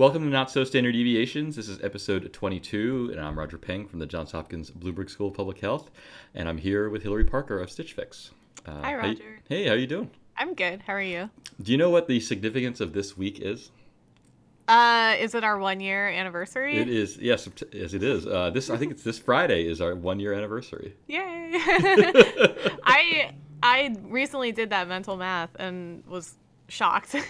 Welcome 0.00 0.22
to 0.22 0.30
Not 0.30 0.50
So 0.50 0.64
Standard 0.64 0.92
Deviations. 0.92 1.56
This 1.56 1.68
is 1.68 1.78
episode 1.84 2.32
22, 2.32 3.10
and 3.12 3.20
I'm 3.20 3.38
Roger 3.38 3.58
Peng 3.58 3.86
from 3.86 3.98
the 3.98 4.06
Johns 4.06 4.32
Hopkins 4.32 4.70
Bloomberg 4.70 5.10
School 5.10 5.28
of 5.28 5.34
Public 5.34 5.58
Health, 5.58 5.90
and 6.34 6.48
I'm 6.48 6.56
here 6.56 6.88
with 6.88 7.02
Hilary 7.02 7.26
Parker 7.26 7.60
of 7.60 7.70
Stitch 7.70 7.92
Fix. 7.92 8.30
Hi, 8.64 8.80
how 8.80 8.90
you- 8.92 8.96
Roger. 8.96 9.40
hey, 9.46 9.66
how 9.66 9.74
are 9.74 9.76
you 9.76 9.86
doing? 9.86 10.10
I'm 10.38 10.54
good. 10.54 10.80
How 10.86 10.94
are 10.94 11.02
you? 11.02 11.28
Do 11.60 11.70
you 11.70 11.76
know 11.76 11.90
what 11.90 12.08
the 12.08 12.18
significance 12.18 12.80
of 12.80 12.94
this 12.94 13.18
week 13.18 13.40
is? 13.40 13.72
Uh, 14.68 15.16
is 15.20 15.34
it 15.34 15.44
our 15.44 15.58
one 15.58 15.80
year 15.80 16.08
anniversary? 16.08 16.78
It 16.78 16.88
is 16.88 17.18
yes, 17.18 17.46
yes, 17.70 17.92
it 17.92 18.02
is. 18.02 18.26
Uh, 18.26 18.48
this 18.48 18.70
I 18.70 18.78
think 18.78 18.92
it's 18.92 19.02
this 19.02 19.18
Friday 19.18 19.66
is 19.66 19.82
our 19.82 19.94
one 19.94 20.18
year 20.18 20.32
anniversary. 20.32 20.94
Yay! 21.08 21.18
I 22.84 23.32
I 23.62 23.94
recently 24.04 24.52
did 24.52 24.70
that 24.70 24.88
mental 24.88 25.18
math 25.18 25.50
and 25.58 26.06
was 26.06 26.36
shocked. 26.70 27.14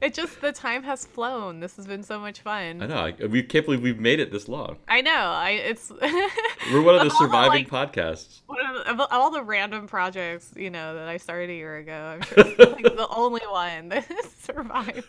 it 0.00 0.14
just 0.14 0.40
the 0.40 0.50
time 0.52 0.82
has 0.82 1.04
flown. 1.06 1.60
This 1.60 1.76
has 1.76 1.86
been 1.86 2.02
so 2.02 2.18
much 2.18 2.40
fun. 2.40 2.82
I 2.82 2.86
know. 2.86 2.96
I, 2.96 3.14
we 3.26 3.42
can't 3.42 3.64
believe 3.64 3.82
we've 3.82 4.00
made 4.00 4.18
it 4.20 4.32
this 4.32 4.48
long. 4.48 4.76
I 4.88 5.00
know. 5.00 5.10
I 5.12 5.50
it's 5.50 5.90
We're 6.72 6.82
one 6.82 6.94
of 6.96 7.00
the 7.02 7.06
Of 7.08 7.12
surviving 7.12 7.66
like, 7.70 7.92
podcasts. 7.92 8.40
one 8.46 8.58
of, 8.66 8.74
the- 8.98 9.02
of 9.04 9.08
all 9.12 9.30
the 9.30 9.42
random 9.42 9.86
projects 9.86 10.52
you 10.56 10.70
know 10.70 10.94
that 10.94 11.08
I 11.08 11.16
started 11.18 11.50
a 11.50 11.54
year 11.54 11.76
ago. 11.78 11.92
I'm 11.92 12.22
sure 12.22 12.34
it's 12.38 12.58
like 12.72 12.84
the 12.96 13.08
only 13.14 13.42
one 13.48 13.88
that 13.90 14.04
survived. 14.40 15.06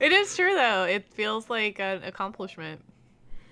It 0.00 0.12
is 0.12 0.34
true 0.34 0.54
though. 0.54 0.84
It 0.84 1.12
feels 1.12 1.50
like 1.50 1.78
an 1.78 2.02
accomplishment. 2.04 2.82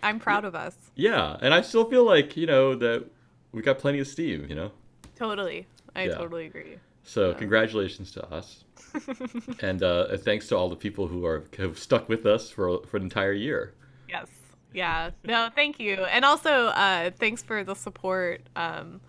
I'm 0.02 0.18
proud 0.20 0.44
of 0.44 0.54
us. 0.54 0.76
yeah, 0.94 1.36
and 1.42 1.52
I 1.52 1.60
still 1.60 1.84
feel 1.90 2.04
like 2.04 2.36
you 2.36 2.46
know 2.46 2.74
that 2.76 3.04
we 3.52 3.62
got 3.62 3.78
plenty 3.78 3.98
of 4.00 4.06
steam. 4.06 4.46
You 4.48 4.54
know. 4.54 4.70
Totally. 5.16 5.66
I 5.96 6.04
Yeah. 6.04 6.14
totally 6.14 6.46
agree. 6.46 6.78
So 7.02 7.32
congratulations 7.34 8.12
to 8.12 8.26
us, 8.32 8.64
and 9.62 9.82
uh, 9.82 10.16
thanks 10.18 10.46
to 10.48 10.56
all 10.56 10.68
the 10.68 10.76
people 10.76 11.06
who 11.08 11.24
are 11.24 11.44
have 11.56 11.78
stuck 11.78 12.08
with 12.08 12.26
us 12.26 12.50
for 12.50 12.82
for 12.86 12.98
an 12.98 13.02
entire 13.02 13.32
year. 13.32 13.74
Yes. 14.08 14.26
Yeah. 14.74 15.10
No, 15.24 15.48
thank 15.54 15.80
you. 15.80 15.94
And 16.04 16.24
also, 16.24 16.66
uh, 16.66 17.10
thanks 17.18 17.42
for 17.42 17.64
the 17.64 17.74
support. 17.74 18.42
Um, 18.54 19.00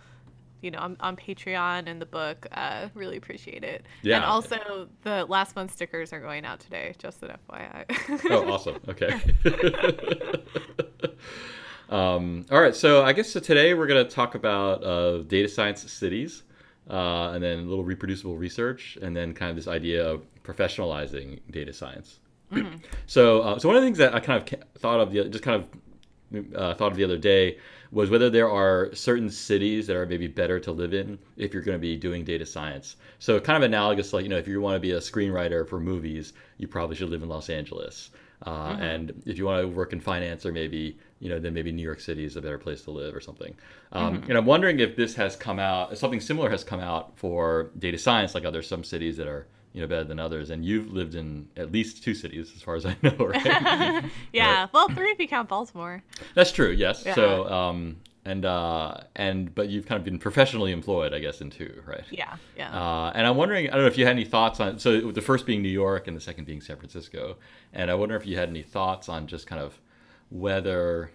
you 0.62 0.72
know, 0.72 0.80
on, 0.80 0.98
on 1.00 1.16
Patreon 1.16 1.88
and 1.88 2.02
the 2.02 2.06
book. 2.06 2.46
Uh, 2.52 2.90
really 2.94 3.16
appreciate 3.18 3.64
it. 3.64 3.86
Yeah. 4.02 4.18
And 4.18 4.26
also, 4.26 4.90
the 5.04 5.26
last 5.26 5.56
month 5.56 5.74
stickers 5.74 6.12
are 6.12 6.20
going 6.20 6.44
out 6.46 6.60
today. 6.60 6.94
Just 6.98 7.24
an 7.24 7.32
FYI. 7.50 8.30
Oh, 8.30 8.52
awesome. 8.52 8.78
Okay. 8.90 9.20
um, 11.90 12.46
all 12.52 12.62
right. 12.62 12.76
So 12.76 13.04
I 13.04 13.14
guess 13.14 13.30
so 13.32 13.40
today 13.40 13.74
we're 13.74 13.88
going 13.88 14.06
to 14.06 14.10
talk 14.10 14.36
about 14.36 14.84
uh, 14.84 15.20
data 15.24 15.50
science 15.50 15.92
cities, 15.92 16.44
uh, 16.90 17.32
and 17.34 17.44
then 17.44 17.60
a 17.60 17.64
little 17.64 17.84
reproducible 17.84 18.38
research, 18.38 18.98
and 19.02 19.16
then 19.16 19.34
kind 19.34 19.50
of 19.50 19.56
this 19.56 19.68
idea 19.68 20.08
of 20.08 20.24
professionalizing 20.44 21.40
data 21.52 21.74
science. 21.74 22.20
So, 23.06 23.42
uh, 23.42 23.60
so 23.60 23.68
one 23.68 23.76
of 23.76 23.82
the 23.82 23.88
things 23.88 23.98
that 23.98 24.14
I 24.14 24.20
kind 24.20 24.42
of 24.42 24.80
thought 24.80 25.00
of, 25.00 25.12
the, 25.12 25.24
just 25.26 25.44
kind 25.44 25.64
of 25.64 26.56
uh, 26.56 26.76
thought 26.76 26.92
of 26.92 26.98
the 26.98 27.04
other 27.04 27.18
day, 27.18 27.58
was 27.92 28.12
whether 28.12 28.30
there 28.30 28.50
are 28.50 28.94
certain 28.94 29.32
cities 29.32 29.88
that 29.88 29.96
are 29.96 30.06
maybe 30.06 30.28
better 30.28 30.60
to 30.60 30.72
live 30.72 30.94
in 30.94 31.18
if 31.38 31.54
you're 31.54 31.64
going 31.64 31.76
to 31.76 31.82
be 31.82 31.96
doing 31.96 32.24
data 32.24 32.46
science. 32.46 32.98
So, 33.18 33.40
kind 33.40 33.58
of 33.58 33.64
analogous, 33.64 34.14
like 34.14 34.24
you 34.24 34.30
know, 34.30 34.38
if 34.38 34.48
you 34.48 34.62
want 34.62 34.76
to 34.76 34.80
be 34.80 34.92
a 34.92 35.00
screenwriter 35.00 35.68
for 35.68 35.80
movies, 35.80 36.34
you 36.58 36.68
probably 36.68 36.96
should 36.96 37.10
live 37.10 37.24
in 37.24 37.30
Los 37.30 37.50
Angeles. 37.50 38.12
Uh, 38.46 38.78
And 38.80 39.22
if 39.26 39.38
you 39.38 39.46
want 39.46 39.62
to 39.62 39.68
work 39.68 39.92
in 39.94 40.00
finance, 40.00 40.46
or 40.46 40.52
maybe 40.52 40.98
you 41.20 41.28
know, 41.30 41.38
then 41.40 41.54
maybe 41.54 41.72
New 41.74 41.84
York 41.84 42.00
City 42.00 42.24
is 42.24 42.38
a 42.38 42.42
better 42.42 42.58
place 42.58 42.82
to 42.84 42.92
live, 42.92 43.14
or 43.14 43.20
something. 43.20 43.54
Um, 43.92 44.24
And 44.30 44.38
I'm 44.38 44.46
wondering 44.46 44.80
if 44.80 44.96
this 44.96 45.16
has 45.16 45.36
come 45.36 45.60
out, 45.60 45.98
something 45.98 46.22
similar 46.22 46.50
has 46.50 46.64
come 46.64 46.80
out 46.80 47.18
for 47.18 47.72
data 47.78 47.98
science. 47.98 48.34
Like, 48.36 48.46
are 48.46 48.52
there 48.52 48.62
some 48.64 48.84
cities 48.84 49.18
that 49.18 49.28
are 49.28 49.46
you 49.74 49.82
know 49.82 49.88
better 49.88 50.06
than 50.06 50.20
others? 50.20 50.50
And 50.50 50.64
you've 50.64 50.92
lived 50.94 51.16
in 51.16 51.48
at 51.58 51.72
least 51.72 52.04
two 52.04 52.14
cities, 52.14 52.54
as 52.56 52.62
far 52.62 52.76
as 52.76 52.86
I 52.86 52.96
know, 53.04 53.18
right? 53.18 54.06
yeah. 54.34 54.68
Well, 54.74 54.88
three 54.90 55.12
if 55.12 55.20
you 55.20 55.28
count 55.28 55.50
Baltimore. 55.50 56.02
That's 56.34 56.52
true. 56.54 56.72
Yes. 56.72 57.04
Yeah. 57.06 57.16
So, 57.16 57.50
um, 57.50 57.98
and 58.30 58.46
uh, 58.46 58.96
and 59.16 59.54
but 59.56 59.70
you've 59.70 59.88
kind 59.88 59.98
of 59.98 60.06
been 60.06 60.20
professionally 60.20 60.72
employed, 60.72 61.14
I 61.14 61.20
guess, 61.20 61.42
in 61.42 61.50
two, 61.50 61.82
right? 61.86 62.04
Yeah. 62.12 62.36
Yeah. 62.56 62.72
Uh, 62.72 63.12
and 63.16 63.26
I'm 63.26 63.36
wondering, 63.36 63.68
I 63.70 63.74
don't 63.74 63.82
know 63.82 63.88
if 63.88 63.98
you 63.98 64.06
had 64.06 64.16
any 64.16 64.26
thoughts 64.26 64.60
on. 64.60 64.78
So 64.78 65.12
the 65.12 65.22
first 65.22 65.46
being 65.46 65.62
New 65.64 65.70
York, 65.70 66.08
and 66.08 66.16
the 66.16 66.22
second 66.22 66.46
being 66.46 66.62
San 66.62 66.78
Francisco. 66.78 67.38
And 67.74 67.90
I 67.90 67.96
wonder 67.96 68.16
if 68.16 68.28
you 68.28 68.38
had 68.38 68.50
any 68.50 68.62
thoughts 68.62 69.10
on 69.10 69.26
just 69.26 69.48
kind 69.48 69.62
of 69.62 69.80
whether, 70.30 71.10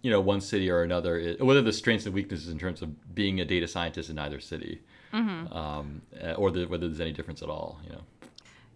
you 0.00 0.10
know, 0.10 0.20
one 0.20 0.40
city 0.40 0.70
or 0.70 0.82
another, 0.82 1.18
is, 1.18 1.38
whether 1.38 1.60
the 1.60 1.72
strengths 1.72 2.06
and 2.06 2.14
weaknesses 2.14 2.48
in 2.48 2.58
terms 2.58 2.80
of 2.80 3.14
being 3.14 3.40
a 3.40 3.44
data 3.44 3.68
scientist 3.68 4.08
in 4.08 4.18
either 4.18 4.40
city, 4.40 4.80
um, 5.12 6.00
uh, 6.24 6.32
or 6.32 6.50
the, 6.50 6.64
whether 6.64 6.88
there's 6.88 7.00
any 7.00 7.12
difference 7.12 7.42
at 7.42 7.50
all. 7.50 7.78
You 7.84 7.92
know. 7.92 8.02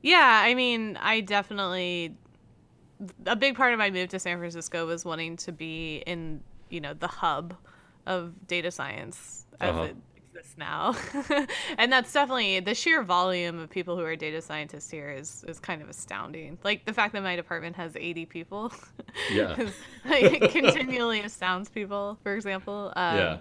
Yeah, 0.02 0.42
I 0.44 0.54
mean, 0.54 0.98
I 1.00 1.20
definitely 1.20 2.16
a 3.26 3.36
big 3.36 3.56
part 3.56 3.72
of 3.72 3.78
my 3.78 3.90
move 3.90 4.08
to 4.10 4.18
San 4.18 4.38
Francisco 4.38 4.86
was 4.86 5.04
wanting 5.04 5.36
to 5.36 5.52
be 5.52 6.02
in, 6.06 6.40
you 6.72 6.80
know, 6.80 6.94
the 6.94 7.08
hub 7.08 7.56
of 8.06 8.46
data 8.48 8.70
science 8.70 9.46
as 9.60 9.70
Uh-huh. 9.70 9.82
it 9.82 9.96
exists 10.16 10.56
now. 10.58 10.94
and 11.78 11.92
that's 11.92 12.12
definitely 12.12 12.60
the 12.60 12.74
sheer 12.74 13.02
volume 13.02 13.58
of 13.60 13.70
people 13.70 13.96
who 13.96 14.02
are 14.04 14.16
data 14.16 14.40
scientists 14.42 14.90
here 14.90 15.10
is 15.10 15.44
is 15.48 15.60
kind 15.60 15.82
of 15.82 15.88
astounding. 15.88 16.58
Like 16.64 16.84
the 16.86 16.92
fact 16.94 17.12
that 17.14 17.22
my 17.22 17.36
department 17.36 17.76
has 17.76 17.96
80 17.96 18.26
people 18.26 18.72
Yeah. 19.28 19.56
is, 19.60 19.72
like, 20.04 20.32
it 20.32 20.50
continually 20.52 21.20
astounds 21.20 21.68
people, 21.70 22.18
for 22.22 22.34
example. 22.34 22.92
Um, 22.96 23.16
Yeah. 23.18 23.38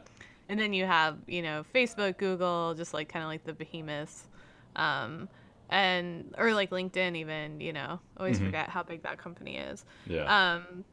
And 0.49 0.59
then 0.59 0.73
you 0.73 0.85
have, 0.85 1.17
you 1.27 1.41
know, 1.41 1.63
Facebook, 1.73 2.17
Google, 2.17 2.73
just 2.75 2.93
like 2.93 3.07
kind 3.09 3.23
of 3.23 3.29
like 3.29 3.45
the 3.45 3.53
behemoths. 3.53 4.27
Um, 4.75 5.29
and, 5.69 6.35
or 6.37 6.53
like 6.53 6.71
LinkedIn, 6.71 7.15
even, 7.15 7.61
you 7.61 7.71
know, 7.73 7.99
always 8.17 8.39
forget 8.39 8.69
how 8.69 8.83
big 8.83 9.03
that 9.03 9.17
company 9.17 9.57
is. 9.57 9.85
Yeah. 10.05 10.25
Um, 10.25 10.83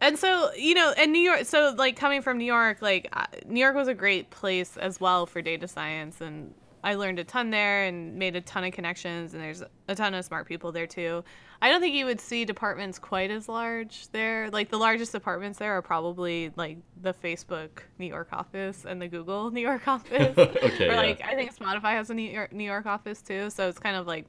and 0.00 0.18
so, 0.18 0.52
you 0.54 0.74
know, 0.74 0.92
and 0.96 1.12
New 1.12 1.20
York, 1.20 1.44
so 1.44 1.74
like 1.76 1.96
coming 1.96 2.22
from 2.22 2.38
New 2.38 2.44
York, 2.44 2.80
like 2.82 3.08
uh, 3.12 3.26
New 3.46 3.60
York 3.60 3.74
was 3.74 3.88
a 3.88 3.94
great 3.94 4.30
place 4.30 4.76
as 4.76 5.00
well 5.00 5.26
for 5.26 5.42
data 5.42 5.66
science. 5.68 6.20
And 6.20 6.54
I 6.84 6.94
learned 6.94 7.18
a 7.18 7.24
ton 7.24 7.50
there 7.50 7.84
and 7.84 8.16
made 8.16 8.36
a 8.36 8.40
ton 8.40 8.64
of 8.64 8.72
connections. 8.72 9.34
And 9.34 9.42
there's 9.42 9.62
a 9.88 9.94
ton 9.94 10.14
of 10.14 10.24
smart 10.24 10.46
people 10.46 10.70
there 10.72 10.86
too. 10.86 11.24
I 11.60 11.70
don't 11.70 11.80
think 11.80 11.96
you 11.96 12.04
would 12.06 12.20
see 12.20 12.44
departments 12.44 13.00
quite 13.00 13.32
as 13.32 13.48
large 13.48 14.06
there. 14.12 14.48
Like 14.50 14.70
the 14.70 14.76
largest 14.78 15.10
departments 15.10 15.58
there 15.58 15.72
are 15.72 15.82
probably 15.82 16.52
like 16.54 16.78
the 17.02 17.12
Facebook 17.12 17.70
New 17.98 18.06
York 18.06 18.28
office 18.32 18.84
and 18.88 19.02
the 19.02 19.08
Google 19.08 19.50
New 19.50 19.60
York 19.60 19.88
office. 19.88 20.36
Okay, 20.38 20.86
Or 20.88 20.92
yeah. 20.92 20.96
like 20.96 21.20
I 21.24 21.34
think 21.34 21.56
Spotify 21.56 21.92
has 21.92 22.10
a 22.10 22.14
New 22.14 22.30
York, 22.30 22.52
New 22.52 22.62
York 22.64 22.86
office 22.86 23.20
too. 23.20 23.50
So 23.50 23.68
it's 23.68 23.80
kind 23.80 23.96
of 23.96 24.06
like 24.06 24.26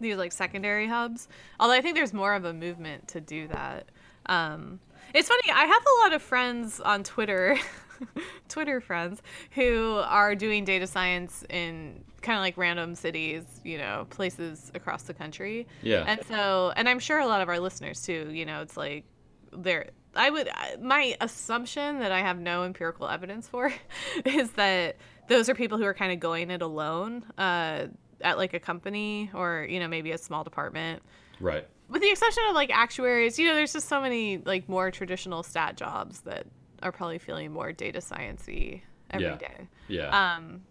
these 0.00 0.16
like 0.16 0.32
secondary 0.32 0.88
hubs. 0.88 1.28
Although 1.60 1.74
I 1.74 1.80
think 1.80 1.94
there's 1.94 2.12
more 2.12 2.34
of 2.34 2.44
a 2.44 2.52
movement 2.52 3.06
to 3.08 3.20
do 3.20 3.46
that. 3.46 3.86
Um, 4.26 4.80
it's 5.14 5.28
funny. 5.28 5.50
I 5.52 5.64
have 5.64 5.82
a 5.82 6.04
lot 6.04 6.12
of 6.12 6.22
friends 6.22 6.80
on 6.80 7.02
Twitter, 7.04 7.58
Twitter 8.48 8.80
friends, 8.80 9.22
who 9.52 10.00
are 10.04 10.34
doing 10.34 10.64
data 10.64 10.86
science 10.86 11.44
in 11.50 12.04
kind 12.22 12.36
of 12.36 12.42
like 12.42 12.56
random 12.56 12.94
cities, 12.94 13.44
you 13.64 13.78
know, 13.78 14.06
places 14.10 14.70
across 14.74 15.04
the 15.04 15.14
country. 15.14 15.66
Yeah. 15.82 16.04
And 16.06 16.20
so, 16.26 16.72
and 16.76 16.88
I'm 16.88 16.98
sure 16.98 17.18
a 17.18 17.26
lot 17.26 17.40
of 17.42 17.48
our 17.48 17.58
listeners 17.58 18.02
too. 18.02 18.30
You 18.32 18.46
know, 18.46 18.62
it's 18.62 18.76
like 18.76 19.04
they're. 19.52 19.90
I 20.14 20.30
would. 20.30 20.48
My 20.80 21.16
assumption 21.20 22.00
that 22.00 22.12
I 22.12 22.20
have 22.20 22.38
no 22.38 22.64
empirical 22.64 23.08
evidence 23.08 23.48
for 23.48 23.72
is 24.24 24.50
that 24.52 24.96
those 25.28 25.48
are 25.48 25.54
people 25.54 25.78
who 25.78 25.84
are 25.84 25.94
kind 25.94 26.12
of 26.12 26.20
going 26.20 26.50
it 26.50 26.62
alone. 26.62 27.24
Uh, 27.36 27.86
at 28.22 28.38
like 28.38 28.54
a 28.54 28.60
company 28.60 29.30
or 29.34 29.66
you 29.68 29.80
know 29.80 29.88
maybe 29.88 30.12
a 30.12 30.18
small 30.18 30.44
department 30.44 31.02
right. 31.40 31.66
With 31.92 32.02
the 32.02 32.10
exception 32.10 32.42
of 32.48 32.54
like 32.54 32.70
actuaries 32.70 33.38
you 33.38 33.46
know 33.46 33.54
there's 33.54 33.72
just 33.72 33.88
so 33.88 34.00
many 34.00 34.38
like 34.38 34.68
more 34.68 34.90
traditional 34.90 35.42
stat 35.42 35.76
jobs 35.76 36.22
that 36.22 36.46
are 36.82 36.90
probably 36.90 37.18
feeling 37.18 37.52
more 37.52 37.70
data 37.72 38.00
sciencey 38.00 38.80
every 39.10 39.26
Yeah. 39.26 39.36
day 39.36 39.68
Yeah. 39.88 40.34
um 40.36 40.62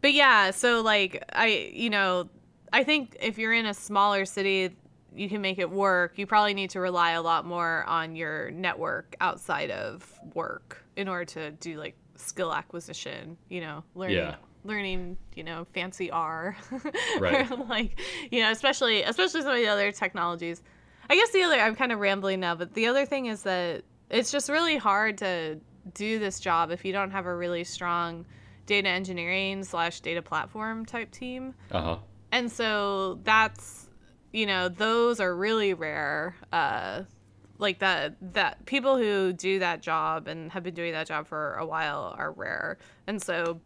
but 0.00 0.12
yeah 0.12 0.50
so 0.50 0.80
like 0.80 1.22
i 1.32 1.70
you 1.72 1.90
know 1.90 2.28
i 2.72 2.82
think 2.82 3.16
if 3.20 3.38
you're 3.38 3.52
in 3.52 3.66
a 3.66 3.74
smaller 3.74 4.24
city 4.24 4.74
you 5.14 5.28
can 5.28 5.40
make 5.40 5.58
it 5.58 5.70
work 5.70 6.18
you 6.18 6.26
probably 6.26 6.54
need 6.54 6.70
to 6.70 6.80
rely 6.80 7.10
a 7.12 7.22
lot 7.22 7.44
more 7.44 7.84
on 7.86 8.16
your 8.16 8.50
network 8.52 9.14
outside 9.20 9.70
of 9.70 10.18
work 10.34 10.84
in 10.96 11.08
order 11.08 11.24
to 11.24 11.50
do 11.52 11.76
like 11.78 11.94
skill 12.16 12.52
acquisition 12.54 13.36
you 13.48 13.60
know 13.60 13.82
learning 13.94 14.16
Yeah. 14.16 14.36
learning 14.64 15.16
you 15.36 15.42
know 15.44 15.66
fancy 15.72 16.10
r 16.10 16.56
Right. 17.20 17.48
like 17.68 17.98
you 18.30 18.40
know 18.42 18.50
especially 18.50 19.02
especially 19.02 19.42
some 19.42 19.50
of 19.52 19.56
the 19.58 19.68
other 19.68 19.90
technologies 19.92 20.62
i 21.10 21.14
guess 21.14 21.30
the 21.32 21.42
other 21.42 21.56
i'm 21.60 21.74
kind 21.76 21.92
of 21.92 21.98
rambling 21.98 22.40
now 22.40 22.54
but 22.54 22.72
the 22.74 22.86
other 22.86 23.04
thing 23.04 23.26
is 23.26 23.42
that 23.42 23.82
it's 24.08 24.30
just 24.32 24.48
really 24.48 24.76
hard 24.78 25.18
to 25.18 25.58
do 25.94 26.18
this 26.18 26.40
job 26.40 26.70
if 26.70 26.84
you 26.84 26.92
don't 26.92 27.10
have 27.10 27.26
a 27.26 27.34
really 27.34 27.64
strong 27.64 28.24
data 28.66 28.88
engineering 28.88 29.62
slash 29.64 30.00
data 30.00 30.22
platform 30.22 30.86
type 30.86 31.10
team 31.10 31.54
Uh 31.70 31.82
huh. 31.82 31.96
and 32.32 32.50
so 32.50 33.18
that's 33.24 33.88
you 34.32 34.46
know 34.46 34.68
those 34.68 35.20
are 35.20 35.34
really 35.34 35.74
rare 35.74 36.36
uh 36.52 37.02
like 37.58 37.80
that 37.80 38.14
that 38.34 38.64
people 38.64 38.96
who 38.96 39.32
do 39.32 39.58
that 39.58 39.82
job 39.82 40.28
and 40.28 40.50
have 40.52 40.62
been 40.62 40.74
doing 40.74 40.92
that 40.92 41.06
job 41.06 41.26
for 41.26 41.54
a 41.54 41.66
while 41.66 42.14
are 42.16 42.32
rare 42.32 42.78
and 43.06 43.20
so 43.20 43.60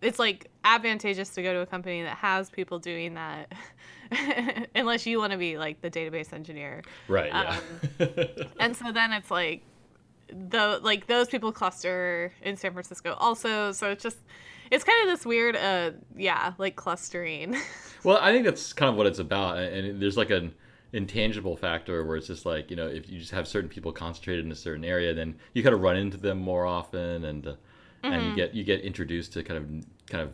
it's 0.00 0.18
like 0.18 0.50
advantageous 0.64 1.28
to 1.30 1.42
go 1.42 1.52
to 1.52 1.60
a 1.60 1.66
company 1.66 2.02
that 2.02 2.16
has 2.16 2.50
people 2.50 2.78
doing 2.80 3.14
that 3.14 3.52
unless 4.74 5.06
you 5.06 5.18
want 5.18 5.32
to 5.32 5.38
be 5.38 5.58
like 5.58 5.80
the 5.80 5.90
database 5.90 6.32
engineer 6.32 6.82
right 7.08 7.32
yeah 7.32 7.58
um, 8.00 8.08
and 8.60 8.76
so 8.76 8.92
then 8.92 9.12
it's 9.12 9.30
like 9.30 9.62
the 10.48 10.80
like 10.82 11.06
those 11.06 11.28
people 11.28 11.52
cluster 11.52 12.32
in 12.42 12.56
san 12.56 12.72
francisco 12.72 13.14
also 13.18 13.72
so 13.72 13.90
it's 13.90 14.02
just 14.02 14.18
it's 14.70 14.84
kind 14.84 15.02
of 15.02 15.14
this 15.14 15.26
weird 15.26 15.56
uh 15.56 15.90
yeah 16.16 16.52
like 16.58 16.76
clustering 16.76 17.56
well 18.04 18.18
i 18.18 18.32
think 18.32 18.44
that's 18.44 18.72
kind 18.72 18.88
of 18.88 18.96
what 18.96 19.06
it's 19.06 19.18
about 19.18 19.58
and 19.58 20.00
there's 20.00 20.16
like 20.16 20.30
an 20.30 20.52
intangible 20.92 21.56
factor 21.56 22.04
where 22.04 22.16
it's 22.16 22.26
just 22.26 22.44
like 22.44 22.70
you 22.70 22.76
know 22.76 22.86
if 22.86 23.08
you 23.08 23.18
just 23.18 23.30
have 23.30 23.48
certain 23.48 23.68
people 23.68 23.92
concentrated 23.92 24.44
in 24.44 24.52
a 24.52 24.56
certain 24.56 24.84
area 24.84 25.14
then 25.14 25.34
you 25.54 25.62
kind 25.62 25.74
of 25.74 25.80
run 25.80 25.96
into 25.96 26.16
them 26.16 26.38
more 26.38 26.66
often 26.66 27.24
and 27.24 27.46
uh, 27.46 27.50
mm-hmm. 27.50 28.12
and 28.12 28.22
you 28.22 28.28
mm-hmm. 28.28 28.36
get 28.36 28.54
you 28.54 28.64
get 28.64 28.80
introduced 28.80 29.32
to 29.32 29.42
kind 29.42 29.58
of 29.58 29.86
kind 30.06 30.22
of 30.22 30.32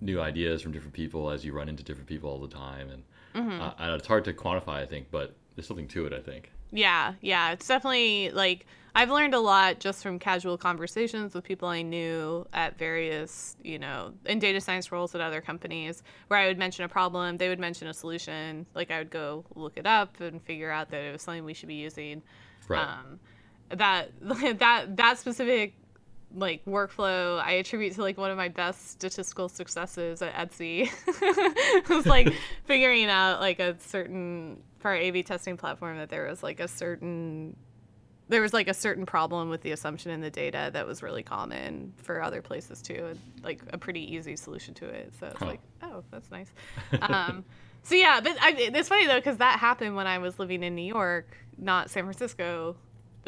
new 0.00 0.20
ideas 0.20 0.62
from 0.62 0.72
different 0.72 0.94
people 0.94 1.30
as 1.30 1.44
you 1.44 1.52
run 1.52 1.68
into 1.68 1.82
different 1.82 2.08
people 2.08 2.30
all 2.30 2.40
the 2.40 2.48
time 2.48 2.88
and 2.90 3.02
mm-hmm. 3.34 3.60
uh, 3.60 3.96
it's 3.96 4.06
hard 4.06 4.24
to 4.24 4.32
quantify 4.32 4.74
i 4.74 4.86
think 4.86 5.06
but 5.10 5.34
there's 5.54 5.66
something 5.66 5.88
to 5.88 6.06
it 6.06 6.12
i 6.12 6.20
think 6.20 6.50
yeah 6.70 7.14
yeah 7.20 7.52
it's 7.52 7.66
definitely 7.66 8.30
like 8.30 8.66
I've 8.98 9.10
learned 9.10 9.34
a 9.34 9.38
lot 9.38 9.78
just 9.78 10.02
from 10.02 10.18
casual 10.18 10.58
conversations 10.58 11.32
with 11.32 11.44
people 11.44 11.68
I 11.68 11.82
knew 11.82 12.44
at 12.52 12.76
various, 12.76 13.56
you 13.62 13.78
know, 13.78 14.12
in 14.26 14.40
data 14.40 14.60
science 14.60 14.90
roles 14.90 15.14
at 15.14 15.20
other 15.20 15.40
companies 15.40 16.02
where 16.26 16.40
I 16.40 16.48
would 16.48 16.58
mention 16.58 16.84
a 16.84 16.88
problem, 16.88 17.36
they 17.36 17.48
would 17.48 17.60
mention 17.60 17.86
a 17.86 17.94
solution. 17.94 18.66
Like 18.74 18.90
I 18.90 18.98
would 18.98 19.10
go 19.10 19.44
look 19.54 19.76
it 19.76 19.86
up 19.86 20.20
and 20.20 20.42
figure 20.42 20.72
out 20.72 20.90
that 20.90 21.00
it 21.00 21.12
was 21.12 21.22
something 21.22 21.44
we 21.44 21.54
should 21.54 21.68
be 21.68 21.76
using. 21.76 22.22
Right. 22.66 22.82
Um, 22.82 23.20
that 23.70 24.10
that 24.58 24.96
that 24.96 25.18
specific 25.18 25.74
like 26.34 26.64
workflow 26.66 27.40
I 27.40 27.52
attribute 27.52 27.94
to 27.94 28.02
like 28.02 28.18
one 28.18 28.30
of 28.30 28.36
my 28.36 28.48
best 28.48 28.90
statistical 28.90 29.48
successes 29.48 30.20
at 30.22 30.34
Etsy. 30.34 30.90
it 31.06 31.88
was 31.88 32.06
like 32.06 32.32
figuring 32.64 33.06
out 33.06 33.40
like 33.40 33.60
a 33.60 33.78
certain 33.80 34.62
for 34.78 34.88
our 34.88 34.96
A/B 34.96 35.22
testing 35.22 35.56
platform 35.56 35.98
that 35.98 36.10
there 36.10 36.28
was 36.28 36.42
like 36.42 36.60
a 36.60 36.68
certain 36.68 37.56
there 38.28 38.42
was 38.42 38.52
like 38.52 38.68
a 38.68 38.74
certain 38.74 39.06
problem 39.06 39.48
with 39.48 39.62
the 39.62 39.72
assumption 39.72 40.10
in 40.10 40.20
the 40.20 40.30
data 40.30 40.70
that 40.72 40.86
was 40.86 41.02
really 41.02 41.22
common 41.22 41.92
for 41.96 42.22
other 42.22 42.42
places 42.42 42.82
too, 42.82 43.06
and 43.10 43.20
like 43.42 43.62
a 43.72 43.78
pretty 43.78 44.14
easy 44.14 44.36
solution 44.36 44.74
to 44.74 44.86
it. 44.86 45.12
So 45.18 45.28
it's 45.28 45.38
huh. 45.38 45.46
like, 45.46 45.60
oh, 45.82 46.04
that's 46.10 46.30
nice. 46.30 46.52
Um, 47.00 47.44
so 47.82 47.94
yeah, 47.94 48.20
but 48.20 48.36
I, 48.40 48.54
it's 48.58 48.88
funny 48.88 49.06
though 49.06 49.16
because 49.16 49.38
that 49.38 49.58
happened 49.58 49.96
when 49.96 50.06
I 50.06 50.18
was 50.18 50.38
living 50.38 50.62
in 50.62 50.74
New 50.74 50.82
York, 50.82 51.36
not 51.56 51.90
San 51.90 52.04
Francisco. 52.04 52.76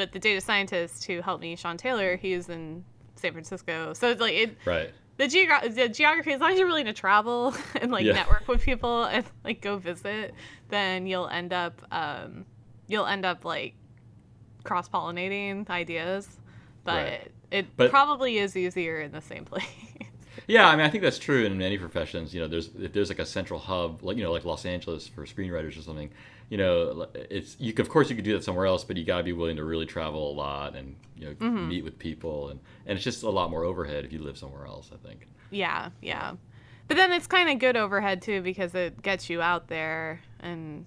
But 0.01 0.13
the 0.13 0.19
data 0.19 0.41
scientist 0.41 1.05
who 1.05 1.21
helped 1.21 1.43
me, 1.43 1.57
Sean 1.57 1.77
Taylor, 1.77 2.17
he's 2.17 2.49
in 2.49 2.87
San 3.17 3.33
Francisco. 3.33 3.93
So 3.93 4.09
it's 4.09 4.19
like 4.19 4.33
it, 4.33 4.57
right. 4.65 4.91
The, 5.19 5.25
geogra- 5.25 5.75
the 5.75 5.91
geography, 5.91 6.33
as 6.33 6.41
long 6.41 6.53
as 6.53 6.59
you're 6.59 6.67
willing 6.67 6.87
to 6.87 6.95
travel 6.95 7.55
and 7.83 7.93
like 7.93 8.07
yeah. 8.07 8.15
network 8.15 8.49
with 8.49 8.63
people 8.63 9.05
and 9.05 9.27
like 9.45 9.61
go 9.61 9.77
visit, 9.77 10.33
then 10.71 11.07
you'll 11.07 11.29
end 11.29 11.53
up 11.53 11.83
um, 11.93 12.47
you'll 12.89 13.05
end 13.05 13.27
up 13.27 13.45
like 13.45 13.75
cross 14.65 14.89
pollinating 14.89 15.69
ideas, 15.69 16.27
but 16.83 17.05
right. 17.05 17.31
it 17.51 17.67
but, 17.77 17.91
probably 17.91 18.39
is 18.39 18.57
easier 18.57 19.03
in 19.03 19.13
the 19.13 19.21
same 19.21 19.45
place. 19.51 19.67
yeah, 20.47 20.67
I 20.67 20.77
mean, 20.77 20.87
I 20.87 20.89
think 20.89 21.03
that's 21.03 21.19
true 21.19 21.45
in 21.45 21.59
many 21.59 21.77
professions. 21.77 22.33
You 22.33 22.41
know, 22.41 22.49
there's 22.49 22.71
if 22.75 22.95
there's 22.95 23.11
like 23.11 23.19
a 23.19 23.27
central 23.27 23.61
hub, 23.61 24.03
like 24.03 24.17
you 24.17 24.23
know, 24.23 24.33
like 24.33 24.47
Los 24.47 24.65
Angeles 24.65 25.07
for 25.07 25.27
screenwriters 25.27 25.79
or 25.79 25.83
something. 25.83 26.11
You 26.51 26.59
know, 26.59 27.07
it's 27.15 27.57
you. 27.59 27.73
Of 27.79 27.89
course, 27.89 28.11
you 28.11 28.17
could 28.17 28.25
do 28.25 28.35
that 28.35 28.45
somewhere 28.45 28.67
else, 28.67 28.85
but 28.85 28.97
you 28.97 29.05
got 29.05 29.19
to 29.19 29.23
be 29.23 29.33
willing 29.33 29.57
to 29.57 29.65
really 29.65 29.87
travel 29.87 30.31
a 30.31 30.35
lot 30.35 30.77
and 30.77 30.97
you 31.17 31.27
know 31.27 31.35
mm-hmm. 31.35 31.69
meet 31.69 31.85
with 31.85 31.99
people, 31.99 32.49
and 32.49 32.61
and 32.87 32.97
it's 32.97 33.05
just 33.05 33.23
a 33.23 33.31
lot 33.31 33.51
more 33.51 33.65
overhead 33.65 34.05
if 34.05 34.13
you 34.13 34.19
live 34.19 34.37
somewhere 34.37 34.67
else. 34.67 34.91
I 34.93 34.97
think. 35.07 35.29
Yeah, 35.53 35.91
yeah, 36.03 36.35
but 36.89 36.97
then 36.97 37.13
it's 37.13 37.29
kind 37.29 37.49
of 37.49 37.59
good 37.61 37.77
overhead 37.77 38.21
too 38.21 38.43
because 38.43 38.75
it 38.75 39.01
gets 39.01 39.31
you 39.31 39.41
out 39.41 39.69
there 39.69 40.21
and 40.41 40.85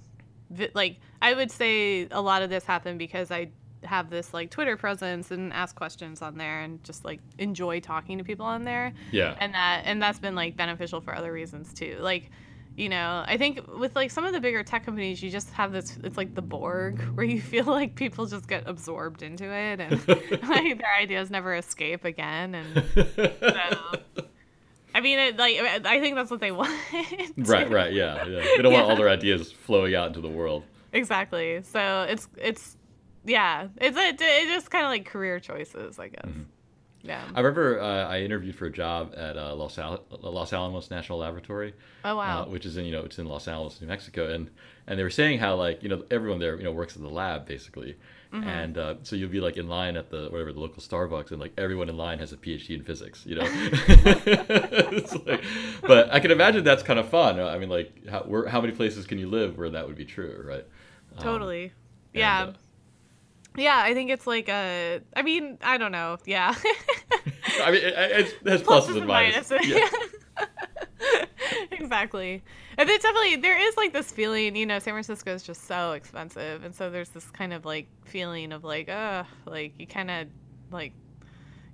like 0.74 0.98
I 1.21 1.33
would 1.33 1.51
say 1.51 2.07
a 2.12 2.21
lot 2.21 2.42
of 2.42 2.50
this 2.50 2.65
happened 2.65 3.00
because 3.00 3.31
I 3.31 3.50
have 3.86 4.10
this 4.10 4.33
like 4.33 4.50
Twitter 4.50 4.77
presence 4.77 5.31
and 5.31 5.51
ask 5.54 5.75
questions 5.75 6.21
on 6.21 6.38
there 6.38 6.62
and 6.62 6.83
just 6.83 7.06
like 7.06 7.19
enjoy 7.38 7.80
talking 7.80 8.18
to 8.18 8.24
people 8.24 8.45
on 8.45 8.63
there. 8.63 8.94
Yeah. 9.12 9.36
And 9.39 9.54
that 9.54 9.83
and 9.86 10.01
that's 10.01 10.19
been 10.19 10.36
like 10.36 10.56
beneficial 10.56 11.01
for 11.01 11.15
other 11.15 11.31
reasons 11.31 11.74
too. 11.74 11.98
Like, 12.00 12.30
you 12.75 12.89
know, 12.89 13.23
I 13.27 13.37
think 13.37 13.61
with 13.77 13.95
like 13.95 14.09
some 14.09 14.25
of 14.25 14.33
the 14.33 14.39
bigger 14.39 14.63
tech 14.63 14.85
companies, 14.85 15.21
you 15.21 15.29
just 15.29 15.51
have 15.51 15.71
this. 15.71 15.97
It's 16.03 16.17
like 16.17 16.33
the 16.33 16.41
Borg, 16.41 17.01
where 17.15 17.25
you 17.25 17.41
feel 17.41 17.65
like 17.65 17.95
people 17.95 18.25
just 18.25 18.47
get 18.47 18.67
absorbed 18.67 19.21
into 19.21 19.45
it, 19.45 19.79
and 19.79 20.07
like 20.07 20.77
their 20.77 20.93
ideas 20.99 21.29
never 21.29 21.55
escape 21.55 22.03
again. 22.03 22.55
And 22.55 22.83
so, 22.95 23.59
I 24.95 25.01
mean, 25.01 25.19
it, 25.19 25.37
like 25.37 25.57
I 25.85 25.99
think 25.99 26.15
that's 26.15 26.31
what 26.31 26.39
they 26.39 26.51
want. 26.51 26.71
right, 27.37 27.69
right, 27.69 27.93
yeah, 27.93 28.25
yeah. 28.25 28.39
They 28.41 28.63
don't 28.63 28.71
yeah. 28.71 28.79
want 28.79 28.91
all 28.91 28.95
their 28.95 29.09
ideas 29.09 29.51
flowing 29.51 29.93
out 29.93 30.07
into 30.07 30.21
the 30.21 30.29
world. 30.29 30.63
Exactly. 30.93 31.61
So 31.63 32.07
it's 32.09 32.27
it's 32.37 32.77
yeah, 33.23 33.67
it's 33.77 33.97
it, 33.97 34.19
it 34.19 34.47
just 34.47 34.71
kind 34.71 34.85
of 34.85 34.89
like 34.89 35.05
career 35.05 35.39
choices, 35.39 35.99
I 35.99 36.07
guess. 36.07 36.25
Mm-hmm. 36.25 36.41
Yeah. 37.03 37.21
I 37.35 37.39
remember 37.39 37.81
uh, 37.81 38.07
I 38.07 38.21
interviewed 38.21 38.55
for 38.55 38.65
a 38.65 38.71
job 38.71 39.13
at 39.17 39.38
uh, 39.38 39.53
Los, 39.55 39.77
Al- 39.77 40.03
Los 40.21 40.53
Alamos 40.53 40.89
National 40.89 41.19
Laboratory. 41.19 41.73
Oh 42.05 42.15
wow. 42.15 42.44
Uh, 42.44 42.45
which 42.45 42.65
is 42.65 42.77
in 42.77 42.85
you 42.85 42.94
know 42.94 43.03
it's 43.03 43.19
in 43.19 43.25
Los 43.25 43.47
Alamos, 43.47 43.81
New 43.81 43.88
Mexico, 43.88 44.33
and 44.33 44.50
and 44.88 44.97
they 44.97 45.03
were 45.03 45.09
saying 45.09 45.39
how 45.39 45.55
like 45.55 45.83
you 45.83 45.89
know 45.89 46.03
everyone 46.09 46.39
there 46.39 46.57
you 46.57 46.63
know 46.63 46.71
works 46.71 46.95
at 46.95 47.01
the 47.01 47.09
lab 47.09 47.45
basically, 47.45 47.97
mm-hmm. 48.31 48.47
and 48.47 48.77
uh, 48.77 48.95
so 49.03 49.17
you'll 49.17 49.29
be 49.29 49.41
like 49.41 49.57
in 49.57 49.67
line 49.67 49.97
at 49.97 50.09
the 50.11 50.29
whatever 50.29 50.53
the 50.53 50.59
local 50.61 50.81
Starbucks, 50.81 51.31
and 51.31 51.41
like 51.41 51.51
everyone 51.57 51.89
in 51.89 51.97
line 51.97 52.19
has 52.19 52.31
a 52.31 52.38
PhD 52.38 52.69
in 52.69 52.83
physics, 52.83 53.25
you 53.25 53.35
know. 53.35 53.44
like, 55.25 55.44
but 55.81 56.13
I 56.13 56.21
can 56.21 56.31
imagine 56.31 56.63
that's 56.63 56.83
kind 56.83 57.00
of 57.00 57.09
fun. 57.09 57.38
I 57.38 57.57
mean, 57.57 57.69
like 57.69 58.07
how 58.07 58.21
where, 58.21 58.47
how 58.47 58.61
many 58.61 58.71
places 58.71 59.05
can 59.05 59.17
you 59.17 59.27
live 59.27 59.57
where 59.57 59.69
that 59.71 59.85
would 59.85 59.97
be 59.97 60.05
true, 60.05 60.41
right? 60.47 60.65
Totally. 61.19 61.65
Um, 61.65 61.71
yeah. 62.13 62.44
And, 62.44 62.55
uh, 62.55 62.57
yeah, 63.55 63.79
I 63.83 63.94
think 63.94 64.09
it's 64.09 64.27
like 64.27 64.50
a. 64.50 65.01
I 65.15 65.21
mean, 65.21 65.57
I 65.61 65.77
don't 65.77 65.91
know. 65.91 66.17
Yeah. 66.25 66.55
I 67.61 67.71
mean, 67.71 67.83
it, 67.83 67.94
it 67.94 68.50
has 68.50 68.61
pluses, 68.61 68.63
pluses 68.63 68.97
and 68.97 69.09
minuses. 69.09 69.59
minuses. 69.59 69.67
Yeah. 69.67 71.25
exactly. 71.71 72.44
And 72.77 72.89
it's 72.89 73.03
definitely 73.03 73.35
there 73.38 73.59
is 73.59 73.77
like 73.77 73.94
this 73.94 74.11
feeling, 74.11 74.55
you 74.55 74.65
know, 74.65 74.79
San 74.79 74.94
Francisco 74.94 75.33
is 75.33 75.44
just 75.44 75.65
so 75.65 75.91
expensive, 75.91 76.63
and 76.63 76.73
so 76.73 76.89
there's 76.89 77.09
this 77.09 77.29
kind 77.31 77.53
of 77.53 77.65
like 77.65 77.88
feeling 78.05 78.51
of 78.51 78.63
like, 78.63 78.89
uh, 78.89 79.23
like 79.45 79.73
you 79.77 79.88
kind 79.88 80.09
of 80.09 80.27
like 80.71 80.94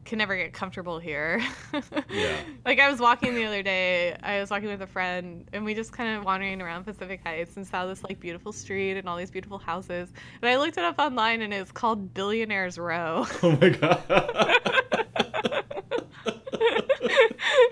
can 0.10 0.18
never 0.18 0.36
get 0.36 0.54
comfortable 0.54 0.98
here. 0.98 1.40
yeah. 2.10 2.42
Like 2.66 2.80
I 2.80 2.90
was 2.90 3.00
walking 3.00 3.36
the 3.36 3.46
other 3.46 3.62
day, 3.62 4.18
I 4.24 4.40
was 4.40 4.50
walking 4.50 4.68
with 4.68 4.82
a 4.82 4.88
friend 4.88 5.48
and 5.54 5.64
we 5.64 5.76
just 5.76 5.94
kind 5.94 6.18
of 6.18 6.26
wandering 6.26 6.64
around 6.64 6.86
Pacific 6.86 7.22
Heights 7.24 7.56
and 7.58 7.68
saw 7.68 7.86
this 7.86 8.04
like 8.04 8.20
beautiful 8.20 8.52
street 8.52 8.98
and 8.98 9.08
all 9.08 9.18
these 9.18 9.30
beautiful 9.30 9.60
houses. 9.60 10.12
And 10.42 10.50
I 10.50 10.58
looked 10.58 10.80
it 10.80 10.84
up 10.84 10.98
online 10.98 11.44
and 11.44 11.54
it's 11.54 11.72
called 11.72 12.14
Billionaires 12.14 12.78
Row. 12.80 13.28
Oh 13.42 13.58
my 13.62 13.70
god. 13.70 14.04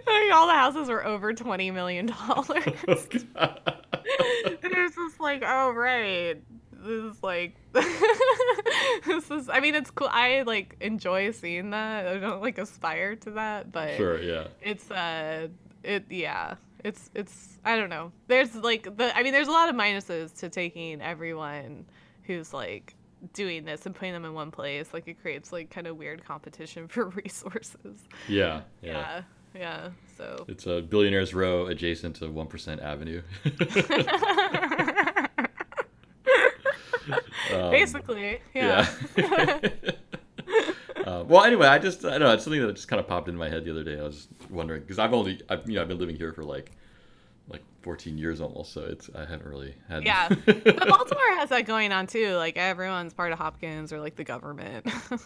like 0.07 0.31
all 0.33 0.47
the 0.47 0.53
houses 0.53 0.87
were 0.89 1.05
over 1.05 1.33
20 1.33 1.71
million 1.71 2.05
dollars. 2.05 2.63
Oh, 2.87 3.53
and 4.45 4.57
it 4.63 4.77
was 4.77 4.95
just 4.95 5.19
like, 5.19 5.43
oh 5.45 5.71
right 5.71 6.41
this 6.87 7.15
is 7.15 7.23
like 7.23 7.55
this 7.73 9.29
is 9.29 9.49
i 9.49 9.59
mean 9.59 9.75
it's 9.75 9.91
cool 9.91 10.09
i 10.11 10.41
like 10.43 10.75
enjoy 10.81 11.31
seeing 11.31 11.69
that 11.71 12.07
i 12.07 12.17
don't 12.17 12.41
like 12.41 12.57
aspire 12.57 13.15
to 13.15 13.31
that 13.31 13.71
but 13.71 13.95
sure 13.95 14.21
yeah. 14.21 14.45
it's 14.61 14.89
uh 14.91 15.47
it 15.83 16.05
yeah 16.09 16.55
it's 16.83 17.09
it's 17.13 17.57
i 17.65 17.75
don't 17.75 17.89
know. 17.89 18.11
There's 18.27 18.55
like 18.55 18.97
the 18.97 19.15
i 19.17 19.23
mean 19.23 19.33
there's 19.33 19.47
a 19.47 19.51
lot 19.51 19.69
of 19.69 19.75
minuses 19.75 20.37
to 20.39 20.49
taking 20.49 21.01
everyone 21.01 21.85
who's 22.23 22.53
like 22.53 22.95
doing 23.33 23.65
this 23.65 23.85
and 23.85 23.95
putting 23.95 24.13
them 24.13 24.25
in 24.25 24.33
one 24.33 24.51
place 24.51 24.93
like 24.93 25.07
it 25.07 25.19
creates 25.21 25.51
like 25.51 25.71
kind 25.71 25.87
of 25.87 25.97
weird 25.97 26.23
competition 26.23 26.87
for 26.93 27.09
resources. 27.09 28.07
Yeah 28.27 28.61
yeah. 28.81 28.91
Yeah, 29.53 29.59
yeah 29.59 29.89
so. 30.17 30.45
It's 30.47 30.67
a 30.67 30.81
billionaires 30.81 31.33
row 31.33 31.67
adjacent 31.67 32.17
to 32.17 32.25
1% 32.25 32.81
avenue 32.81 33.21
Um, 37.53 37.71
Basically, 37.71 38.39
yeah. 38.53 38.87
yeah. 39.15 39.59
uh, 41.05 41.23
well, 41.27 41.43
anyway, 41.43 41.67
I 41.67 41.79
just 41.79 42.03
I 42.05 42.11
don't 42.11 42.21
know 42.21 42.33
it's 42.33 42.43
something 42.43 42.61
that 42.61 42.73
just 42.75 42.87
kind 42.87 42.99
of 42.99 43.07
popped 43.07 43.27
into 43.27 43.39
my 43.39 43.49
head 43.49 43.65
the 43.65 43.71
other 43.71 43.83
day. 43.83 43.99
I 43.99 44.03
was 44.03 44.27
wondering 44.49 44.81
because 44.81 44.99
I've 44.99 45.13
only 45.13 45.41
I've, 45.49 45.67
you 45.69 45.75
know 45.75 45.81
I've 45.81 45.87
been 45.87 45.99
living 45.99 46.15
here 46.15 46.33
for 46.33 46.43
like 46.43 46.71
like 47.49 47.63
14 47.81 48.17
years 48.17 48.41
almost, 48.41 48.73
so 48.73 48.81
it's 48.81 49.09
I 49.15 49.21
haven't 49.21 49.45
really 49.45 49.73
had. 49.87 50.03
Yeah, 50.03 50.27
but 50.45 50.87
Baltimore 50.87 51.35
has 51.37 51.49
that 51.49 51.65
going 51.65 51.91
on 51.91 52.07
too. 52.07 52.35
Like 52.35 52.57
everyone's 52.57 53.13
part 53.13 53.31
of 53.31 53.39
Hopkins 53.39 53.93
or 53.93 53.99
like 53.99 54.15
the 54.15 54.23
government. 54.23 54.85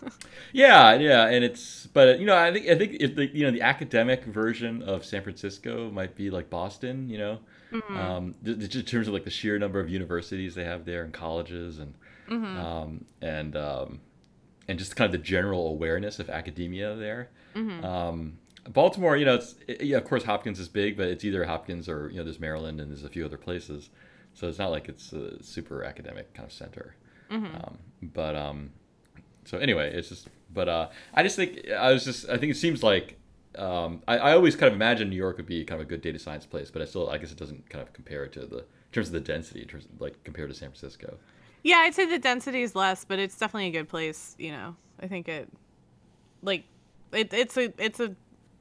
yeah, 0.53 0.93
yeah, 0.95 1.27
and 1.27 1.43
it's 1.43 1.87
but 1.87 2.19
you 2.19 2.25
know 2.25 2.37
I 2.37 2.53
think 2.53 2.67
I 2.67 2.77
think 2.77 2.97
if 2.99 3.15
the 3.15 3.27
you 3.27 3.45
know 3.45 3.51
the 3.51 3.61
academic 3.61 4.25
version 4.25 4.83
of 4.83 5.03
San 5.03 5.23
Francisco 5.23 5.89
might 5.89 6.15
be 6.15 6.29
like 6.29 6.49
Boston, 6.49 7.09
you 7.09 7.17
know, 7.17 7.39
mm-hmm. 7.71 7.97
um, 7.97 8.35
in 8.45 8.67
terms 8.69 9.07
of 9.07 9.13
like 9.13 9.23
the 9.23 9.31
sheer 9.31 9.57
number 9.57 9.79
of 9.79 9.89
universities 9.89 10.55
they 10.55 10.63
have 10.63 10.85
there 10.85 11.03
and 11.03 11.13
colleges 11.13 11.79
and 11.79 11.93
mm-hmm. 12.29 12.57
um, 12.57 13.05
and 13.21 13.55
um, 13.55 14.01
and 14.67 14.79
just 14.79 14.95
kind 14.95 15.05
of 15.05 15.11
the 15.11 15.25
general 15.25 15.67
awareness 15.67 16.19
of 16.19 16.29
academia 16.29 16.95
there. 16.95 17.29
Mm-hmm. 17.55 17.83
Um, 17.83 18.37
Baltimore, 18.69 19.17
you 19.17 19.25
know, 19.25 19.35
it's 19.35 19.55
it, 19.67 19.81
yeah, 19.81 19.97
of 19.97 20.05
course 20.05 20.23
Hopkins 20.23 20.59
is 20.59 20.67
big, 20.67 20.97
but 20.97 21.07
it's 21.07 21.23
either 21.23 21.45
Hopkins 21.45 21.89
or 21.89 22.09
you 22.09 22.17
know 22.17 22.23
there's 22.23 22.39
Maryland 22.39 22.79
and 22.79 22.89
there's 22.91 23.03
a 23.03 23.09
few 23.09 23.25
other 23.25 23.37
places, 23.37 23.89
so 24.33 24.47
it's 24.47 24.59
not 24.59 24.71
like 24.71 24.87
it's 24.87 25.13
a 25.13 25.41
super 25.43 25.83
academic 25.83 26.33
kind 26.33 26.47
of 26.47 26.53
center. 26.53 26.95
Mm-hmm. 27.31 27.55
Um, 27.55 27.77
but 28.01 28.35
um, 28.35 28.71
so 29.45 29.57
anyway, 29.57 29.93
it's 29.93 30.09
just 30.09 30.27
but 30.53 30.69
uh, 30.69 30.89
I 31.13 31.23
just 31.23 31.35
think 31.35 31.69
I 31.69 31.91
was 31.91 32.05
just 32.05 32.29
I 32.29 32.37
think 32.37 32.51
it 32.51 32.57
seems 32.57 32.83
like 32.83 33.17
um, 33.57 34.01
I, 34.07 34.17
I 34.17 34.33
always 34.33 34.55
kind 34.55 34.67
of 34.67 34.73
imagine 34.73 35.09
New 35.09 35.15
York 35.15 35.37
would 35.37 35.45
be 35.45 35.63
kind 35.65 35.81
of 35.81 35.87
a 35.87 35.89
good 35.89 36.01
data 36.01 36.19
science 36.19 36.45
place, 36.45 36.71
but 36.71 36.81
I 36.81 36.85
still 36.85 37.09
I 37.09 37.17
guess 37.17 37.31
it 37.31 37.37
doesn't 37.37 37.69
kind 37.69 37.81
of 37.81 37.93
compare 37.93 38.27
to 38.27 38.45
the 38.45 38.57
in 38.57 38.93
terms 38.93 39.07
of 39.07 39.13
the 39.13 39.19
density, 39.21 39.61
in 39.61 39.67
terms 39.67 39.85
of, 39.85 39.99
like 40.01 40.23
compared 40.23 40.49
to 40.49 40.55
San 40.55 40.69
Francisco. 40.69 41.17
Yeah, 41.63 41.77
I'd 41.77 41.93
say 41.93 42.05
the 42.05 42.19
density 42.19 42.63
is 42.63 42.75
less, 42.75 43.05
but 43.05 43.19
it's 43.19 43.37
definitely 43.37 43.67
a 43.67 43.71
good 43.71 43.87
place. 43.87 44.35
You 44.39 44.51
know, 44.51 44.75
I 45.01 45.07
think 45.07 45.27
it, 45.29 45.49
like, 46.41 46.63
it, 47.11 47.33
it's 47.33 47.57
a 47.57 47.73
it's 47.77 47.99
a 47.99 48.15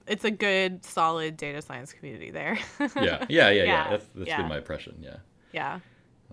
it's 0.06 0.24
a 0.24 0.30
good 0.30 0.84
solid 0.84 1.36
data 1.36 1.62
science 1.62 1.92
community 1.92 2.30
there. 2.30 2.58
yeah, 2.96 3.24
yeah, 3.28 3.50
yeah, 3.50 3.50
yeah. 3.50 3.62
Yeah, 3.64 3.90
That's 3.90 4.06
that's 4.14 4.28
yeah. 4.28 4.36
been 4.38 4.48
my 4.48 4.58
impression. 4.58 4.96
Yeah. 5.00 5.16
yeah. 5.52 5.80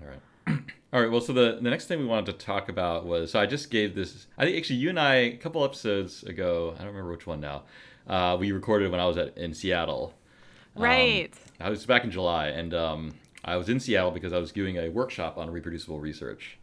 All 0.01 0.07
right. 0.07 0.19
All 0.93 1.01
right. 1.01 1.11
Well, 1.11 1.21
so 1.21 1.33
the, 1.33 1.59
the 1.61 1.69
next 1.69 1.87
thing 1.87 1.99
we 1.99 2.05
wanted 2.05 2.37
to 2.37 2.45
talk 2.45 2.69
about 2.69 3.05
was 3.05 3.31
so 3.31 3.39
I 3.39 3.45
just 3.45 3.69
gave 3.69 3.93
this. 3.95 4.27
I 4.37 4.45
think 4.45 4.57
actually 4.57 4.77
you 4.77 4.89
and 4.89 4.99
I 4.99 5.15
a 5.15 5.37
couple 5.37 5.63
episodes 5.63 6.23
ago. 6.23 6.73
I 6.75 6.79
don't 6.79 6.87
remember 6.87 7.11
which 7.11 7.27
one 7.27 7.39
now. 7.39 7.63
Uh, 8.07 8.37
we 8.39 8.51
recorded 8.51 8.91
when 8.91 8.99
I 8.99 9.05
was 9.05 9.17
at 9.17 9.37
in 9.37 9.53
Seattle. 9.53 10.13
Um, 10.75 10.83
Right. 10.83 11.33
I 11.59 11.69
was 11.69 11.85
back 11.85 12.03
in 12.03 12.11
July, 12.11 12.47
and 12.47 12.73
um, 12.73 13.13
I 13.43 13.57
was 13.57 13.67
in 13.69 13.79
Seattle 13.79 14.11
because 14.11 14.33
I 14.33 14.37
was 14.37 14.51
doing 14.51 14.77
a 14.77 14.89
workshop 14.89 15.37
on 15.37 15.49
reproducible 15.49 15.99
research 15.99 16.57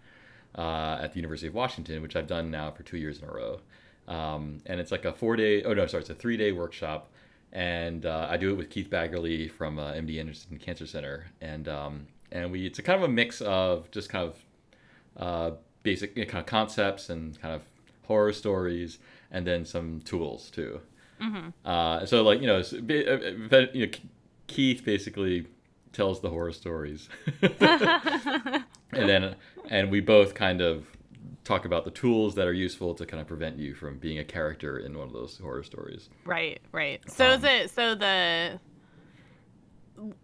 uh, 0.57 0.99
at 1.03 1.13
the 1.13 1.17
University 1.17 1.49
of 1.49 1.55
Washington, 1.55 2.01
which 2.03 2.17
I've 2.17 2.27
done 2.27 2.51
now 2.51 2.71
for 2.71 2.83
two 2.83 2.97
years 2.97 3.19
in 3.19 3.29
a 3.29 3.33
row. 3.33 3.61
Um, 4.07 4.61
and 4.67 4.81
it's 4.81 4.93
like 4.93 5.05
a 5.05 5.13
four 5.13 5.37
day, 5.37 5.63
oh 5.65 5.75
no, 5.75 5.87
sorry, 5.87 6.03
it's 6.03 6.11
a 6.11 6.15
three 6.15 6.37
day 6.37 6.53
workshop. 6.53 7.11
And 7.53 8.05
uh, 8.05 8.27
I 8.29 8.37
do 8.37 8.51
it 8.51 8.57
with 8.57 8.71
Keith 8.71 8.91
Baggerly 8.91 9.51
from 9.51 9.79
uh, 9.79 9.93
MD 9.93 10.19
Anderson 10.19 10.59
Cancer 10.59 10.87
Center. 10.87 11.27
And, 11.41 11.69
um, 11.69 12.07
and 12.33 12.51
we, 12.51 12.67
it's 12.67 12.79
a 12.79 12.83
kind 12.83 13.03
of 13.03 13.09
a 13.09 13.13
mix 13.13 13.41
of 13.41 13.91
just 13.93 14.09
kind 14.09 14.29
of 14.29 14.37
uh, 15.17 15.57
basic 15.83 16.17
you 16.17 16.25
know, 16.25 16.31
kind 16.31 16.41
of 16.41 16.47
concepts 16.47 17.11
and 17.11 17.41
kind 17.41 17.55
of 17.55 17.63
horror 18.07 18.33
stories, 18.33 18.99
and 19.31 19.47
then 19.47 19.65
some 19.65 20.01
tools 20.01 20.51
too. 20.51 20.81
Uh, 21.65 22.07
so 22.07 22.23
like 22.23 22.41
you 22.41 22.47
know, 22.47 22.57
uh, 22.59 23.57
uh, 23.57 23.67
you 23.73 23.87
know, 23.87 23.93
Keith 24.47 24.85
basically 24.85 25.47
tells 25.93 26.21
the 26.21 26.31
horror 26.31 26.53
stories, 26.53 27.09
and 27.43 28.65
then 28.93 29.37
and 29.69 29.91
we 29.91 30.01
both 30.01 30.35
kind 30.35 30.61
of 30.61 30.87
talk 31.45 31.65
about 31.67 31.85
the 31.85 31.91
tools 31.91 32.35
that 32.35 32.47
are 32.47 32.53
useful 32.53 32.95
to 32.95 33.05
kind 33.05 33.21
of 33.21 33.27
prevent 33.27 33.59
you 33.59 33.75
from 33.75 33.99
being 33.99 34.19
a 34.19 34.25
character 34.25 34.79
in 34.79 34.97
one 34.97 35.07
of 35.07 35.13
those 35.13 35.39
horror 35.39 35.63
stories. 35.63 36.09
Right. 36.25 36.61
Right. 36.73 37.01
So 37.11 37.31
is 37.33 37.45
Um, 37.45 37.45
it 37.51 37.71
so 37.71 37.95
the. 37.95 38.61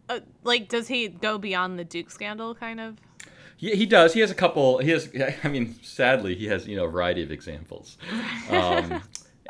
Uh, 0.09 0.21
like, 0.43 0.69
does 0.69 0.89
he 0.89 1.07
go 1.09 1.39
beyond 1.39 1.79
the 1.79 1.85
Duke 1.85 2.11
scandal, 2.11 2.55
kind 2.57 2.81
of? 2.81 2.97
He, 3.57 3.77
he 3.77 3.87
does. 3.87 4.13
He 4.15 4.21
has 4.21 4.31
a 4.31 4.35
couple. 4.35 4.79
He 4.79 4.91
has. 4.91 5.09
I 5.45 5.49
mean, 5.49 5.77
sadly, 5.83 6.35
he 6.35 6.47
has 6.47 6.67
you 6.67 6.77
know 6.77 6.87
a 6.87 6.91
variety 6.91 7.23
of 7.23 7.31
examples. 7.31 7.97
Um, 8.51 9.01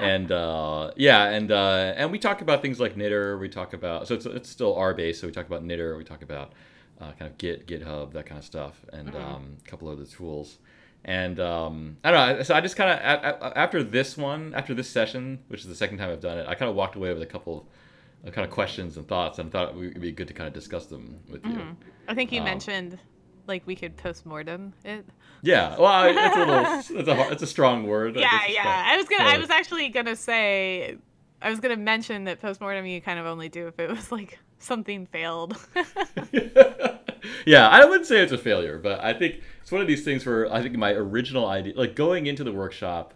and 0.01 0.33
uh, 0.33 0.91
yeah, 0.97 1.25
and 1.31 1.51
uh, 1.53 1.95
and 1.97 2.11
we 2.11 2.19
talk 2.19 2.41
about 2.43 2.63
things 2.63 2.81
like 2.81 2.97
knitr. 2.97 3.39
We 3.39 3.49
talk 3.49 3.73
about 3.73 4.09
so 4.09 4.15
it's 4.15 4.27
it's 4.27 4.49
still 4.49 4.75
R 4.75 4.95
based. 4.95 5.21
So 5.21 5.27
we 5.27 5.33
talk 5.33 5.47
about 5.47 5.63
knitr. 5.65 5.97
We 5.97 6.05
talk 6.05 6.23
about 6.23 6.53
uh, 7.01 7.13
kind 7.13 7.31
of 7.31 7.39
Git, 7.39 7.67
GitHub, 7.67 8.13
that 8.13 8.27
kind 8.27 8.39
of 8.39 8.45
stuff, 8.45 8.85
and 8.93 9.15
um, 9.17 9.57
a 9.65 9.69
couple 9.69 9.89
other 9.89 10.05
tools. 10.05 10.59
And 11.05 11.41
um, 11.41 11.97
I 12.05 12.11
don't 12.11 12.37
know. 12.39 12.43
So 12.43 12.55
I 12.55 12.61
just 12.61 12.77
kind 12.77 12.91
of 12.91 13.53
after 13.57 13.83
this 13.83 14.17
one, 14.19 14.55
after 14.55 14.75
this 14.75 14.89
session, 14.89 15.39
which 15.49 15.61
is 15.61 15.67
the 15.67 15.75
second 15.75 15.99
time 15.99 16.11
I've 16.11 16.21
done 16.21 16.39
it, 16.39 16.47
I 16.47 16.55
kind 16.55 16.69
of 16.69 16.77
walked 16.77 16.97
away 16.97 17.13
with 17.13 17.23
a 17.23 17.27
couple 17.27 17.67
of 18.25 18.35
kind 18.35 18.45
of 18.47 18.53
questions 18.53 18.99
and 18.99 19.09
thoughts, 19.09 19.39
and 19.39 19.51
thought 19.51 19.71
it 19.71 19.75
would 19.77 20.01
be 20.01 20.13
good 20.13 20.29
to 20.29 20.35
kind 20.35 20.47
of 20.47 20.53
discuss 20.53 20.87
them 20.87 21.21
with 21.31 21.45
you. 21.47 21.59
I 22.07 22.15
think 22.15 22.33
you 22.33 22.41
Um, 22.41 22.45
mentioned 22.45 22.99
like 23.51 23.67
we 23.67 23.77
could 23.77 23.97
postmortem 23.99 24.73
it. 24.85 25.05
Yeah, 25.43 25.77
well, 25.77 25.87
I- 25.87 26.09
it's 26.09 26.37
a 26.37 26.39
little, 26.39 26.65
it's 27.01 27.09
a, 27.09 27.15
hard- 27.15 27.33
it's 27.33 27.43
a 27.43 27.47
strong 27.47 27.87
word. 27.87 28.17
Yeah, 28.17 28.31
yeah. 28.49 28.61
strong. 28.63 28.75
I 28.87 28.97
was 28.97 29.07
gonna. 29.07 29.25
I 29.25 29.39
was 29.39 29.51
actually 29.51 29.89
gonna 29.91 30.17
say. 30.17 30.97
I 31.43 31.51
was 31.51 31.61
gonna 31.61 31.77
mention 31.77 32.25
that 32.25 32.41
postmortem 32.41 32.87
you 32.87 33.01
kind 33.01 33.19
of 33.19 33.27
only 33.27 33.49
do 33.49 33.67
if 33.67 33.79
it 33.79 33.91
was 33.91 34.11
like 34.13 34.39
something 34.59 35.07
failed. 35.07 35.57
yeah, 37.47 37.69
I 37.69 37.85
wouldn't 37.85 38.07
say 38.07 38.21
it's 38.21 38.33
a 38.33 38.39
failure, 38.39 38.79
but 38.79 39.03
I 39.03 39.13
think 39.15 39.41
it's 39.63 39.73
one 39.73 39.81
of 39.81 39.87
these 39.89 40.05
things 40.05 40.25
where 40.25 40.53
I 40.53 40.63
think 40.63 40.77
my 40.77 40.93
original 40.93 41.47
idea, 41.47 41.75
like 41.77 41.95
going 41.95 42.27
into 42.27 42.45
the 42.45 42.53
workshop, 42.53 43.15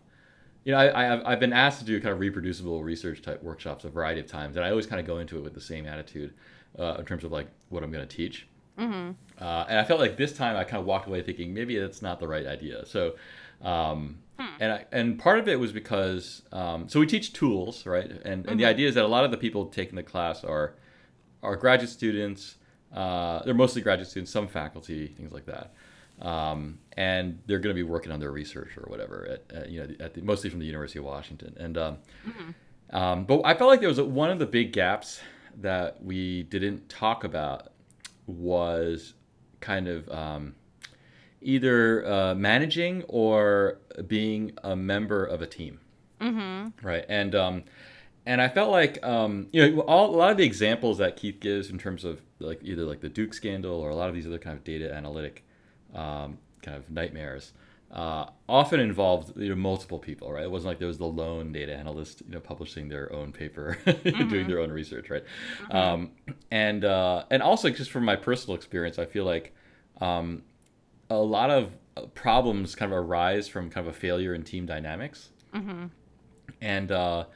you 0.65 0.73
know, 0.73 0.79
I, 0.79 1.03
I 1.03 1.05
have, 1.05 1.23
I've 1.27 1.41
been 1.41 1.53
asked 1.53 1.81
to 1.81 1.85
do 1.85 2.01
kind 2.01 2.13
of 2.13 2.21
reproducible 2.21 2.83
research 2.83 3.23
type 3.23 3.43
workshops 3.43 3.85
a 3.85 3.91
variety 3.91 4.21
of 4.21 4.27
times, 4.27 4.57
and 4.57 4.65
I 4.65 4.71
always 4.71 4.87
kind 4.87 5.01
of 5.01 5.07
go 5.07 5.19
into 5.19 5.37
it 5.37 5.43
with 5.43 5.55
the 5.55 5.61
same 5.61 5.87
attitude 5.87 6.33
uh, 6.79 6.97
in 6.99 7.05
terms 7.05 7.25
of 7.25 7.33
like 7.33 7.49
what 7.69 7.83
I'm 7.83 7.93
going 7.93 8.07
to 8.07 8.17
teach. 8.17 8.49
Mm-hmm. 8.79 9.13
Uh, 9.41 9.65
and 9.69 9.79
I 9.79 9.85
felt 9.85 10.01
like 10.01 10.17
this 10.17 10.33
time 10.33 10.57
I 10.57 10.65
kind 10.65 10.81
of 10.81 10.87
walked 10.87 11.09
away 11.09 11.23
thinking 11.23 11.53
maybe 11.53 11.79
that's 11.79 12.03
not 12.03 12.21
the 12.21 12.29
right 12.29 12.47
idea. 12.47 12.87
So, 12.87 13.15
um, 13.63 14.19
and 14.61 14.73
I, 14.73 14.85
and 14.93 15.19
part 15.19 15.39
of 15.39 15.49
it 15.49 15.59
was 15.59 15.73
because 15.73 16.43
um, 16.53 16.89
so 16.89 17.01
we 17.01 17.07
teach 17.07 17.33
tools, 17.33 17.87
right? 17.87 18.11
And 18.25 18.47
and 18.47 18.59
the 18.59 18.65
idea 18.65 18.89
is 18.89 18.95
that 18.95 19.05
a 19.05 19.09
lot 19.09 19.25
of 19.25 19.31
the 19.31 19.37
people 19.37 19.67
taking 19.67 19.97
the 19.97 20.03
class 20.03 20.45
are 20.45 20.75
are 21.43 21.57
graduate 21.57 21.91
students. 21.91 22.57
Uh, 22.93 23.43
they're 23.45 23.55
mostly 23.55 23.83
graduate 23.83 24.09
students, 24.09 24.31
some 24.31 24.47
faculty, 24.47 25.09
things 25.09 25.33
like 25.33 25.47
that. 25.47 25.75
Um, 26.23 26.79
and 26.97 27.41
they're 27.47 27.59
going 27.59 27.75
to 27.75 27.79
be 27.79 27.83
working 27.83 28.13
on 28.13 28.21
their 28.21 28.31
research 28.31 28.77
or 28.77 28.89
whatever 28.89 29.27
at, 29.29 29.57
at 29.57 29.71
you 29.71 29.81
know 29.81 29.95
at 29.99 30.15
the, 30.15 30.23
mostly 30.23 30.49
from 30.49 30.61
the 30.61 30.67
University 30.67 30.99
of 31.01 31.05
Washington. 31.05 31.57
And 31.59 31.77
um, 31.77 31.99
um, 32.91 33.25
but 33.25 33.43
I 33.45 33.55
felt 33.55 33.71
like 33.71 33.81
there 33.81 33.89
was 33.89 33.99
a, 33.99 34.05
one 34.05 34.31
of 34.31 34.39
the 34.39 34.47
big 34.47 34.73
gaps 34.73 35.21
that 35.61 36.03
we 36.03 36.45
didn't 36.45 36.89
talk 36.89 37.25
about 37.25 37.73
was 38.27 39.15
kind 39.65 39.89
of 39.89 40.09
um, 40.11 40.55
either 41.41 42.07
uh, 42.07 42.35
managing 42.35 43.03
or 43.09 43.79
being 44.07 44.53
a 44.63 44.77
member 44.77 45.25
of 45.25 45.41
a 45.41 45.47
team 45.47 45.81
mm-hmm. 46.21 46.87
right 46.87 47.05
and 47.09 47.35
um 47.35 47.65
and 48.27 48.41
i 48.43 48.49
felt 48.49 48.71
like 48.71 48.99
um 49.03 49.47
you 49.53 49.71
know 49.71 49.81
all, 49.83 50.15
a 50.15 50.17
lot 50.17 50.31
of 50.31 50.37
the 50.37 50.45
examples 50.45 50.99
that 50.99 51.17
keith 51.17 51.41
gives 51.41 51.71
in 51.71 51.79
terms 51.79 52.05
of 52.05 52.21
like 52.41 52.61
either 52.63 52.83
like 52.83 53.01
the 53.01 53.09
duke 53.09 53.33
scandal 53.33 53.75
or 53.75 53.89
a 53.89 53.95
lot 53.95 54.09
of 54.09 54.15
these 54.15 54.27
other 54.27 54.39
kind 54.39 54.57
of 54.57 54.65
data 54.65 54.93
analytic 54.93 55.45
um, 55.95 56.39
kind 56.63 56.77
of 56.77 56.91
nightmares 56.91 57.53
uh, 57.95 58.27
often 58.49 58.81
involved 58.81 59.37
you 59.41 59.49
know 59.49 59.55
multiple 59.55 59.99
people 59.99 60.31
right? 60.33 60.45
It 60.45 60.51
wasn't 60.51 60.69
like 60.73 60.79
there 60.81 60.89
was 60.89 60.99
the 60.99 61.07
lone 61.07 61.53
data 61.53 61.75
analyst 61.75 62.23
you 62.27 62.33
know 62.33 62.41
publishing 62.41 62.89
their 62.89 63.13
own 63.13 63.33
paper 63.33 63.79
doing 64.05 64.47
their 64.49 64.59
own 64.59 64.71
research 64.71 65.09
right? 65.11 65.25
Um, 65.71 66.11
and 66.51 66.85
uh, 66.85 67.25
and 67.31 67.43
also 67.43 67.71
just 67.71 67.91
from 67.91 68.05
my 68.05 68.17
personal 68.17 68.57
experience 68.57 68.99
i 68.99 69.07
feel 69.07 69.25
like 69.25 69.55
um, 70.01 70.43
a 71.11 71.17
lot 71.17 71.51
of 71.51 71.77
uh, 71.97 72.07
problems 72.15 72.75
kind 72.75 72.93
of 72.93 72.99
arise 72.99 73.47
from 73.49 73.71
kind 73.71 73.87
of 73.87 73.95
a 73.95 73.97
failure 73.97 74.35
in 74.35 74.43
team 74.43 74.67
dynamics. 74.67 75.31
And 76.61 76.91
uh, 76.91 77.27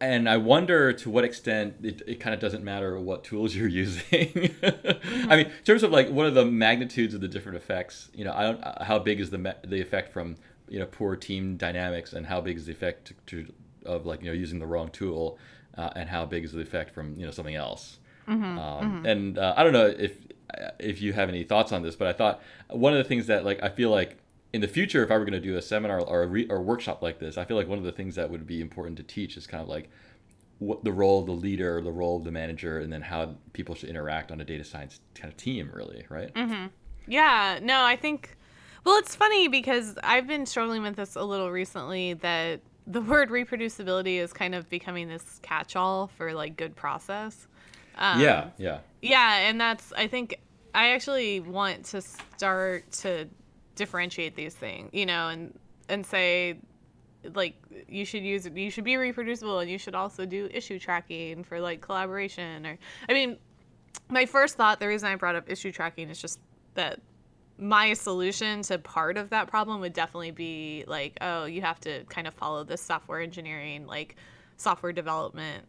and 0.00 0.28
I 0.28 0.36
wonder 0.36 0.92
to 0.92 1.10
what 1.10 1.24
extent 1.24 1.76
it, 1.82 2.02
it 2.06 2.20
kind 2.20 2.34
of 2.34 2.40
doesn't 2.40 2.62
matter 2.62 2.98
what 2.98 3.24
tools 3.24 3.54
you're 3.54 3.68
using. 3.84 4.54
I 4.62 5.36
mean, 5.36 5.46
in 5.46 5.64
terms 5.64 5.82
of 5.82 5.90
like 5.90 6.08
what 6.08 6.26
are 6.26 6.30
the 6.30 6.44
magnitudes 6.44 7.14
of 7.14 7.20
the 7.20 7.28
different 7.28 7.56
effects? 7.56 8.10
You 8.14 8.24
know, 8.24 8.32
I 8.34 8.42
don't 8.42 8.62
uh, 8.62 8.84
how 8.84 8.98
big 8.98 9.20
is 9.20 9.30
the 9.30 9.56
the 9.64 9.80
effect 9.80 10.12
from 10.12 10.36
you 10.68 10.78
know 10.78 10.86
poor 10.86 11.16
team 11.16 11.56
dynamics, 11.56 12.12
and 12.12 12.26
how 12.26 12.40
big 12.40 12.56
is 12.56 12.66
the 12.66 12.72
effect 12.72 13.12
to, 13.26 13.44
to, 13.44 13.52
of 13.84 14.06
like 14.06 14.20
you 14.20 14.26
know 14.26 14.32
using 14.32 14.58
the 14.58 14.66
wrong 14.66 14.88
tool, 14.90 15.38
uh, 15.76 15.90
and 15.96 16.08
how 16.08 16.26
big 16.26 16.44
is 16.44 16.52
the 16.52 16.60
effect 16.60 16.92
from 16.94 17.14
you 17.16 17.24
know 17.24 17.32
something 17.32 17.54
else. 17.54 17.98
um, 18.28 19.02
And 19.06 19.38
uh, 19.38 19.54
I 19.56 19.62
don't 19.64 19.72
know 19.72 19.86
if 19.86 20.12
if 20.78 21.00
you 21.00 21.12
have 21.12 21.28
any 21.28 21.44
thoughts 21.44 21.72
on 21.72 21.82
this, 21.82 21.96
but 21.96 22.08
I 22.08 22.12
thought 22.12 22.42
one 22.68 22.92
of 22.92 22.98
the 22.98 23.04
things 23.04 23.26
that 23.28 23.44
like 23.44 23.62
I 23.62 23.68
feel 23.68 23.90
like 23.90 24.18
in 24.56 24.62
the 24.62 24.68
future, 24.68 25.04
if 25.04 25.10
I 25.10 25.18
were 25.18 25.24
going 25.26 25.40
to 25.40 25.48
do 25.48 25.56
a 25.56 25.62
seminar 25.62 26.00
or 26.00 26.22
a 26.22 26.26
re- 26.26 26.46
or 26.48 26.62
workshop 26.62 27.02
like 27.02 27.18
this, 27.18 27.36
I 27.36 27.44
feel 27.44 27.58
like 27.58 27.68
one 27.68 27.76
of 27.76 27.84
the 27.84 27.92
things 27.92 28.14
that 28.14 28.30
would 28.30 28.46
be 28.46 28.62
important 28.62 28.96
to 28.96 29.02
teach 29.02 29.36
is 29.36 29.46
kind 29.46 29.62
of 29.62 29.68
like 29.68 29.90
what 30.58 30.82
the 30.82 30.92
role 30.92 31.20
of 31.20 31.26
the 31.26 31.32
leader, 31.32 31.82
the 31.82 31.92
role 31.92 32.16
of 32.16 32.24
the 32.24 32.32
manager, 32.32 32.80
and 32.80 32.90
then 32.90 33.02
how 33.02 33.34
people 33.52 33.74
should 33.74 33.90
interact 33.90 34.32
on 34.32 34.40
a 34.40 34.44
data 34.44 34.64
science 34.64 35.00
kind 35.14 35.30
of 35.30 35.36
team, 35.36 35.70
really, 35.74 36.06
right? 36.08 36.30
Yeah, 37.06 37.58
no, 37.62 37.84
I 37.84 37.96
think. 37.96 38.34
Well, 38.84 38.96
it's 38.98 39.14
funny 39.14 39.48
because 39.48 39.98
I've 40.02 40.26
been 40.26 40.46
struggling 40.46 40.82
with 40.82 40.96
this 40.96 41.16
a 41.16 41.22
little 41.22 41.50
recently 41.50 42.14
that 42.14 42.60
the 42.86 43.02
word 43.12 43.28
reproducibility 43.28 44.16
is 44.16 44.32
kind 44.32 44.54
of 44.54 44.70
becoming 44.70 45.06
this 45.06 45.38
catch 45.42 45.76
all 45.76 46.06
for 46.06 46.32
like 46.32 46.56
good 46.56 46.74
process. 46.74 47.46
Um, 47.98 48.20
yeah, 48.20 48.48
yeah, 48.56 48.78
Yeah, 49.02 49.48
and 49.48 49.60
that's, 49.60 49.92
I 49.92 50.06
think, 50.06 50.40
I 50.74 50.92
actually 50.92 51.40
want 51.40 51.84
to 51.86 52.00
start 52.00 52.90
to 52.92 53.28
differentiate 53.76 54.34
these 54.34 54.54
things, 54.54 54.90
you 54.92 55.06
know, 55.06 55.28
and, 55.28 55.58
and 55.88 56.04
say, 56.04 56.58
like 57.34 57.56
you 57.88 58.04
should 58.04 58.22
use 58.22 58.48
you 58.54 58.70
should 58.70 58.84
be 58.84 58.96
reproducible 58.96 59.58
and 59.58 59.68
you 59.68 59.78
should 59.78 59.96
also 59.96 60.24
do 60.24 60.48
issue 60.52 60.78
tracking 60.78 61.42
for 61.42 61.58
like 61.58 61.80
collaboration 61.80 62.64
or 62.64 62.78
i 63.08 63.12
mean 63.12 63.36
my 64.08 64.24
first 64.24 64.54
thought 64.56 64.78
the 64.78 64.86
reason 64.86 65.08
i 65.08 65.16
brought 65.16 65.34
up 65.34 65.50
issue 65.50 65.72
tracking 65.72 66.08
is 66.08 66.20
just 66.20 66.38
that 66.74 67.00
my 67.58 67.92
solution 67.94 68.62
to 68.62 68.78
part 68.78 69.16
of 69.16 69.30
that 69.30 69.48
problem 69.48 69.80
would 69.80 69.92
definitely 69.92 70.30
be 70.30 70.84
like 70.86 71.18
oh 71.20 71.46
you 71.46 71.60
have 71.60 71.80
to 71.80 72.04
kind 72.04 72.28
of 72.28 72.34
follow 72.34 72.62
this 72.62 72.80
software 72.80 73.20
engineering 73.20 73.88
like 73.88 74.14
software 74.56 74.92
development 74.92 75.64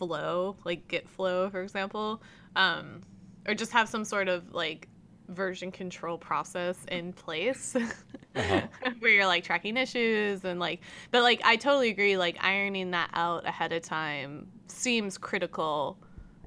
flow, 0.00 0.56
like 0.64 0.88
Git 0.88 1.08
flow, 1.08 1.50
for 1.50 1.62
example, 1.62 2.22
um, 2.56 3.02
or 3.46 3.54
just 3.54 3.70
have 3.72 3.88
some 3.88 4.04
sort 4.04 4.28
of 4.28 4.52
like 4.52 4.88
version 5.30 5.70
control 5.70 6.18
process 6.18 6.76
in 6.88 7.12
place 7.12 7.76
uh-huh. 8.34 8.60
where 8.98 9.10
you're 9.10 9.26
like 9.26 9.44
tracking 9.44 9.76
issues 9.76 10.44
and 10.44 10.60
like 10.60 10.80
but 11.10 11.22
like 11.22 11.40
I 11.44 11.56
totally 11.56 11.90
agree 11.90 12.16
like 12.16 12.36
ironing 12.42 12.90
that 12.90 13.10
out 13.14 13.46
ahead 13.46 13.72
of 13.72 13.82
time 13.82 14.48
seems 14.66 15.18
critical 15.18 15.98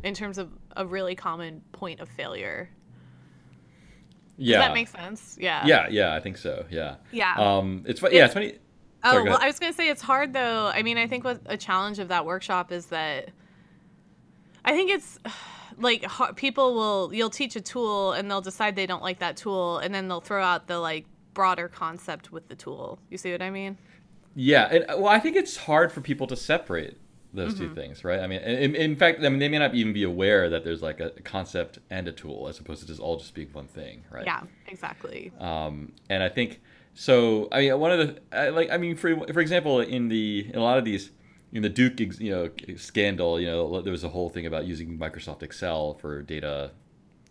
in 0.03 0.13
terms 0.13 0.37
of 0.37 0.49
a 0.75 0.85
really 0.85 1.15
common 1.15 1.61
point 1.71 1.99
of 1.99 2.09
failure. 2.09 2.69
Yeah. 4.37 4.57
Does 4.57 4.67
that 4.67 4.73
makes 4.73 4.91
sense? 4.91 5.37
Yeah. 5.39 5.65
Yeah, 5.65 5.87
yeah, 5.89 6.15
I 6.15 6.19
think 6.19 6.37
so. 6.37 6.65
Yeah. 6.69 6.95
Yeah. 7.11 7.35
Um 7.37 7.83
it's, 7.87 8.01
it's 8.03 8.13
yeah, 8.13 8.25
it's 8.25 8.33
funny. 8.33 8.57
Sorry, 9.03 9.21
oh, 9.21 9.31
well, 9.31 9.39
I 9.41 9.47
was 9.47 9.59
to 9.59 9.73
say 9.73 9.89
it's 9.89 10.01
hard 10.01 10.33
though. 10.33 10.71
I 10.73 10.81
mean, 10.81 10.97
I 10.97 11.07
think 11.07 11.25
what 11.25 11.41
a 11.45 11.57
challenge 11.57 11.99
of 11.99 12.07
that 12.07 12.25
workshop 12.25 12.71
is 12.71 12.85
that 12.87 13.29
I 14.63 14.71
think 14.71 14.91
it's 14.91 15.19
like 15.77 16.05
people 16.35 16.75
will 16.75 17.13
you'll 17.13 17.29
teach 17.29 17.55
a 17.55 17.61
tool 17.61 18.13
and 18.13 18.29
they'll 18.29 18.41
decide 18.41 18.75
they 18.75 18.85
don't 18.85 19.03
like 19.03 19.19
that 19.19 19.37
tool 19.37 19.77
and 19.79 19.93
then 19.93 20.07
they'll 20.07 20.21
throw 20.21 20.43
out 20.43 20.67
the 20.67 20.79
like 20.79 21.05
broader 21.33 21.67
concept 21.67 22.31
with 22.31 22.47
the 22.47 22.55
tool. 22.55 22.99
You 23.09 23.17
see 23.17 23.31
what 23.31 23.41
I 23.41 23.49
mean? 23.49 23.77
Yeah, 24.35 24.67
and 24.71 24.85
well, 25.01 25.07
I 25.07 25.19
think 25.19 25.35
it's 25.35 25.57
hard 25.57 25.91
for 25.91 26.01
people 26.01 26.27
to 26.27 26.35
separate 26.35 26.97
those 27.33 27.55
mm-hmm. 27.55 27.69
two 27.69 27.75
things, 27.75 28.03
right? 28.03 28.19
I 28.19 28.27
mean, 28.27 28.41
in, 28.41 28.75
in, 28.75 28.95
fact, 28.95 29.23
I 29.23 29.29
mean, 29.29 29.39
they 29.39 29.49
may 29.49 29.57
not 29.57 29.73
even 29.73 29.93
be 29.93 30.03
aware 30.03 30.49
that 30.49 30.63
there's 30.63 30.81
like 30.81 30.99
a 30.99 31.09
concept 31.23 31.79
and 31.89 32.07
a 32.07 32.11
tool 32.11 32.47
as 32.47 32.59
opposed 32.59 32.81
to 32.81 32.87
just 32.87 32.99
all 32.99 33.17
just 33.17 33.33
being 33.33 33.49
one 33.53 33.67
thing, 33.67 34.03
right? 34.11 34.25
Yeah, 34.25 34.41
exactly. 34.67 35.31
Um, 35.39 35.93
and 36.09 36.21
I 36.21 36.29
think 36.29 36.61
so. 36.93 37.47
I 37.51 37.61
mean, 37.61 37.79
one 37.79 37.91
of 37.91 38.15
the 38.31 38.51
like, 38.51 38.69
I 38.71 38.77
mean, 38.77 38.95
for 38.95 39.15
for 39.33 39.39
example, 39.39 39.79
in 39.79 40.09
the 40.09 40.47
in 40.49 40.55
a 40.55 40.63
lot 40.63 40.77
of 40.77 40.85
these 40.85 41.11
in 41.53 41.61
the 41.61 41.69
Duke, 41.69 41.99
you 42.19 42.31
know, 42.31 42.49
scandal, 42.77 43.39
you 43.39 43.45
know, 43.45 43.81
there 43.81 43.91
was 43.91 44.03
a 44.03 44.09
whole 44.09 44.29
thing 44.29 44.47
about 44.47 44.65
using 44.65 44.97
Microsoft 44.97 45.43
Excel 45.43 45.93
for 45.93 46.23
data, 46.23 46.71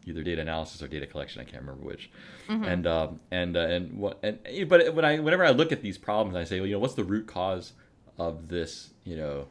either 0.07 0.23
data 0.23 0.41
analysis 0.41 0.81
or 0.81 0.87
data 0.87 1.07
collection. 1.07 1.41
I 1.41 1.45
can't 1.45 1.63
remember 1.63 1.85
which. 1.85 2.09
Mm-hmm. 2.49 2.65
And 2.65 2.87
um, 2.87 3.21
and 3.33 3.57
uh, 3.57 3.61
and 3.61 3.99
what 3.99 4.21
and 4.23 4.39
but 4.69 4.95
when 4.95 5.05
I 5.05 5.19
whenever 5.19 5.45
I 5.45 5.51
look 5.51 5.73
at 5.73 5.83
these 5.83 5.99
problems, 5.99 6.37
I 6.37 6.45
say, 6.45 6.61
well, 6.61 6.69
you 6.69 6.75
know, 6.75 6.79
what's 6.79 6.95
the 6.95 7.05
root 7.05 7.27
cause 7.27 7.73
of 8.17 8.47
this, 8.47 8.91
you 9.05 9.17
know, 9.17 9.49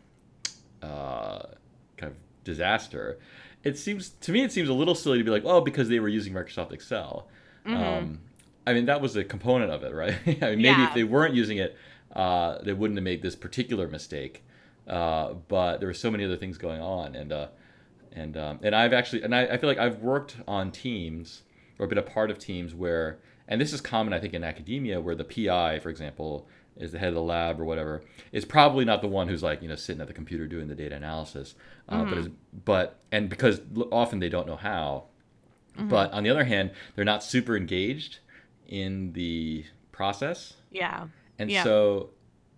uh, 0.82 1.48
kind 1.98 2.14
of 2.14 2.18
disaster? 2.46 3.20
It 3.66 3.78
seems 3.78 4.10
to 4.10 4.32
me, 4.32 4.42
it 4.44 4.54
seems 4.54 4.70
a 4.70 4.74
little 4.74 4.96
silly 4.96 5.18
to 5.18 5.24
be 5.24 5.32
like, 5.32 5.44
oh, 5.46 5.60
because 5.60 5.90
they 5.90 6.00
were 6.00 6.08
using 6.08 6.34
Microsoft 6.34 6.72
Excel. 6.72 7.28
Mm-hmm. 7.66 7.84
Um, 7.84 8.20
I 8.66 8.74
mean, 8.74 8.86
that 8.86 9.02
was 9.02 9.18
a 9.18 9.24
component 9.26 9.70
of 9.70 9.84
it, 9.84 9.94
right? 9.94 10.16
I 10.42 10.52
mean, 10.52 10.62
maybe 10.62 10.82
yeah. 10.82 10.88
if 10.88 10.94
they 10.94 11.04
weren't 11.04 11.34
using 11.34 11.58
it, 11.58 11.76
uh, 12.16 12.60
they 12.64 12.74
wouldn't 12.74 12.98
have 12.98 13.04
made 13.04 13.22
this 13.22 13.36
particular 13.36 13.90
mistake. 13.90 14.44
Uh, 14.92 15.36
but 15.48 15.80
there 15.80 15.88
were 15.88 15.94
so 15.94 16.12
many 16.12 16.26
other 16.26 16.36
things 16.36 16.58
going 16.58 16.82
on, 16.82 17.16
and 17.16 17.32
uh, 17.32 17.48
and 18.12 18.36
um, 18.36 18.60
and 18.62 18.76
I've 18.76 18.92
actually 18.92 19.24
and 19.24 19.34
I, 19.34 19.46
I 19.46 19.58
feel 19.58 19.70
like 19.70 19.78
I've 19.78 20.00
worked 20.00 20.36
on 20.46 20.70
teams 20.70 21.44
or 21.80 21.88
been 21.88 21.98
a 21.98 22.04
part 22.04 22.30
of 22.30 22.38
teams 22.38 22.76
where, 22.76 23.18
and 23.48 23.62
this 23.62 23.72
is 23.72 23.80
common 23.80 24.12
I 24.12 24.20
think 24.20 24.34
in 24.34 24.44
academia 24.44 25.00
where 25.00 25.16
the 25.16 25.24
PI, 25.24 25.80
for 25.80 25.90
example, 25.90 26.46
is 26.76 26.92
the 26.92 27.00
head 27.00 27.08
of 27.08 27.16
the 27.16 27.22
lab 27.22 27.62
or 27.62 27.64
whatever, 27.64 28.04
is 28.34 28.44
probably 28.44 28.84
not 28.84 29.02
the 29.02 29.08
one 29.08 29.30
who's 29.30 29.42
like 29.42 29.62
you 29.62 29.70
know 29.70 29.78
sitting 29.78 30.02
at 30.02 30.08
the 30.08 30.14
computer 30.14 30.46
doing 30.46 30.68
the 30.68 30.76
data 30.76 30.96
analysis, 30.96 31.56
uh, 31.88 32.02
mm-hmm. 32.02 32.10
but 32.10 32.18
is, 32.18 32.30
but 32.66 33.00
and 33.14 33.30
because 33.30 33.62
often 33.94 34.20
they 34.20 34.30
don't 34.30 34.46
know 34.46 34.58
how, 34.58 35.06
mm-hmm. 35.78 35.88
but 35.88 36.12
on 36.12 36.24
the 36.24 36.30
other 36.30 36.44
hand, 36.44 36.72
they're 36.98 37.06
not 37.06 37.24
super 37.24 37.56
engaged 37.56 38.20
in 38.68 39.14
the 39.14 39.64
process. 39.94 40.56
Yeah. 40.70 41.08
And 41.40 41.50
yeah. 41.50 41.64
so 41.64 42.10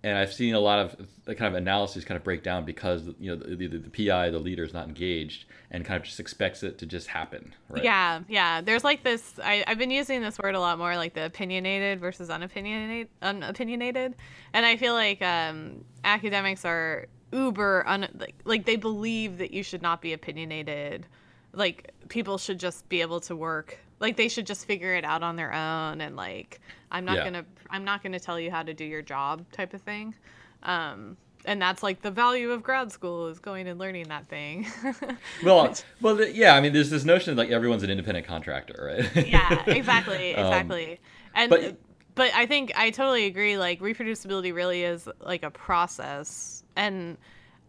and 0.03 0.17
I've 0.17 0.33
seen 0.33 0.53
a 0.53 0.59
lot 0.59 0.79
of 0.79 0.95
kind 1.25 1.43
of 1.43 1.55
analysis 1.55 2.03
kind 2.03 2.17
of 2.17 2.23
break 2.23 2.43
down 2.43 2.65
because 2.65 3.07
you 3.19 3.33
know 3.33 3.35
the, 3.35 3.55
the, 3.55 3.77
the, 3.77 4.07
PI, 4.07 4.31
the 4.31 4.39
leader, 4.39 4.63
is 4.63 4.73
not 4.73 4.87
engaged 4.87 5.45
and 5.71 5.85
kind 5.85 5.97
of 5.97 6.03
just 6.03 6.19
expects 6.19 6.61
it 6.61 6.77
to 6.79 6.85
just 6.85 7.07
happen. 7.07 7.53
Right? 7.69 7.83
Yeah, 7.83 8.21
yeah. 8.27 8.59
There's 8.61 8.83
like 8.83 9.03
this. 9.03 9.39
I, 9.41 9.63
I've 9.65 9.77
been 9.77 9.91
using 9.91 10.21
this 10.21 10.37
word 10.37 10.55
a 10.55 10.59
lot 10.59 10.77
more, 10.77 10.97
like 10.97 11.13
the 11.13 11.25
opinionated 11.25 12.01
versus 12.01 12.29
unopinionated, 12.29 13.07
unopinionated, 13.21 14.13
and 14.53 14.65
I 14.65 14.75
feel 14.75 14.93
like 14.93 15.21
um, 15.21 15.85
academics 16.03 16.65
are 16.65 17.07
uber 17.31 17.83
un, 17.87 18.07
like, 18.19 18.35
like 18.43 18.65
they 18.65 18.75
believe 18.75 19.37
that 19.37 19.51
you 19.51 19.63
should 19.63 19.81
not 19.81 20.01
be 20.01 20.11
opinionated. 20.11 21.07
Like 21.53 21.91
people 22.09 22.37
should 22.37 22.59
just 22.59 22.87
be 22.89 22.99
able 22.99 23.21
to 23.21 23.35
work 23.35 23.79
like 24.03 24.17
they 24.17 24.27
should 24.27 24.45
just 24.45 24.65
figure 24.65 24.93
it 24.93 25.05
out 25.05 25.23
on 25.23 25.37
their 25.37 25.53
own 25.53 26.01
and 26.01 26.15
like 26.15 26.59
i'm 26.91 27.05
not 27.05 27.15
yeah. 27.15 27.23
gonna 27.23 27.45
i'm 27.71 27.85
not 27.85 28.03
gonna 28.03 28.19
tell 28.19 28.39
you 28.39 28.51
how 28.51 28.61
to 28.61 28.73
do 28.73 28.83
your 28.83 29.01
job 29.01 29.43
type 29.51 29.73
of 29.73 29.81
thing. 29.81 30.13
Um 30.61 31.17
and 31.45 31.61
that's 31.61 31.83
like 31.83 32.01
the 32.01 32.11
value 32.11 32.51
of 32.51 32.63
grad 32.63 32.91
school 32.91 33.27
is 33.27 33.39
going 33.39 33.67
and 33.67 33.77
learning 33.79 34.07
that 34.09 34.27
thing. 34.27 34.67
Well 35.43 35.73
well 36.01 36.23
yeah 36.27 36.55
i 36.55 36.61
mean 36.61 36.73
there's 36.73 36.89
this 36.89 37.05
notion 37.05 37.35
like 37.37 37.49
everyone's 37.49 37.83
an 37.83 37.89
independent 37.89 38.27
contractor 38.27 39.09
right? 39.15 39.27
Yeah 39.27 39.63
exactly 39.67 40.35
um, 40.35 40.45
exactly 40.45 40.91
um, 40.91 40.97
and 41.35 41.49
but, 41.49 41.77
but 42.15 42.31
i 42.35 42.45
think 42.45 42.73
i 42.77 42.91
totally 42.91 43.25
agree 43.25 43.57
like 43.57 43.79
reproducibility 43.79 44.53
really 44.53 44.83
is 44.83 45.07
like 45.21 45.43
a 45.43 45.49
process. 45.49 46.63
And 46.75 47.17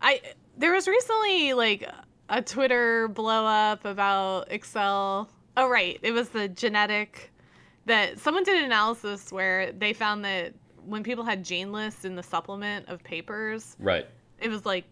i 0.02 0.20
there 0.58 0.72
was 0.72 0.88
recently 0.88 1.54
like 1.54 1.88
a 2.28 2.42
twitter 2.42 3.06
blow 3.08 3.46
up 3.46 3.84
about 3.84 4.50
excel 4.50 5.28
Oh 5.56 5.68
right, 5.68 5.98
it 6.02 6.12
was 6.12 6.30
the 6.30 6.48
genetic 6.48 7.32
that 7.86 8.18
someone 8.18 8.44
did 8.44 8.58
an 8.58 8.64
analysis 8.64 9.30
where 9.30 9.72
they 9.72 9.92
found 9.92 10.24
that 10.24 10.54
when 10.84 11.02
people 11.02 11.24
had 11.24 11.44
gene 11.44 11.72
lists 11.72 12.04
in 12.04 12.14
the 12.16 12.22
supplement 12.22 12.88
of 12.88 13.02
papers, 13.02 13.76
right, 13.78 14.06
it 14.40 14.48
was 14.48 14.66
like 14.66 14.84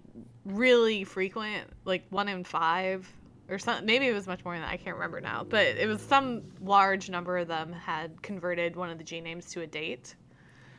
really 0.44 1.04
frequent, 1.04 1.68
like 1.84 2.04
one 2.10 2.28
in 2.28 2.44
five 2.44 3.08
or 3.48 3.58
something. 3.58 3.86
Maybe 3.86 4.06
it 4.06 4.12
was 4.12 4.26
much 4.26 4.44
more 4.44 4.54
than 4.54 4.62
that. 4.62 4.70
I 4.70 4.76
can't 4.76 4.96
remember 4.96 5.20
now, 5.20 5.44
but 5.44 5.66
it 5.66 5.86
was 5.86 6.00
some 6.00 6.42
large 6.62 7.10
number 7.10 7.38
of 7.38 7.48
them 7.48 7.72
had 7.72 8.22
converted 8.22 8.76
one 8.76 8.90
of 8.90 8.98
the 8.98 9.04
gene 9.04 9.24
names 9.24 9.50
to 9.52 9.62
a 9.62 9.66
date. 9.66 10.14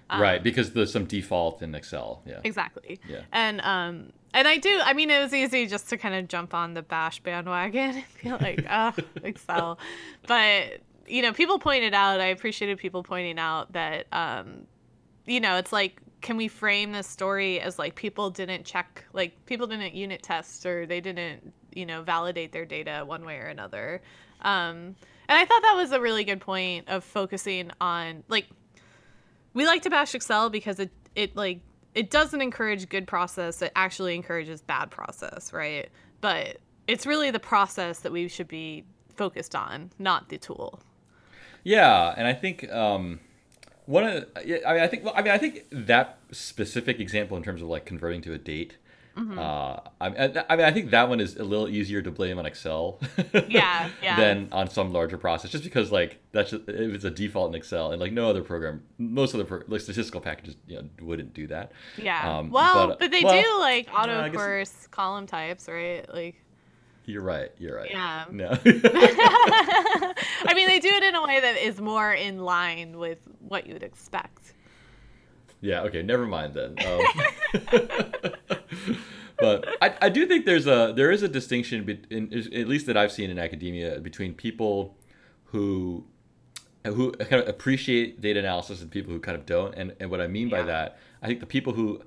Um, 0.09 0.21
right, 0.21 0.43
because 0.43 0.73
there's 0.73 0.91
some 0.91 1.05
default 1.05 1.61
in 1.61 1.73
Excel. 1.75 2.21
Yeah. 2.25 2.39
Exactly. 2.43 2.99
Yeah. 3.07 3.21
And 3.31 3.61
um, 3.61 4.11
and 4.33 4.47
I 4.47 4.57
do. 4.57 4.79
I 4.83 4.93
mean, 4.93 5.09
it 5.09 5.21
was 5.21 5.33
easy 5.33 5.67
just 5.67 5.89
to 5.89 5.97
kind 5.97 6.15
of 6.15 6.27
jump 6.27 6.53
on 6.53 6.73
the 6.73 6.81
Bash 6.81 7.19
bandwagon 7.21 7.95
and 7.95 8.05
feel 8.05 8.37
like, 8.39 8.65
oh, 8.69 8.93
Excel. 9.23 9.79
But 10.27 10.81
you 11.07 11.21
know, 11.21 11.33
people 11.33 11.59
pointed 11.59 11.93
out. 11.93 12.19
I 12.21 12.27
appreciated 12.27 12.77
people 12.77 13.03
pointing 13.03 13.39
out 13.39 13.73
that, 13.73 14.07
um, 14.11 14.67
you 15.25 15.39
know, 15.39 15.57
it's 15.57 15.73
like, 15.73 16.01
can 16.21 16.37
we 16.37 16.47
frame 16.47 16.93
this 16.93 17.07
story 17.07 17.59
as 17.59 17.77
like 17.77 17.95
people 17.95 18.29
didn't 18.29 18.65
check, 18.65 19.05
like 19.11 19.45
people 19.45 19.67
didn't 19.67 19.93
unit 19.93 20.23
test 20.23 20.65
or 20.65 20.85
they 20.85 21.01
didn't, 21.01 21.53
you 21.73 21.85
know, 21.85 22.01
validate 22.01 22.51
their 22.53 22.65
data 22.65 23.03
one 23.05 23.25
way 23.25 23.37
or 23.37 23.47
another. 23.47 24.01
Um, 24.41 24.95
and 25.27 25.37
I 25.37 25.45
thought 25.45 25.61
that 25.61 25.75
was 25.75 25.91
a 25.91 25.99
really 25.99 26.23
good 26.23 26.41
point 26.41 26.87
of 26.89 27.03
focusing 27.03 27.71
on 27.81 28.23
like 28.27 28.47
we 29.53 29.65
like 29.65 29.83
to 29.83 29.89
bash 29.89 30.15
Excel 30.15 30.49
because 30.49 30.79
it 30.79 30.91
it 31.15 31.35
like 31.35 31.59
it 31.95 32.09
doesn't 32.09 32.41
encourage 32.41 32.89
good 32.89 33.07
process 33.07 33.61
it 33.61 33.71
actually 33.75 34.15
encourages 34.15 34.61
bad 34.61 34.89
process 34.91 35.53
right? 35.53 35.89
But 36.21 36.57
it's 36.87 37.05
really 37.05 37.31
the 37.31 37.39
process 37.39 37.99
that 37.99 38.11
we 38.11 38.27
should 38.27 38.47
be 38.47 38.85
focused 39.15 39.55
on 39.55 39.91
not 39.99 40.29
the 40.29 40.37
tool. 40.37 40.81
Yeah 41.63 42.13
and 42.17 42.27
i 42.27 42.33
think 42.33 42.69
um 42.71 43.19
one 43.85 44.05
of 44.05 44.13
the, 44.35 44.67
I 44.67 44.73
mean 44.73 44.83
I 44.83 44.87
think 44.87 45.03
well 45.03 45.13
I 45.15 45.21
mean 45.21 45.33
I 45.33 45.37
think 45.37 45.65
that 45.71 46.19
specific 46.31 46.99
example 46.99 47.37
in 47.37 47.43
terms 47.43 47.61
of 47.61 47.67
like 47.67 47.85
converting 47.85 48.21
to 48.21 48.33
a 48.33 48.37
date 48.37 48.77
Mm-hmm. 49.17 49.37
Uh, 49.37 49.77
I, 50.01 50.43
I, 50.49 50.55
mean, 50.55 50.65
I 50.65 50.71
think 50.71 50.89
that 50.89 51.07
one 51.07 51.19
is 51.19 51.35
a 51.35 51.43
little 51.43 51.69
easier 51.69 52.01
to 52.01 52.09
blame 52.09 52.39
on 52.39 52.47
Excel. 52.47 52.99
yeah, 53.47 53.89
yeah. 54.01 54.15
Than 54.15 54.49
on 54.51 54.69
some 54.69 54.91
larger 54.91 55.19
process, 55.19 55.51
just 55.51 55.63
because 55.63 55.91
like 55.91 56.17
that's 56.31 56.49
just, 56.49 56.63
if 56.67 56.93
it's 56.95 57.05
a 57.05 57.11
default 57.11 57.49
in 57.49 57.55
Excel, 57.55 57.91
and 57.91 58.01
like 58.01 58.11
no 58.11 58.27
other 58.27 58.41
program, 58.41 58.81
most 58.97 59.35
other 59.35 59.43
pro, 59.43 59.61
like 59.67 59.81
statistical 59.81 60.19
packages, 60.19 60.55
you 60.67 60.77
know, 60.77 60.89
wouldn't 61.01 61.33
do 61.33 61.45
that. 61.47 61.73
Yeah. 61.97 62.37
Um, 62.37 62.49
well, 62.49 62.87
but, 62.87 62.99
but 62.99 63.11
they 63.11 63.23
well, 63.23 63.41
do 63.41 63.59
like 63.59 63.87
auto 63.95 64.13
uh, 64.13 64.29
coerce 64.29 64.87
column 64.89 65.27
types, 65.27 65.67
right? 65.67 66.11
Like. 66.11 66.35
You're 67.05 67.21
right. 67.21 67.51
You're 67.57 67.75
right. 67.75 67.91
Yeah. 67.91 68.23
No. 68.31 68.47
I 68.65 70.53
mean, 70.55 70.67
they 70.67 70.79
do 70.79 70.87
it 70.87 71.03
in 71.03 71.15
a 71.15 71.23
way 71.23 71.41
that 71.41 71.57
is 71.57 71.81
more 71.81 72.13
in 72.13 72.39
line 72.39 72.97
with 72.97 73.17
what 73.39 73.67
you 73.67 73.73
would 73.73 73.83
expect. 73.83 74.53
Yeah. 75.63 75.81
Okay. 75.83 76.03
Never 76.03 76.27
mind 76.27 76.53
then. 76.53 76.75
Um, 76.85 77.05
but 79.39 79.67
I, 79.81 79.95
I 80.01 80.09
do 80.09 80.25
think 80.25 80.45
there's 80.45 80.67
a 80.67 80.93
there 80.95 81.11
is 81.11 81.23
a 81.23 81.27
distinction 81.27 81.83
between 81.85 82.33
at 82.33 82.67
least 82.67 82.87
that 82.87 82.97
I've 82.97 83.11
seen 83.11 83.29
in 83.29 83.37
academia 83.37 83.99
between 83.99 84.33
people 84.33 84.97
who 85.45 86.05
who 86.85 87.11
kind 87.11 87.41
of 87.41 87.47
appreciate 87.47 88.19
data 88.21 88.39
analysis 88.39 88.81
and 88.81 88.91
people 88.91 89.13
who 89.13 89.19
kind 89.19 89.37
of 89.37 89.45
don't. 89.45 89.73
And 89.75 89.95
and 89.99 90.09
what 90.09 90.19
I 90.19 90.27
mean 90.27 90.49
yeah. 90.49 90.57
by 90.57 90.63
that, 90.63 90.97
I 91.21 91.27
think 91.27 91.39
the 91.39 91.45
people 91.45 91.73
who 91.73 92.01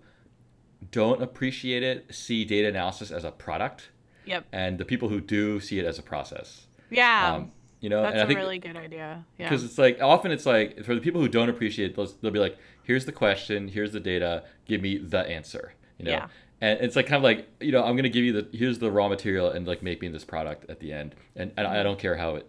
don't 0.91 1.23
appreciate 1.23 1.83
it 1.83 2.15
see 2.15 2.45
data 2.45 2.69
analysis 2.69 3.11
as 3.11 3.25
a 3.25 3.31
product. 3.31 3.91
Yep. 4.27 4.47
And 4.53 4.79
the 4.79 4.85
people 4.85 5.09
who 5.09 5.21
do 5.21 5.61
see 5.61 5.79
it 5.79 5.87
as 5.87 5.99
a 5.99 6.03
process. 6.03 6.67
Yeah. 6.91 7.35
Um, 7.35 7.53
you 7.81 7.89
know, 7.89 8.03
that's 8.03 8.13
and 8.13 8.21
I 8.21 8.25
a 8.25 8.27
think, 8.27 8.39
really 8.39 8.59
good 8.59 8.77
idea. 8.77 9.25
Yeah. 9.39 9.49
Because 9.49 9.63
it's 9.63 9.79
like 9.79 10.01
often 10.03 10.33
it's 10.33 10.47
like 10.47 10.85
for 10.85 10.95
the 10.95 11.01
people 11.01 11.21
who 11.21 11.29
don't 11.29 11.49
appreciate 11.49 11.95
those, 11.95 12.15
they'll 12.17 12.33
be 12.33 12.39
like, 12.39 12.59
"Here's 12.87 13.05
the 13.05 13.13
question. 13.13 13.69
Here's 13.69 13.93
the 13.93 14.01
data. 14.01 14.45
Give 14.67 14.81
me 14.81 14.99
the 14.99 15.21
answer." 15.21 15.75
You 15.99 16.07
know. 16.07 16.11
Yeah. 16.13 16.29
and 16.61 16.81
it's 16.81 16.97
like 16.97 17.07
kind 17.07 17.17
of 17.17 17.23
like 17.23 17.49
you 17.61 17.73
know 17.73 17.83
i'm 17.83 17.97
gonna 17.97 18.09
give 18.09 18.25
you 18.25 18.33
the 18.33 18.57
here's 18.57 18.79
the 18.79 18.91
raw 18.91 19.09
material 19.09 19.51
and 19.51 19.67
like 19.67 19.83
make 19.83 20.01
me 20.01 20.09
this 20.09 20.25
product 20.25 20.69
at 20.71 20.81
the 20.81 20.93
end 20.93 21.15
and, 21.35 21.53
and 21.57 21.67
i 21.67 21.75
mm-hmm. 21.75 21.85
don't 21.85 21.99
care 21.99 22.17
how 22.17 22.37
it 22.37 22.47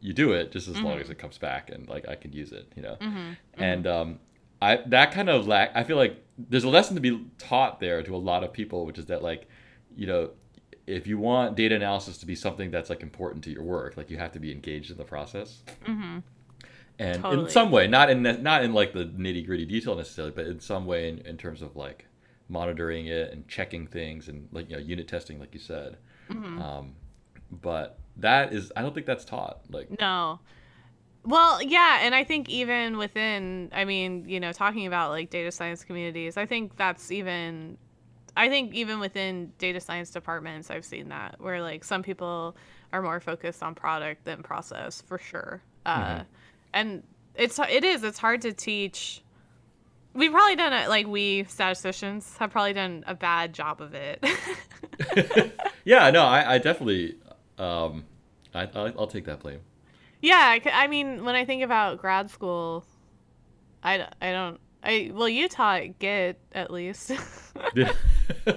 you 0.00 0.12
do 0.12 0.32
it 0.32 0.50
just 0.50 0.68
as 0.68 0.80
long 0.80 0.98
as 0.98 1.04
mm-hmm. 1.04 1.12
it 1.12 1.18
comes 1.18 1.38
back 1.38 1.70
and 1.70 1.88
like 1.88 2.06
i 2.08 2.14
can 2.14 2.32
use 2.32 2.52
it 2.52 2.70
you 2.76 2.82
know 2.82 2.96
mm-hmm. 3.00 3.32
and 3.56 3.86
um 3.86 4.18
i 4.60 4.76
that 4.86 5.12
kind 5.12 5.30
of 5.30 5.46
lack 5.46 5.70
i 5.74 5.84
feel 5.84 5.96
like 5.96 6.22
there's 6.36 6.64
a 6.64 6.68
lesson 6.68 6.94
to 6.94 7.00
be 7.00 7.24
taught 7.38 7.78
there 7.78 8.02
to 8.02 8.14
a 8.14 8.18
lot 8.18 8.42
of 8.42 8.52
people 8.52 8.84
which 8.84 8.98
is 8.98 9.06
that 9.06 9.22
like 9.22 9.46
you 9.96 10.06
know 10.06 10.30
if 10.86 11.06
you 11.06 11.16
want 11.16 11.56
data 11.56 11.74
analysis 11.74 12.18
to 12.18 12.26
be 12.26 12.34
something 12.34 12.70
that's 12.70 12.90
like 12.90 13.02
important 13.02 13.44
to 13.44 13.50
your 13.50 13.62
work 13.62 13.96
like 13.96 14.10
you 14.10 14.16
have 14.16 14.32
to 14.32 14.40
be 14.40 14.50
engaged 14.50 14.90
in 14.90 14.96
the 14.96 15.04
process 15.04 15.62
and 16.98 17.24
in 17.24 17.48
some 17.48 17.70
way 17.70 17.86
not 17.86 18.10
in 18.10 18.22
not 18.42 18.62
in 18.62 18.72
like 18.72 18.92
the 18.92 19.04
nitty 19.04 19.44
gritty 19.44 19.64
detail 19.64 19.96
necessarily 19.96 20.32
but 20.32 20.46
in 20.46 20.60
some 20.60 20.86
way 20.86 21.08
in, 21.08 21.18
in 21.20 21.36
terms 21.36 21.62
of 21.62 21.74
like 21.76 22.06
monitoring 22.48 23.06
it 23.06 23.32
and 23.32 23.48
checking 23.48 23.86
things 23.86 24.28
and 24.28 24.48
like 24.52 24.68
you 24.68 24.76
know 24.76 24.82
unit 24.82 25.08
testing 25.08 25.38
like 25.40 25.54
you 25.54 25.60
said 25.60 25.96
um, 26.30 26.94
but 27.50 27.98
that 28.16 28.52
is 28.52 28.70
i 28.76 28.82
don't 28.82 28.94
think 28.94 29.06
that's 29.06 29.24
taught 29.24 29.60
like 29.70 29.88
No. 30.00 30.40
Well, 31.24 31.62
yeah, 31.62 32.00
and 32.02 32.16
I 32.16 32.24
think 32.24 32.48
even 32.48 32.98
within, 32.98 33.70
I 33.72 33.84
mean, 33.84 34.28
you 34.28 34.40
know, 34.40 34.52
talking 34.52 34.88
about 34.88 35.10
like 35.10 35.30
data 35.30 35.52
science 35.52 35.84
communities, 35.84 36.36
I 36.36 36.46
think 36.46 36.76
that's 36.76 37.12
even, 37.12 37.78
I 38.36 38.48
think 38.48 38.74
even 38.74 38.98
within 38.98 39.52
data 39.58 39.78
science 39.78 40.10
departments, 40.10 40.68
I've 40.68 40.84
seen 40.84 41.10
that 41.10 41.36
where 41.38 41.62
like 41.62 41.84
some 41.84 42.02
people 42.02 42.56
are 42.92 43.02
more 43.02 43.20
focused 43.20 43.62
on 43.62 43.76
product 43.76 44.24
than 44.24 44.42
process 44.42 45.00
for 45.00 45.16
sure. 45.18 45.62
Uh, 45.86 46.22
and 46.74 47.02
it's 47.34 47.58
it 47.58 47.84
is 47.84 48.02
it's 48.02 48.18
hard 48.18 48.42
to 48.42 48.52
teach. 48.52 49.22
We've 50.14 50.30
probably 50.30 50.56
done 50.56 50.74
it 50.74 50.88
like 50.88 51.06
we 51.06 51.44
statisticians 51.44 52.36
have 52.38 52.50
probably 52.50 52.74
done 52.74 53.04
a 53.06 53.14
bad 53.14 53.54
job 53.54 53.80
of 53.80 53.94
it. 53.94 54.22
yeah 55.84 56.10
no 56.10 56.22
i, 56.24 56.54
I 56.54 56.58
definitely 56.58 57.16
um, 57.58 58.04
I, 58.54 58.68
I'll, 58.74 58.92
I'll 58.98 59.06
take 59.06 59.24
that 59.26 59.40
blame 59.40 59.60
Yeah, 60.20 60.58
i 60.72 60.86
mean, 60.86 61.24
when 61.24 61.34
I 61.34 61.44
think 61.44 61.62
about 61.62 61.98
grad 61.98 62.30
school, 62.30 62.84
i, 63.82 64.06
I 64.20 64.32
don't. 64.32 64.60
I 64.84 65.12
well, 65.14 65.28
you 65.28 65.48
taught 65.48 65.98
Git 66.00 66.38
at 66.52 66.70
least. 66.70 67.12
Yeah. 67.74 67.92
all 68.46 68.54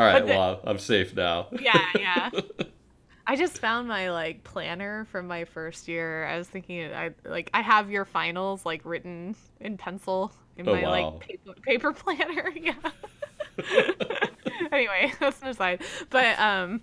right 0.00 0.20
But 0.20 0.26
well 0.26 0.60
i'm 0.64 0.78
safe 0.78 1.14
now 1.14 1.48
yeah, 1.60 1.86
yeah. 1.98 2.30
I 3.26 3.36
just 3.36 3.58
found 3.58 3.88
my 3.88 4.10
like 4.10 4.44
planner 4.44 5.06
from 5.06 5.26
my 5.26 5.44
first 5.44 5.88
year. 5.88 6.26
I 6.26 6.36
was 6.36 6.48
thinking, 6.48 6.92
I 6.92 7.10
like 7.24 7.50
I 7.54 7.62
have 7.62 7.90
your 7.90 8.04
finals 8.04 8.66
like 8.66 8.82
written 8.84 9.34
in 9.60 9.76
pencil 9.78 10.32
in 10.56 10.68
Oh, 10.68 10.74
my 10.74 10.82
wow. 10.82 10.90
like 10.90 11.20
paper, 11.20 11.52
paper 11.62 11.92
planner. 11.92 12.52
Yeah. 12.56 12.74
anyway, 14.72 15.12
that's 15.20 15.40
an 15.42 15.48
aside. 15.48 15.82
But 16.10 16.38
um, 16.38 16.80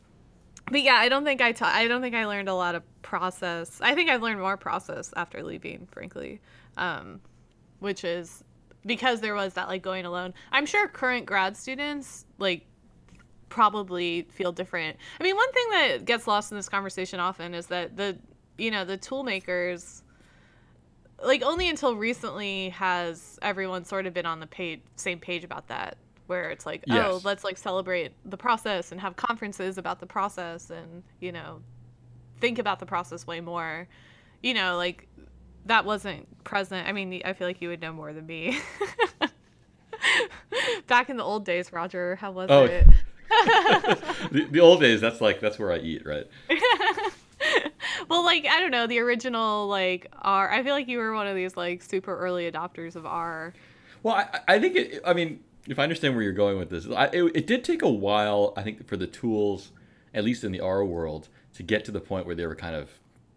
but 0.71 0.81
yeah, 0.81 0.95
I 0.95 1.09
don't 1.09 1.25
think 1.25 1.41
I 1.41 1.51
taught. 1.51 1.73
I 1.73 1.87
don't 1.87 2.01
think 2.01 2.15
I 2.15 2.25
learned 2.25 2.49
a 2.49 2.55
lot 2.55 2.75
of 2.75 2.83
process. 3.01 3.79
I 3.81 3.93
think 3.93 4.09
I've 4.09 4.21
learned 4.21 4.39
more 4.39 4.57
process 4.57 5.13
after 5.15 5.43
leaving, 5.43 5.87
frankly. 5.91 6.39
Um, 6.77 7.19
which 7.79 8.03
is 8.03 8.43
because 8.85 9.19
there 9.21 9.35
was 9.35 9.53
that 9.55 9.67
like 9.67 9.81
going 9.81 10.05
alone. 10.05 10.33
I'm 10.51 10.65
sure 10.65 10.87
current 10.87 11.25
grad 11.25 11.57
students 11.57 12.25
like 12.37 12.65
probably 13.51 14.23
feel 14.31 14.51
different. 14.51 14.97
I 15.19 15.23
mean, 15.23 15.35
one 15.35 15.51
thing 15.51 15.69
that 15.71 16.05
gets 16.05 16.25
lost 16.25 16.51
in 16.51 16.57
this 16.57 16.67
conversation 16.69 17.19
often 17.19 17.53
is 17.53 17.67
that 17.67 17.95
the 17.97 18.17
you 18.57 18.71
know 18.71 18.83
the 18.83 18.97
tool 18.97 19.23
makers 19.23 20.01
like 21.23 21.43
only 21.43 21.69
until 21.69 21.95
recently 21.95 22.69
has 22.69 23.37
everyone 23.43 23.85
sort 23.85 24.07
of 24.07 24.13
been 24.13 24.25
on 24.25 24.39
the 24.39 24.47
page 24.47 24.81
same 24.95 25.19
page 25.19 25.43
about 25.43 25.67
that 25.67 25.97
where 26.27 26.49
it's 26.49 26.65
like 26.65 26.83
oh 26.89 27.21
let's 27.23 27.43
like 27.43 27.57
celebrate 27.57 28.11
the 28.25 28.37
process 28.37 28.91
and 28.91 28.99
have 29.01 29.15
conferences 29.15 29.77
about 29.77 29.99
the 29.99 30.05
process 30.05 30.69
and 30.69 31.03
you 31.19 31.31
know 31.31 31.61
think 32.39 32.57
about 32.59 32.79
the 32.79 32.85
process 32.85 33.27
way 33.27 33.39
more 33.39 33.87
you 34.41 34.53
know 34.53 34.77
like 34.77 35.07
that 35.65 35.85
wasn't 35.85 36.25
present 36.43 36.87
i 36.87 36.91
mean 36.91 37.21
i 37.25 37.33
feel 37.33 37.47
like 37.47 37.61
you 37.61 37.69
would 37.69 37.81
know 37.81 37.93
more 37.93 38.13
than 38.13 38.25
me 38.25 38.57
back 40.87 41.09
in 41.09 41.17
the 41.17 41.23
old 41.23 41.45
days 41.45 41.71
roger 41.71 42.15
how 42.15 42.31
was 42.31 42.49
Oh. 42.49 42.63
it 42.65 42.87
the, 44.31 44.47
the 44.51 44.59
old 44.59 44.81
days 44.81 45.01
that's 45.01 45.21
like 45.21 45.39
that's 45.39 45.57
where 45.57 45.71
i 45.71 45.77
eat 45.77 46.05
right 46.05 46.27
well 48.09 48.23
like 48.23 48.45
i 48.45 48.59
don't 48.59 48.71
know 48.71 48.87
the 48.87 48.99
original 48.99 49.67
like 49.67 50.11
r 50.21 50.51
i 50.51 50.61
feel 50.63 50.73
like 50.73 50.87
you 50.87 50.97
were 50.97 51.13
one 51.13 51.27
of 51.27 51.35
these 51.35 51.55
like 51.57 51.81
super 51.81 52.17
early 52.17 52.51
adopters 52.51 52.95
of 52.95 53.05
r 53.05 53.53
Well, 54.03 54.15
I, 54.15 54.39
I 54.47 54.59
think 54.59 54.75
it. 54.75 55.01
I 55.05 55.13
mean, 55.13 55.41
if 55.67 55.77
I 55.77 55.83
understand 55.83 56.15
where 56.15 56.23
you're 56.23 56.33
going 56.33 56.57
with 56.57 56.69
this, 56.69 56.87
I, 56.89 57.05
it, 57.13 57.23
it 57.35 57.47
did 57.47 57.63
take 57.63 57.81
a 57.83 57.89
while. 57.89 58.53
I 58.57 58.63
think 58.63 58.87
for 58.87 58.97
the 58.97 59.07
tools, 59.07 59.71
at 60.13 60.23
least 60.23 60.43
in 60.43 60.51
the 60.51 60.59
R 60.59 60.83
world, 60.83 61.29
to 61.53 61.63
get 61.63 61.85
to 61.85 61.91
the 61.91 61.99
point 62.01 62.25
where 62.25 62.35
they 62.35 62.47
were 62.47 62.55
kind 62.55 62.75
of 62.75 62.89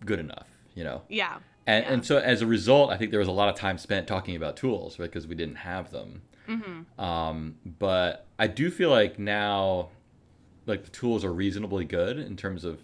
good 0.07 0.18
enough. 0.18 0.48
You 0.74 0.85
know, 0.85 1.02
yeah 1.09 1.37
and 1.66 1.85
Yeah. 1.85 1.92
and 1.92 2.05
so 2.07 2.18
as 2.18 2.42
a 2.42 2.46
result, 2.46 2.90
I 2.90 2.96
think 2.96 3.11
there 3.11 3.20
was 3.20 3.29
a 3.29 3.33
lot 3.33 3.48
of 3.48 3.55
time 3.57 3.79
spent 3.79 4.07
talking 4.07 4.37
about 4.37 4.57
tools, 4.57 4.98
right? 4.98 5.11
Because 5.11 5.27
we 5.27 5.35
didn't 5.35 5.57
have 5.57 5.90
them. 5.90 6.22
Um, 6.98 7.57
but 7.64 8.27
I 8.38 8.46
do 8.48 8.70
feel 8.70 8.90
like 8.90 9.18
now, 9.18 9.88
like 10.66 10.85
the 10.85 10.90
tools 10.90 11.24
are 11.24 11.33
reasonably 11.33 11.85
good 11.85 12.18
in 12.18 12.37
terms 12.37 12.64
of 12.64 12.83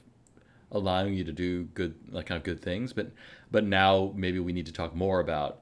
allowing 0.72 1.14
you 1.14 1.24
to 1.24 1.32
do 1.32 1.64
good, 1.74 1.94
like 2.10 2.26
kind 2.26 2.36
of 2.38 2.44
good 2.44 2.60
things. 2.62 2.92
But 2.92 3.12
but 3.50 3.64
now 3.64 4.12
maybe 4.16 4.38
we 4.40 4.52
need 4.52 4.66
to 4.66 4.72
talk 4.72 4.94
more 4.94 5.20
about 5.20 5.60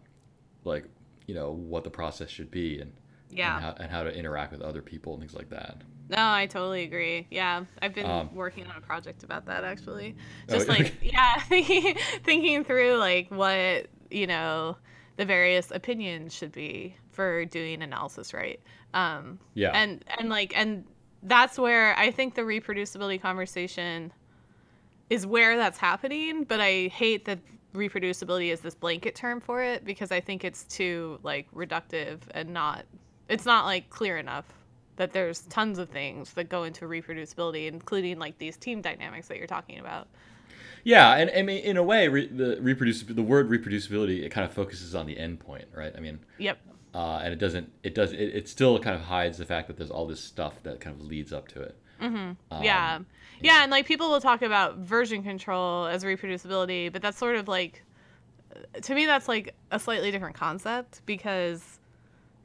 like 0.64 0.84
you 1.26 1.34
know 1.34 1.50
what 1.50 1.84
the 1.84 1.90
process 1.90 2.30
should 2.30 2.50
be 2.50 2.80
and 2.80 2.92
Yeah. 3.30 3.56
and 3.56 3.64
how, 3.64 3.74
and 3.82 3.90
how 3.90 4.02
to 4.04 4.14
interact 4.14 4.52
with 4.52 4.62
other 4.62 4.82
people 4.82 5.12
and 5.14 5.20
things 5.22 5.34
like 5.34 5.50
that. 5.50 5.82
No, 6.10 6.16
I 6.18 6.46
totally 6.46 6.84
agree. 6.84 7.26
Yeah, 7.30 7.64
I've 7.82 7.94
been 7.94 8.06
Um, 8.06 8.34
working 8.34 8.66
on 8.66 8.76
a 8.76 8.80
project 8.80 9.24
about 9.24 9.46
that 9.46 9.64
actually. 9.64 10.16
Oh, 10.48 10.52
Just 10.54 10.68
like 10.68 10.80
okay. 10.80 10.94
yeah, 11.12 11.38
thinking, 11.40 11.96
thinking 12.24 12.64
through 12.64 12.96
like 12.96 13.30
what 13.30 13.86
you 14.10 14.26
know 14.26 14.76
the 15.16 15.24
various 15.24 15.70
opinions 15.70 16.32
should 16.34 16.52
be 16.52 16.96
for 17.12 17.44
doing 17.44 17.82
analysis 17.82 18.32
right. 18.32 18.60
Um, 18.94 19.38
Yeah. 19.54 19.72
and 19.74 20.04
and 20.18 20.30
like 20.30 20.56
and 20.56 20.84
that's 21.24 21.58
where 21.58 21.96
I 21.98 22.10
think 22.10 22.34
the 22.36 22.42
reproducibility 22.42 23.20
conversation 23.20 24.12
is 25.10 25.26
where 25.26 25.56
that's 25.56 25.78
happening. 25.78 26.44
But 26.44 26.60
I 26.60 26.88
hate 26.88 27.24
that 27.26 27.40
reproducibility 27.74 28.50
is 28.50 28.60
this 28.60 28.74
blanket 28.74 29.14
term 29.14 29.40
for 29.40 29.62
it 29.62 29.84
because 29.84 30.10
I 30.10 30.20
think 30.20 30.42
it's 30.44 30.64
too 30.64 31.18
like 31.22 31.50
reductive 31.52 32.20
and 32.30 32.50
not. 32.54 32.86
It's 33.28 33.44
not 33.44 33.66
like 33.66 33.90
clear 33.90 34.16
enough 34.16 34.46
that 34.98 35.12
there's 35.14 35.42
tons 35.42 35.78
of 35.80 35.90
things 35.90 36.34
that 36.34 36.50
go 36.50 36.64
into 36.64 36.86
reproducibility, 36.86 37.68
including 37.68 38.18
like 38.20 38.38
these 38.38 38.56
team 38.58 38.82
dynamics 38.82 39.28
that 39.28 39.38
you're 39.38 39.48
talking 39.48 39.80
about. 39.80 40.08
Yeah, 40.84 41.16
and 41.16 41.30
I 41.36 41.42
mean, 41.42 41.64
in 41.64 41.76
a 41.76 41.82
way, 41.82 42.08
re- 42.08 42.28
the 42.28 42.56
reproducibility, 42.56 43.16
the 43.16 43.22
word 43.22 43.50
reproducibility, 43.50 44.22
it 44.22 44.30
kind 44.30 44.44
of 44.44 44.52
focuses 44.52 44.94
on 44.94 45.06
the 45.06 45.16
endpoint, 45.16 45.66
right? 45.74 45.92
I 45.96 46.00
mean, 46.00 46.20
Yep. 46.38 46.58
uh, 46.94 47.20
and 47.22 47.32
it 47.32 47.38
doesn't, 47.38 47.72
it 47.82 47.94
does, 47.94 48.12
it, 48.12 48.20
it 48.20 48.48
still 48.48 48.78
kind 48.78 48.96
of 48.96 49.02
hides 49.02 49.38
the 49.38 49.44
fact 49.44 49.68
that 49.68 49.76
there's 49.76 49.90
all 49.90 50.06
this 50.06 50.20
stuff 50.22 50.62
that 50.62 50.80
kind 50.80 50.94
of 50.98 51.04
leads 51.06 51.32
up 51.32 51.48
to 51.48 51.62
it. 51.62 51.76
Um, 52.00 52.36
yeah. 52.62 53.00
Yeah, 53.42 53.62
and 53.62 53.70
like 53.70 53.86
people 53.86 54.10
will 54.10 54.20
talk 54.20 54.42
about 54.42 54.78
version 54.78 55.22
control 55.22 55.86
as 55.86 56.04
reproducibility, 56.04 56.92
but 56.92 57.02
that's 57.02 57.18
sort 57.18 57.36
of 57.36 57.48
like 57.48 57.84
to 58.82 58.94
me 58.94 59.06
that's 59.06 59.28
like 59.28 59.54
a 59.70 59.78
slightly 59.78 60.10
different 60.10 60.34
concept 60.36 61.02
because 61.06 61.77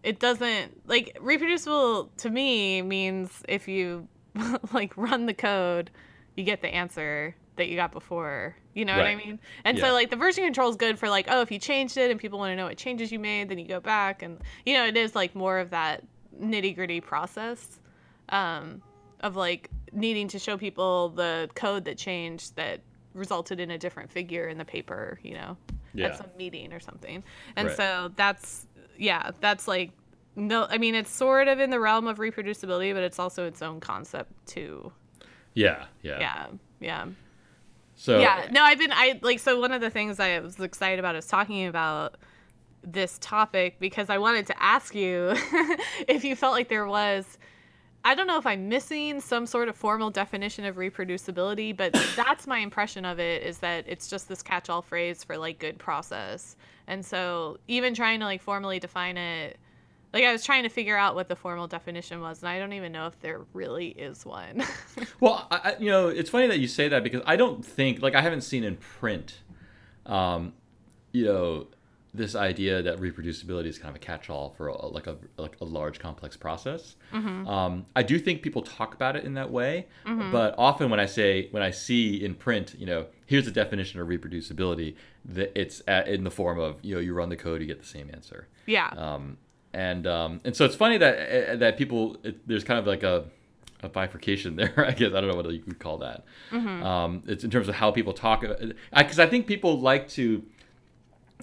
it 0.03 0.19
doesn't 0.19 0.87
like 0.87 1.17
reproducible 1.21 2.11
to 2.17 2.29
me 2.29 2.81
means 2.81 3.41
if 3.47 3.67
you 3.67 4.07
like 4.73 4.95
run 4.97 5.25
the 5.25 5.33
code, 5.33 5.89
you 6.35 6.43
get 6.43 6.61
the 6.61 6.67
answer 6.73 7.35
that 7.55 7.69
you 7.69 7.75
got 7.75 7.91
before. 7.91 8.55
You 8.73 8.85
know 8.85 8.97
what 8.97 9.05
I 9.05 9.15
mean? 9.15 9.39
And 9.63 9.77
Yeah. 9.77 9.85
so 9.89 9.93
like 9.93 10.09
the 10.09 10.15
version 10.15 10.43
control 10.43 10.69
is 10.69 10.75
good 10.75 10.97
for 10.97 11.07
like, 11.09 11.27
oh, 11.29 11.41
if 11.41 11.51
you 11.51 11.59
changed 11.59 11.97
it 11.97 12.09
and 12.09 12.19
people 12.19 12.39
want 12.39 12.51
to 12.51 12.55
know 12.55 12.65
what 12.65 12.77
changes 12.77 13.11
you 13.11 13.19
made, 13.19 13.49
then 13.49 13.59
you 13.59 13.67
go 13.67 13.79
back 13.79 14.23
and 14.23 14.39
you 14.65 14.73
know, 14.73 14.85
it 14.85 14.97
is 14.97 15.15
like 15.15 15.35
more 15.35 15.59
of 15.59 15.69
that 15.69 16.03
nitty 16.41 16.73
gritty 16.75 16.99
process 16.99 17.79
um, 18.29 18.81
of 19.19 19.35
like 19.35 19.69
needing 19.91 20.27
to 20.29 20.39
show 20.39 20.57
people 20.57 21.09
the 21.09 21.47
code 21.53 21.85
that 21.85 21.97
changed 21.97 22.55
that 22.55 22.81
resulted 23.13 23.59
in 23.59 23.69
a 23.69 23.77
different 23.77 24.11
figure 24.11 24.47
in 24.47 24.57
the 24.57 24.65
paper, 24.65 25.19
you 25.21 25.35
know, 25.35 25.55
Yeah. 25.93 26.07
at 26.07 26.17
some 26.17 26.25
meeting 26.35 26.73
or 26.73 26.79
something. 26.79 27.23
And 27.55 27.67
Right. 27.67 27.77
so 27.77 28.11
that's, 28.15 28.65
yeah, 28.97 29.31
that's 29.39 29.67
like, 29.67 29.91
no, 30.35 30.65
I 30.69 30.77
mean, 30.77 30.95
it's 30.95 31.11
sort 31.11 31.47
of 31.47 31.59
in 31.59 31.69
the 31.69 31.79
realm 31.79 32.07
of 32.07 32.17
reproducibility, 32.17 32.93
but 32.93 33.03
it's 33.03 33.19
also 33.19 33.45
its 33.45 33.61
own 33.61 33.79
concept 33.79 34.31
too. 34.47 34.91
Yeah, 35.53 35.85
yeah. 36.01 36.19
Yeah, 36.19 36.45
yeah. 36.79 37.05
So 37.95 38.19
Yeah, 38.19 38.47
no, 38.51 38.63
I've 38.63 38.79
been 38.79 38.91
I 38.91 39.19
like 39.21 39.39
so 39.39 39.59
one 39.59 39.71
of 39.71 39.81
the 39.81 39.89
things 39.89 40.19
I 40.19 40.39
was 40.39 40.59
excited 40.59 40.99
about 40.99 41.15
is 41.15 41.27
talking 41.27 41.67
about 41.67 42.15
this 42.83 43.17
topic 43.19 43.79
because 43.79 44.09
I 44.09 44.17
wanted 44.17 44.47
to 44.47 44.61
ask 44.61 44.93
you 44.93 45.33
if 46.07 46.23
you 46.23 46.35
felt 46.35 46.53
like 46.53 46.69
there 46.69 46.87
was 46.87 47.37
I 48.05 48.15
don't 48.15 48.27
know 48.27 48.37
if 48.37 48.45
I'm 48.45 48.67
missing 48.67 49.21
some 49.21 49.45
sort 49.45 49.69
of 49.69 49.77
formal 49.77 50.09
definition 50.09 50.65
of 50.65 50.75
reproducibility, 50.75 51.75
but 51.75 51.93
that's 52.17 52.45
my 52.45 52.59
impression 52.59 53.05
of 53.05 53.17
it 53.17 53.43
is 53.43 53.59
that 53.59 53.85
it's 53.87 54.09
just 54.09 54.27
this 54.27 54.43
catch-all 54.43 54.81
phrase 54.81 55.23
for 55.23 55.37
like 55.37 55.59
good 55.59 55.79
process. 55.79 56.57
And 56.87 57.05
so 57.05 57.57
even 57.67 57.93
trying 57.93 58.19
to 58.19 58.25
like 58.25 58.41
formally 58.41 58.79
define 58.79 59.17
it 59.17 59.57
like 60.13 60.23
I 60.25 60.31
was 60.31 60.45
trying 60.45 60.63
to 60.63 60.69
figure 60.69 60.95
out 60.95 61.15
what 61.15 61.27
the 61.27 61.35
formal 61.35 61.67
definition 61.67 62.21
was, 62.21 62.43
and 62.43 62.49
I 62.49 62.59
don't 62.59 62.73
even 62.73 62.91
know 62.91 63.07
if 63.07 63.19
there 63.19 63.41
really 63.51 63.87
is 63.87 64.25
one. 64.25 64.63
well, 65.19 65.47
I, 65.49 65.75
you 65.79 65.89
know, 65.89 66.07
it's 66.07 66.29
funny 66.29 66.47
that 66.47 66.59
you 66.59 66.67
say 66.67 66.87
that 66.87 67.03
because 67.03 67.21
I 67.25 67.35
don't 67.35 67.65
think 67.65 68.01
like 68.01 68.13
I 68.13 68.21
haven't 68.21 68.41
seen 68.41 68.63
in 68.63 68.75
print, 68.77 69.39
um, 70.05 70.53
you 71.11 71.25
know, 71.25 71.67
this 72.15 72.35
idea 72.35 72.81
that 72.83 72.99
reproducibility 72.99 73.65
is 73.65 73.79
kind 73.79 73.89
of 73.89 73.95
a 73.95 73.99
catch-all 74.05 74.51
for 74.55 74.67
a, 74.67 74.85
like 74.85 75.07
a 75.07 75.17
like 75.37 75.55
a 75.61 75.65
large 75.65 75.99
complex 75.99 76.37
process. 76.37 76.95
Um, 77.47 77.85
I 77.95 78.03
do 78.03 78.19
think 78.19 78.41
people 78.41 78.61
talk 78.61 78.93
about 78.93 79.15
it 79.15 79.23
in 79.23 79.33
that 79.33 79.49
way, 79.51 79.87
but 80.31 80.53
often 80.57 80.89
when 80.89 80.99
I 80.99 81.07
say 81.07 81.47
when 81.51 81.63
I 81.63 81.71
see 81.71 82.23
in 82.23 82.35
print, 82.35 82.75
you 82.77 82.85
know, 82.85 83.07
here's 83.25 83.47
a 83.47 83.51
definition 83.51 83.99
of 83.99 84.07
reproducibility, 84.07 84.95
that 85.25 85.51
it's 85.59 85.81
at, 85.87 86.07
in 86.07 86.23
the 86.23 86.31
form 86.31 86.59
of 86.59 86.77
you 86.83 86.95
know 86.95 87.01
you 87.01 87.13
run 87.13 87.29
the 87.29 87.35
code, 87.35 87.61
you 87.61 87.67
get 87.67 87.79
the 87.79 87.85
same 87.85 88.09
answer. 88.13 88.47
yeah. 88.67 88.89
Um, 88.95 89.37
and 89.73 90.05
um, 90.05 90.39
and 90.45 90.55
so 90.55 90.65
it's 90.65 90.75
funny 90.75 90.97
that 90.99 91.49
uh, 91.49 91.55
that 91.55 91.77
people 91.77 92.17
it, 92.23 92.47
there's 92.47 92.63
kind 92.63 92.79
of 92.79 92.85
like 92.85 93.01
a, 93.01 93.25
a 93.81 93.89
bifurcation 93.89 94.55
there. 94.59 94.85
I 94.87 94.91
guess 94.91 95.13
I 95.13 95.19
don't 95.19 95.29
know 95.29 95.35
what 95.35 95.49
you 95.51 95.63
would 95.65 95.79
call 95.79 95.97
that. 95.99 96.25
Um, 96.83 97.23
it's 97.25 97.43
in 97.43 97.49
terms 97.49 97.67
of 97.67 97.75
how 97.75 97.89
people 97.89 98.13
talk 98.13 98.41
because 98.41 99.19
I, 99.19 99.25
think 99.25 99.47
people 99.47 99.79
like 99.79 100.07
to 100.09 100.43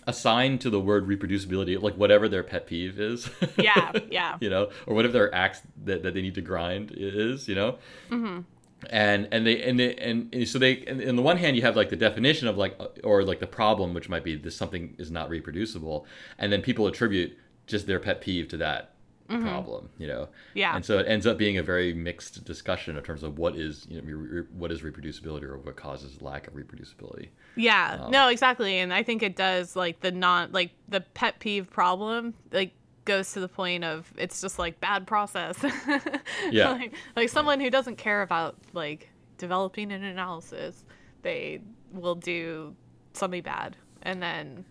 assign 0.06 0.58
to 0.58 0.70
the 0.70 0.80
word 0.80 1.06
reproducibility 1.06 1.80
like 1.80 1.94
whatever 1.94 2.28
their 2.28 2.42
pet 2.42 2.66
peeve 2.66 2.98
is. 2.98 3.30
yeah. 3.58 3.92
Yeah. 4.10 4.36
you 4.40 4.50
know, 4.50 4.70
or 4.86 4.94
whatever 4.94 5.12
their 5.12 5.34
axe 5.34 5.60
that, 5.84 6.02
that 6.02 6.14
they 6.14 6.22
need 6.22 6.34
to 6.34 6.40
grind 6.40 6.92
is, 6.96 7.48
you 7.48 7.54
know. 7.54 7.78
Mm-hmm. 8.10 8.40
And 8.88 9.28
and 9.30 9.46
they 9.46 9.62
and 9.62 9.78
they, 9.78 9.94
and, 9.96 10.34
and 10.34 10.48
so 10.48 10.58
they 10.58 10.84
and 10.86 11.06
on 11.06 11.16
the 11.16 11.22
one 11.22 11.36
hand 11.36 11.54
you 11.54 11.62
have 11.62 11.76
like 11.76 11.90
the 11.90 11.96
definition 11.96 12.48
of 12.48 12.56
like 12.56 12.76
uh, 12.80 12.86
or 13.04 13.22
like 13.24 13.38
the 13.38 13.46
problem 13.46 13.92
which 13.92 14.08
might 14.08 14.24
be 14.24 14.36
this 14.36 14.56
something 14.56 14.94
is 14.98 15.10
not 15.10 15.28
reproducible, 15.28 16.06
and 16.38 16.50
then 16.50 16.62
people 16.62 16.86
attribute 16.86 17.36
just 17.66 17.86
their 17.86 18.00
pet 18.00 18.22
peeve 18.22 18.48
to 18.48 18.56
that 18.56 18.94
problem, 19.38 19.88
you 19.98 20.06
know. 20.06 20.28
Yeah. 20.54 20.74
And 20.74 20.84
so 20.84 20.98
it 20.98 21.06
ends 21.06 21.26
up 21.26 21.38
being 21.38 21.58
a 21.58 21.62
very 21.62 21.94
mixed 21.94 22.44
discussion 22.44 22.96
in 22.96 23.02
terms 23.04 23.22
of 23.22 23.38
what 23.38 23.56
is 23.56 23.86
you 23.88 24.00
know 24.00 24.06
re- 24.06 24.40
re- 24.40 24.46
what 24.52 24.72
is 24.72 24.82
reproducibility 24.82 25.44
or 25.44 25.56
what 25.58 25.76
causes 25.76 26.20
lack 26.20 26.46
of 26.48 26.54
reproducibility. 26.54 27.28
Yeah, 27.56 27.98
Um, 28.00 28.10
no, 28.10 28.28
exactly. 28.28 28.78
And 28.78 28.92
I 28.92 29.02
think 29.02 29.22
it 29.22 29.36
does 29.36 29.76
like 29.76 30.00
the 30.00 30.10
non 30.10 30.50
like 30.52 30.70
the 30.88 31.00
pet 31.00 31.38
peeve 31.38 31.70
problem 31.70 32.34
like 32.52 32.72
goes 33.04 33.32
to 33.32 33.40
the 33.40 33.48
point 33.48 33.82
of 33.84 34.12
it's 34.16 34.40
just 34.40 34.58
like 34.58 34.80
bad 34.80 35.06
process. 35.06 35.56
Yeah. 36.50 36.70
like, 36.72 36.94
like 37.16 37.28
someone 37.28 37.60
who 37.60 37.70
doesn't 37.70 37.96
care 37.96 38.22
about 38.22 38.56
like 38.72 39.10
developing 39.38 39.92
an 39.92 40.02
analysis, 40.04 40.84
they 41.22 41.60
will 41.92 42.14
do 42.14 42.74
something 43.12 43.42
bad 43.42 43.76
and 44.02 44.22
then 44.22 44.64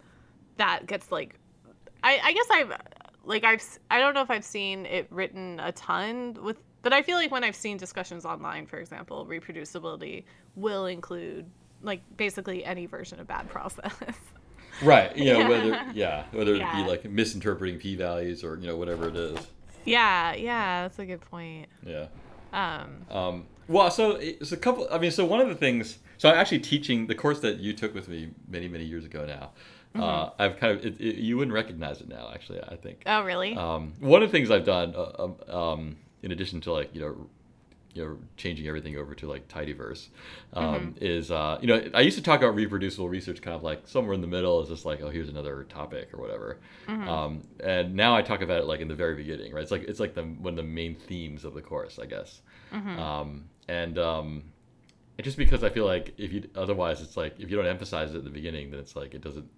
that 0.58 0.86
gets 0.88 1.12
like 1.12 1.36
I 2.04 2.20
I 2.24 2.34
guess 2.34 2.48
I've 2.52 2.72
like 3.30 3.44
I've 3.46 3.64
I 3.90 4.00
don't 4.00 4.14
know 4.14 4.22
if 4.22 4.30
I've 4.32 4.44
seen 4.44 4.86
it 4.86 5.08
written 5.12 5.60
a 5.62 5.72
ton 5.72 6.36
with 6.42 6.58
but 6.82 6.92
I 6.94 7.02
feel 7.02 7.16
like 7.18 7.30
when 7.32 7.44
I've 7.44 7.56
seen 7.56 7.76
discussions 7.78 8.26
online, 8.26 8.66
for 8.66 8.78
example, 8.80 9.26
reproducibility 9.26 10.24
will 10.56 10.86
include 10.88 11.46
like 11.82 12.02
basically 12.18 12.64
any 12.66 12.86
version 12.86 13.20
of 13.20 13.28
bad 13.28 13.48
process. 13.50 13.94
Right. 14.82 15.16
You 15.18 15.26
know 15.34 15.40
Yeah. 15.40 15.50
whether 15.50 15.86
yeah 15.94 16.24
whether 16.32 16.56
it 16.56 16.60
be 16.74 16.84
like 16.88 17.04
misinterpreting 17.04 17.80
p 17.80 17.96
values 17.96 18.44
or 18.46 18.56
you 18.58 18.68
know 18.68 18.78
whatever 18.78 19.10
it 19.10 19.16
is. 19.16 19.38
yeah, 19.84 20.34
yeah, 20.36 20.84
that's 20.84 21.00
a 21.00 21.06
good 21.06 21.22
point. 21.22 21.68
Yeah. 21.86 22.08
Um, 22.54 23.02
Um, 23.12 23.46
well, 23.68 23.92
so 23.92 24.12
it's 24.12 24.52
a 24.54 24.58
couple. 24.58 24.88
I 24.92 24.98
mean, 24.98 25.12
so 25.12 25.26
one 25.26 25.42
of 25.42 25.50
the 25.50 25.56
things. 25.56 26.00
So 26.18 26.30
I'm 26.30 26.36
actually 26.38 26.60
teaching 26.60 27.08
the 27.08 27.16
course 27.16 27.40
that 27.42 27.60
you 27.60 27.74
took 27.74 27.94
with 27.94 28.08
me 28.08 28.30
many, 28.48 28.68
many 28.70 28.86
years 28.86 29.06
ago. 29.06 29.26
Now, 29.26 29.52
uh, 29.96 30.30
I've 30.38 30.58
kind 30.58 30.78
of 30.78 30.86
it, 30.86 31.00
it, 31.00 31.16
you 31.16 31.38
wouldn't 31.38 31.54
recognize 31.54 32.02
it 32.02 32.08
now. 32.08 32.30
Actually, 32.34 32.62
I 32.62 32.76
think. 32.76 33.04
oh 33.06 33.24
really? 33.24 33.56
Um, 33.56 33.94
one 34.00 34.22
of 34.24 34.32
the 34.32 34.38
things 34.38 34.52
I've 34.52 34.66
done, 34.66 34.94
uh, 34.96 35.24
um, 35.24 35.36
um, 35.54 35.98
in 36.22 36.32
addition 36.32 36.62
to 36.62 36.72
like 36.74 36.94
you 36.94 37.02
know, 37.02 37.30
you 37.94 38.06
know, 38.06 38.18
changing 38.38 38.68
everything 38.68 38.98
over 38.98 39.16
to 39.16 39.28
like 39.28 39.48
tidyverse, 39.48 40.10
um, 40.54 40.96
is 41.02 41.32
uh, 41.32 41.58
you 41.60 41.68
know, 41.68 41.90
I 41.94 42.02
used 42.02 42.18
to 42.18 42.24
talk 42.24 42.40
about 42.42 42.54
reproducible 42.56 43.10
research 43.10 43.42
kind 43.42 43.56
of 43.56 43.64
like 43.64 43.88
somewhere 43.88 44.14
in 44.14 44.22
the 44.22 44.28
middle. 44.28 44.62
Is 44.62 44.70
just 44.70 44.86
like, 44.86 45.02
oh, 45.02 45.10
here's 45.10 45.30
another 45.30 45.64
topic 45.64 46.14
or 46.14 46.22
whatever. 46.22 46.60
Um, 46.88 47.42
and 47.64 47.96
now 47.96 48.16
I 48.16 48.22
talk 48.22 48.42
about 48.42 48.60
it 48.62 48.66
like 48.66 48.80
in 48.82 48.88
the 48.88 48.96
very 48.96 49.16
beginning, 49.16 49.54
right? 49.54 49.64
It's 49.64 49.72
like 49.72 49.84
it's 49.84 50.00
like 50.00 50.14
the 50.14 50.24
one 50.24 50.54
of 50.54 50.58
the 50.58 50.64
main 50.64 50.96
themes 50.96 51.46
of 51.46 51.54
the 51.56 51.62
course, 51.62 51.98
I 52.00 52.06
guess. 52.06 52.42
Um, 53.00 53.46
and 53.68 53.98
um, 53.98 54.44
and 55.18 55.26
just 55.26 55.38
because 55.38 55.64
I 55.64 55.70
feel 55.70 55.86
like 55.86 56.14
if 56.18 56.32
you 56.32 56.48
otherwise, 56.56 57.02
it's 57.02 57.18
like 57.18 57.40
if 57.40 57.50
you 57.50 57.58
don't 57.58 57.66
emphasize 57.66 58.14
it 58.14 58.18
at 58.18 58.24
the 58.24 58.30
beginning, 58.30 58.70
then 58.72 58.80
it's 58.80 58.96
like 58.96 59.14
it 59.16 59.22
doesn't 59.22 59.50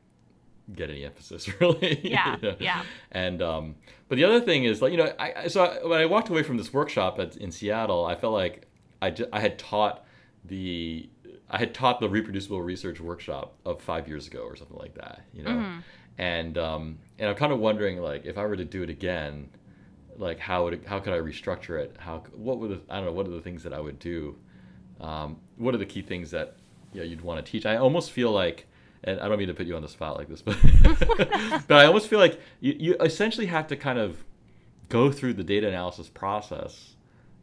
get 0.75 0.89
any 0.89 1.03
emphasis 1.05 1.47
really. 1.61 1.99
Yeah, 2.03 2.37
You 2.41 2.49
know? 2.49 2.55
yeah. 2.59 2.83
And 3.11 3.41
um, 3.41 3.75
but 4.07 4.15
the 4.15 4.23
other 4.23 4.41
thing 4.41 4.63
is 4.63 4.81
like 4.81 4.91
you 4.91 4.97
know 4.97 5.13
I 5.19 5.47
so 5.47 5.65
I, 5.65 5.85
when 5.85 5.99
I 5.99 6.05
walked 6.05 6.29
away 6.29 6.43
from 6.43 6.57
this 6.57 6.73
workshop 6.73 7.19
at, 7.19 7.37
in 7.37 7.51
Seattle, 7.51 8.05
I 8.05 8.15
felt 8.15 8.33
like 8.33 8.67
I, 9.01 9.09
ju- 9.11 9.27
I 9.33 9.39
had 9.39 9.57
taught 9.57 10.05
the 10.45 11.09
I 11.49 11.57
had 11.57 11.73
taught 11.73 11.99
the 11.99 12.09
reproducible 12.09 12.61
research 12.61 12.99
workshop 12.99 13.55
of 13.65 13.81
five 13.81 14.07
years 14.07 14.27
ago 14.27 14.41
or 14.43 14.55
something 14.55 14.77
like 14.77 14.95
that, 14.95 15.21
you 15.33 15.43
know. 15.43 15.51
Mm-hmm. 15.51 15.79
And 16.17 16.57
um, 16.57 16.99
and 17.19 17.29
I'm 17.29 17.35
kind 17.35 17.51
of 17.51 17.59
wondering 17.59 18.01
like 18.01 18.25
if 18.25 18.37
I 18.37 18.45
were 18.45 18.55
to 18.55 18.65
do 18.65 18.83
it 18.83 18.89
again, 18.89 19.49
like 20.17 20.39
how 20.39 20.63
would 20.65 20.73
it, 20.75 20.85
how 20.85 20.99
could 20.99 21.13
I 21.13 21.17
restructure 21.17 21.79
it? 21.79 21.95
How 21.99 22.23
what 22.35 22.59
would 22.59 22.71
the, 22.71 22.93
I 22.93 22.97
don't 22.97 23.07
know 23.07 23.11
what 23.11 23.27
are 23.27 23.31
the 23.31 23.41
things 23.41 23.63
that 23.63 23.73
I 23.73 23.79
would 23.79 23.99
do? 23.99 24.37
Um, 24.99 25.37
what 25.57 25.73
are 25.73 25.79
the 25.79 25.85
key 25.85 26.01
things 26.01 26.31
that 26.31 26.57
you 26.93 26.99
know, 27.01 27.05
you'd 27.05 27.21
want 27.21 27.43
to 27.43 27.51
teach? 27.51 27.65
I 27.65 27.77
almost 27.77 28.11
feel 28.11 28.31
like, 28.31 28.67
and 29.03 29.19
I 29.19 29.27
don't 29.27 29.37
mean 29.39 29.47
to 29.47 29.53
put 29.53 29.65
you 29.67 29.75
on 29.75 29.81
the 29.81 29.87
spot 29.87 30.17
like 30.17 30.27
this, 30.29 30.41
but 30.41 30.57
but 31.67 31.77
I 31.77 31.85
almost 31.85 32.07
feel 32.07 32.19
like 32.19 32.39
you, 32.59 32.75
you 32.77 32.95
essentially 32.99 33.47
have 33.47 33.67
to 33.67 33.75
kind 33.75 33.99
of 33.99 34.23
go 34.89 35.11
through 35.11 35.33
the 35.33 35.43
data 35.43 35.67
analysis 35.67 36.09
process 36.09 36.95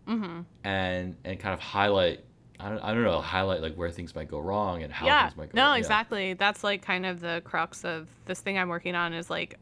Mm-hmm. 0.06 0.40
and 0.64 1.16
and 1.24 1.38
kind 1.38 1.52
of 1.52 1.60
highlight. 1.60 2.24
I 2.60 2.70
don't, 2.70 2.78
I 2.80 2.94
don't 2.94 3.04
know, 3.04 3.20
highlight 3.20 3.60
like 3.60 3.74
where 3.74 3.90
things 3.90 4.14
might 4.14 4.28
go 4.28 4.40
wrong 4.40 4.82
and 4.82 4.92
how 4.92 5.06
yeah. 5.06 5.26
things 5.28 5.36
might 5.36 5.52
go 5.52 5.56
No, 5.56 5.62
wrong. 5.64 5.72
Yeah. 5.74 5.78
exactly. 5.78 6.32
That's 6.34 6.64
like 6.64 6.82
kind 6.82 7.04
of 7.06 7.20
the 7.20 7.42
crux 7.44 7.84
of 7.84 8.08
this 8.24 8.40
thing 8.40 8.58
I'm 8.58 8.68
working 8.68 8.94
on 8.94 9.12
is 9.12 9.28
like 9.30 9.58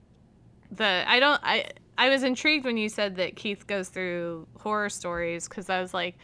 the 0.70 1.04
I 1.06 1.18
don't 1.20 1.40
I 1.42 1.66
I 1.98 2.08
was 2.10 2.22
intrigued 2.22 2.64
when 2.64 2.76
you 2.76 2.88
said 2.88 3.16
that 3.16 3.36
Keith 3.36 3.66
goes 3.66 3.88
through 3.88 4.46
horror 4.60 4.88
stories 4.88 5.48
because 5.48 5.68
I 5.68 5.80
was 5.80 5.92
like, 5.92 6.16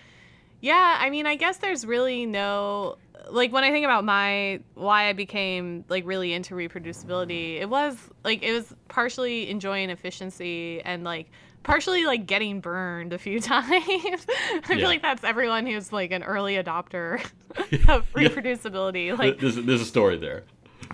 yeah, 0.61 0.99
I 1.01 1.11
mean, 1.11 1.27
I 1.27 1.35
guess 1.35 1.57
there's 1.59 1.85
really 1.85 2.25
no 2.25 2.99
like 3.33 3.53
when 3.53 3.64
I 3.64 3.71
think 3.71 3.85
about 3.85 4.05
my 4.05 4.61
why 4.75 5.09
I 5.09 5.12
became 5.12 5.85
like 5.88 6.05
really 6.07 6.33
into 6.33 6.55
reproducibility, 6.55 7.61
it 7.61 7.68
was 7.68 7.97
like 8.25 8.42
it 8.42 8.53
was 8.53 8.75
partially 8.88 9.49
enjoying 9.51 9.90
efficiency 9.90 10.81
and 10.83 11.03
like 11.05 11.31
partially 11.62 12.05
like 12.07 12.27
getting 12.27 12.61
burned 12.61 13.12
a 13.12 13.18
few 13.18 13.40
times. 13.53 13.71
I 13.71 14.21
Yeah. 14.55 14.61
feel 14.61 14.88
like 14.88 15.03
that's 15.03 15.25
everyone 15.25 15.66
who's 15.66 15.92
like 15.92 16.11
an 16.12 16.23
early 16.23 16.55
adopter 16.55 17.25
of 17.88 18.07
Yeah. 18.16 18.29
reproducibility. 18.29 19.16
Like 19.16 19.38
there's, 19.40 19.57
there's 19.57 19.81
a 19.81 19.87
story 19.87 20.18
there. 20.18 20.45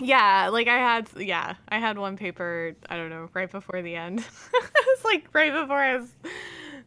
yeah, 0.01 0.49
like 0.53 0.69
I 0.69 0.77
had 0.77 1.09
yeah, 1.17 1.55
I 1.69 1.79
had 1.81 1.99
one 1.99 2.17
paper, 2.17 2.75
I 2.89 2.97
don't 2.97 3.11
know, 3.11 3.29
right 3.35 3.51
before 3.51 3.83
the 3.83 3.97
end. 3.97 4.21
it's 4.55 5.05
like 5.05 5.27
right 5.33 5.53
before 5.53 5.79
I 5.81 5.97
was 5.97 6.09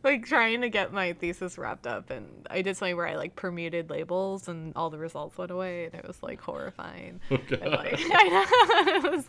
like 0.03 0.25
trying 0.25 0.61
to 0.61 0.69
get 0.69 0.91
my 0.91 1.13
thesis 1.13 1.57
wrapped 1.57 1.85
up 1.85 2.09
and 2.09 2.47
I 2.49 2.61
did 2.61 2.77
something 2.77 2.95
where 2.95 3.07
I 3.07 3.15
like 3.15 3.35
permuted 3.35 3.89
labels 3.89 4.47
and 4.47 4.73
all 4.75 4.89
the 4.89 4.97
results 4.97 5.37
went 5.37 5.51
away 5.51 5.85
and 5.85 5.95
it 5.95 6.07
was 6.07 6.21
like 6.23 6.41
horrifying. 6.41 7.19
Okay. 7.31 7.59
And, 7.61 7.71
like, 7.71 7.95
I 7.99 8.27
know. 8.29 8.93
It 8.93 9.11
was, 9.11 9.25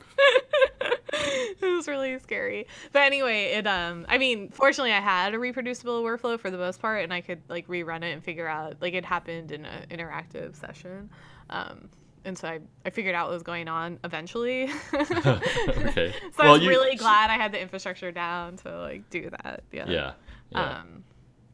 it 1.63 1.77
was 1.77 1.89
really 1.89 2.19
scary. 2.19 2.67
But 2.93 3.03
anyway, 3.03 3.53
it 3.53 3.67
um 3.67 4.07
I 4.09 4.19
mean, 4.19 4.51
fortunately 4.51 4.93
I 4.93 5.01
had 5.01 5.35
a 5.35 5.39
reproducible 5.39 6.03
workflow 6.03 6.39
for 6.39 6.51
the 6.51 6.59
most 6.59 6.81
part 6.81 7.05
and 7.05 7.13
I 7.13 7.21
could 7.21 7.43
like 7.49 7.67
rerun 7.69 8.03
it 8.03 8.13
and 8.13 8.23
figure 8.23 8.49
out 8.49 8.77
like 8.81 8.95
it 8.95 9.05
happened 9.05 9.53
in 9.53 9.65
an 9.65 9.87
interactive 9.91 10.57
session. 10.57 11.11
Um 11.51 11.89
and 12.25 12.37
so 12.39 12.49
I, 12.49 12.61
I 12.85 12.91
figured 12.91 13.15
out 13.15 13.29
what 13.29 13.35
was 13.35 13.43
going 13.43 13.69
on 13.69 13.99
eventually. 14.05 14.71
okay. 14.95 16.13
So 16.37 16.43
I 16.43 16.45
Well, 16.45 16.53
was 16.55 16.63
you- 16.63 16.69
really 16.69 16.97
glad 16.97 17.31
I 17.31 17.35
had 17.35 17.53
the 17.53 17.61
infrastructure 17.61 18.11
down 18.13 18.57
to 18.59 18.79
like 18.81 19.09
do 19.11 19.31
that. 19.31 19.63
Yeah. 19.73 19.89
Yeah. 19.89 20.13
Yeah. 20.51 20.79
Um, 20.81 21.05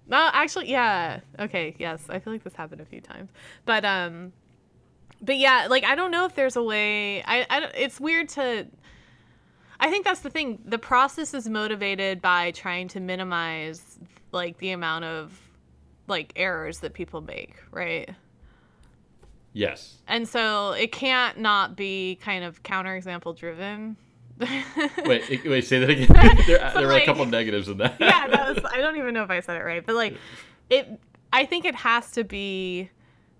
no, 0.06 0.30
actually, 0.32 0.70
yeah. 0.70 1.20
Okay, 1.38 1.76
yes. 1.78 2.02
I 2.08 2.18
feel 2.18 2.32
like 2.32 2.42
this 2.42 2.54
happened 2.54 2.80
a 2.80 2.84
few 2.86 3.00
times, 3.00 3.30
but 3.66 3.84
um, 3.84 4.32
but 5.20 5.36
yeah, 5.36 5.66
like 5.68 5.84
I 5.84 5.94
don't 5.94 6.10
know 6.10 6.24
if 6.24 6.34
there's 6.34 6.56
a 6.56 6.62
way. 6.62 7.22
I, 7.24 7.46
I 7.50 7.60
don't- 7.60 7.74
it's 7.74 8.00
weird 8.00 8.28
to. 8.30 8.66
I 9.80 9.90
think 9.90 10.04
that's 10.04 10.20
the 10.20 10.30
thing. 10.30 10.58
The 10.64 10.78
process 10.78 11.34
is 11.34 11.48
motivated 11.48 12.20
by 12.20 12.50
trying 12.52 12.88
to 12.88 13.00
minimize 13.00 13.98
like 14.32 14.58
the 14.58 14.70
amount 14.70 15.04
of 15.04 15.38
like 16.08 16.32
errors 16.36 16.80
that 16.80 16.94
people 16.94 17.20
make, 17.20 17.54
right? 17.70 18.08
Yes. 19.58 19.98
And 20.06 20.26
so 20.28 20.72
it 20.72 20.92
can't 20.92 21.38
not 21.38 21.76
be 21.76 22.18
kind 22.22 22.44
of 22.44 22.62
counterexample 22.62 23.36
driven. 23.36 23.96
Wait, 24.40 25.28
it- 25.28 25.44
wait. 25.50 25.64
Say 25.66 25.80
that 25.80 25.90
again. 25.90 26.06
there, 26.46 26.70
So, 26.72 26.78
there 26.78 26.86
were 26.86 26.92
like- 26.92 27.02
a 27.02 27.06
couple 27.06 27.26
negatives 27.26 27.68
in 27.68 27.78
that. 27.78 27.96
yeah, 28.00 28.28
that 28.28 28.54
was, 28.54 28.64
I 28.72 28.80
don't 28.80 28.96
even 28.96 29.12
know 29.12 29.24
if 29.24 29.30
I 29.30 29.40
said 29.40 29.56
it 29.60 29.64
right, 29.64 29.84
but 29.84 29.96
like 29.96 30.16
it 30.70 30.88
I 31.32 31.44
think 31.44 31.64
it 31.64 31.74
has 31.74 32.12
to 32.12 32.22
be 32.24 32.88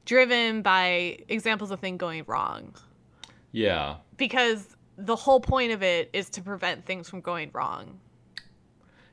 driven 0.04 0.62
by 0.62 1.18
examples 1.28 1.70
of 1.70 1.78
things 1.81 1.98
going 1.98 2.24
wrong 2.26 2.74
yeah. 3.52 3.96
because 4.16 4.76
the 4.96 5.14
whole 5.16 5.40
point 5.40 5.70
of 5.72 5.83
it 5.83 6.11
is 6.12 6.28
to 6.31 6.42
prevent 6.42 6.85
things 6.85 7.09
from 7.09 7.20
going 7.20 7.50
wrong. 7.52 8.00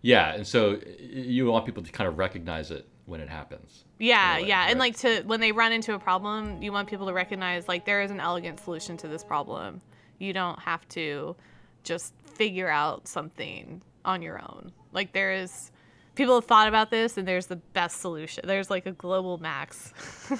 Yeah, 0.01 0.33
and 0.33 0.45
so 0.45 0.79
you 0.99 1.45
want 1.47 1.65
people 1.65 1.83
to 1.83 1.91
kind 1.91 2.07
of 2.07 2.17
recognize 2.17 2.71
it 2.71 2.87
when 3.05 3.21
it 3.21 3.29
happens. 3.29 3.85
Yeah, 3.99 4.37
yeah. 4.37 4.67
And 4.69 4.79
like 4.79 4.97
to 4.99 5.21
when 5.23 5.39
they 5.39 5.51
run 5.51 5.71
into 5.71 5.93
a 5.93 5.99
problem, 5.99 6.61
you 6.61 6.71
want 6.71 6.89
people 6.89 7.07
to 7.07 7.13
recognize 7.13 7.67
like 7.67 7.85
there 7.85 8.01
is 8.01 8.11
an 8.11 8.19
elegant 8.19 8.59
solution 8.59 8.97
to 8.97 9.07
this 9.07 9.23
problem. 9.23 9.81
You 10.17 10.33
don't 10.33 10.59
have 10.59 10.87
to 10.89 11.35
just 11.83 12.13
figure 12.25 12.69
out 12.69 13.07
something 13.07 13.81
on 14.03 14.21
your 14.21 14.39
own. 14.39 14.71
Like 14.91 15.13
there 15.13 15.33
is 15.33 15.71
people 16.15 16.35
have 16.35 16.45
thought 16.45 16.67
about 16.67 16.89
this 16.89 17.17
and 17.17 17.27
there's 17.27 17.47
the 17.47 17.57
best 17.57 17.99
solution. 18.01 18.45
There's 18.47 18.69
like 18.69 18.85
a 18.85 18.91
global 18.91 19.37
max 19.37 19.91
for, 19.95 20.35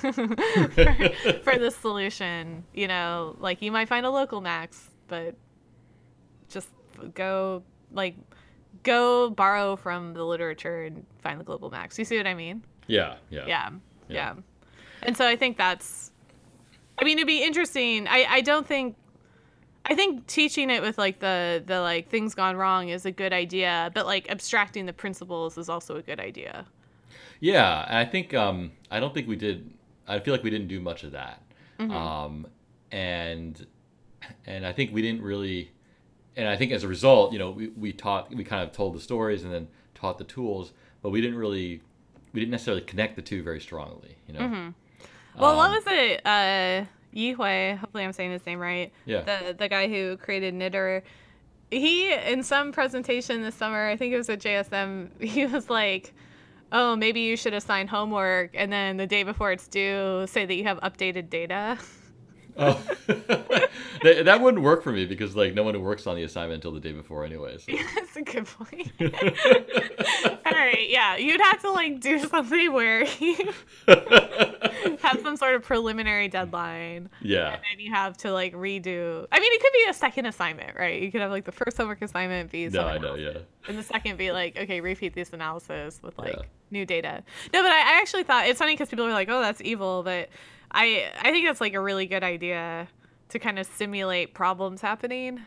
for 1.44 1.58
this 1.58 1.76
solution, 1.76 2.64
you 2.74 2.88
know, 2.88 3.36
like 3.40 3.62
you 3.62 3.72
might 3.72 3.90
find 3.90 4.06
a 4.06 4.10
local 4.10 4.42
max, 4.42 4.90
but 5.08 5.36
just 6.50 6.70
go 7.14 7.64
like 7.92 8.16
go 8.86 9.30
borrow 9.32 9.76
from 9.76 10.14
the 10.14 10.24
literature 10.24 10.84
and 10.84 11.06
find 11.22 11.40
the 11.40 11.44
global 11.44 11.70
max. 11.70 12.00
You 12.00 12.06
see 12.06 12.16
what 12.18 12.28
I 12.28 12.34
mean? 12.34 12.64
Yeah, 12.88 13.16
yeah. 13.30 13.46
yeah, 13.48 13.70
Yeah. 14.08 14.16
yeah. 14.16 14.34
And 15.04 15.18
so 15.18 15.28
I 15.28 15.36
think 15.36 15.58
that's. 15.58 16.12
I 16.98 17.04
mean, 17.04 17.18
it'd 17.18 17.28
be 17.28 17.44
interesting. 17.44 18.08
I 18.08 18.26
I 18.30 18.42
don't 18.42 18.66
think. 18.66 18.96
I 19.88 19.94
think 19.94 20.26
teaching 20.26 20.70
it 20.72 20.82
with 20.82 20.98
like 20.98 21.20
the 21.20 21.62
the 21.66 21.82
like 21.82 22.10
things 22.10 22.34
gone 22.34 22.56
wrong 22.56 22.90
is 22.90 23.06
a 23.06 23.12
good 23.12 23.34
idea, 23.34 23.92
but 23.94 24.06
like 24.06 24.30
abstracting 24.32 24.86
the 24.88 24.94
principles 24.94 25.58
is 25.58 25.70
also 25.70 25.98
a 25.98 26.02
good 26.02 26.20
idea. 26.20 26.66
Yeah, 27.40 27.86
and 27.88 27.98
I 27.98 28.06
think 28.06 28.34
um, 28.34 28.72
I 28.90 29.00
don't 29.00 29.14
think 29.14 29.28
we 29.28 29.36
did. 29.36 29.70
I 30.08 30.20
feel 30.20 30.34
like 30.34 30.44
we 30.44 30.50
didn't 30.50 30.70
do 30.70 30.80
much 30.80 31.04
of 31.04 31.12
that, 31.12 31.42
Mm-hmm. 31.80 31.92
um, 31.92 32.48
and 32.92 33.68
and 34.48 34.66
I 34.66 34.72
think 34.74 34.94
we 34.94 35.02
didn't 35.02 35.22
really. 35.22 35.70
And 36.38 36.48
I 36.48 36.56
think 36.58 36.72
as 36.72 36.84
a 36.84 36.88
result, 36.88 37.32
you 37.34 37.40
know, 37.40 37.52
we, 37.52 37.68
we 37.70 37.94
taught, 37.94 38.34
we 38.34 38.44
kind 38.44 38.62
of 38.64 38.72
told 38.74 38.96
the 38.96 39.00
stories 39.00 39.44
and 39.44 39.54
then 39.54 39.68
taught 39.94 40.18
the 40.18 40.24
tools, 40.26 40.74
but 41.02 41.10
we 41.12 41.22
didn't 41.22 41.38
really, 41.38 41.82
we 42.34 42.42
didn't 42.42 42.52
necessarily 42.52 42.82
connect 42.82 43.16
the 43.16 43.22
two 43.22 43.42
very 43.42 43.62
strongly, 43.62 44.18
you 44.28 44.34
know. 44.34 44.42
Mm-hmm. 44.42 45.40
Well, 45.42 45.56
what 45.56 45.70
Um, 45.70 45.76
was 45.76 45.84
it? 45.88 46.22
Uh, 46.26 46.86
Yihui. 47.16 47.78
Hopefully, 47.78 48.04
I'm 48.04 48.14
saying 48.14 48.32
his 48.32 48.46
name 48.46 48.60
right. 48.60 48.92
Yeah. 49.06 49.22
The 49.22 49.56
the 49.58 49.70
guy 49.70 49.88
who 49.88 50.18
created 50.18 50.54
knitr. 50.54 51.02
He 51.72 52.14
in 52.14 52.44
some 52.44 52.72
presentation 52.72 53.42
this 53.42 53.56
summer, 53.56 53.88
I 53.88 53.96
think 53.96 54.14
it 54.14 54.18
was 54.18 54.30
at 54.30 54.40
JSM. 54.40 55.10
He 55.22 55.46
was 55.46 55.70
like, 55.70 56.14
"Oh, 56.72 56.96
maybe 56.96 57.22
you 57.22 57.36
should 57.38 57.54
assign 57.54 57.88
homework, 57.88 58.52
and 58.54 58.72
then 58.72 58.98
the 58.98 59.08
day 59.08 59.24
before 59.24 59.52
it's 59.52 59.68
due, 59.68 60.26
say 60.28 60.46
that 60.46 60.56
you 60.56 60.64
have 60.66 60.80
updated 60.82 61.30
data." 61.30 61.78
Oh, 62.58 62.82
that, 63.08 64.22
that 64.26 64.42
wouldn't 64.42 64.64
work 64.64 64.82
for 64.84 64.92
me 64.92 65.06
because 65.06 65.36
like 65.36 65.54
no 65.54 65.64
one 65.64 65.74
who 65.74 65.82
works 65.82 66.08
on 66.08 66.16
the 66.16 66.24
assignment 66.24 66.56
until 66.64 66.72
the 66.72 66.80
day 66.80 66.92
before, 66.94 67.26
anyways. 67.26 67.66
That's 67.96 68.16
a 68.16 68.22
good 68.22 68.46
point. 68.46 68.92
All 70.46 70.52
right, 70.52 70.90
yeah, 70.90 71.16
you'd 71.18 71.42
have 71.42 71.62
to 71.62 71.72
like 71.72 72.00
do 72.00 72.20
something 72.20 72.72
where 72.72 73.04
you 73.20 73.54
have 73.88 75.20
some 75.22 75.36
sort 75.38 75.56
of 75.56 75.64
preliminary 75.64 76.28
deadline. 76.28 77.10
yeah, 77.22 77.54
And 77.54 77.62
then 77.72 77.80
you 77.80 77.92
have 77.94 78.16
to 78.18 78.32
like 78.32 78.54
redo. 78.54 79.28
I 79.32 79.40
mean, 79.40 79.52
it 79.54 79.62
could 79.62 79.74
be 79.74 79.86
a 79.90 79.94
second 79.94 80.26
assignment, 80.28 80.78
right? 80.78 81.02
You 81.02 81.12
could 81.12 81.22
have 81.22 81.32
like 81.32 81.46
the 81.46 81.52
first 81.52 81.78
homework 81.78 82.02
assignment 82.02 82.52
be 82.52 82.70
no, 82.70 82.86
I 82.88 82.98
know, 82.98 83.16
yeah. 83.16 83.40
and 83.68 83.78
the 83.78 83.84
second 83.84 84.18
be 84.18 84.32
like, 84.32 84.58
okay, 84.58 84.82
repeat 84.82 85.14
this 85.14 85.32
analysis 85.34 86.00
with 86.04 86.18
like 86.18 86.36
Yeah. 86.36 86.42
new 86.72 86.86
data. 86.86 87.24
No, 87.54 87.62
but 87.62 87.72
I, 87.72 87.80
I 87.80 88.00
actually 88.00 88.24
thought 88.24 88.48
it's 88.48 88.60
funny 88.60 88.74
because 88.74 88.90
people 88.90 89.06
are 89.06 89.12
like, 89.14 89.30
oh, 89.30 89.42
that's 89.42 89.62
evil, 89.62 90.04
but 90.04 90.30
I 90.72 91.12
I 91.22 91.32
think 91.32 91.46
that's 91.46 91.62
like 91.62 91.74
a 91.74 91.80
really 91.82 92.06
good 92.06 92.24
idea 92.24 92.88
to 93.30 93.40
kind 93.40 93.60
of 93.60 93.66
simulate 93.66 94.34
problems 94.34 94.82
happening. 94.82 95.42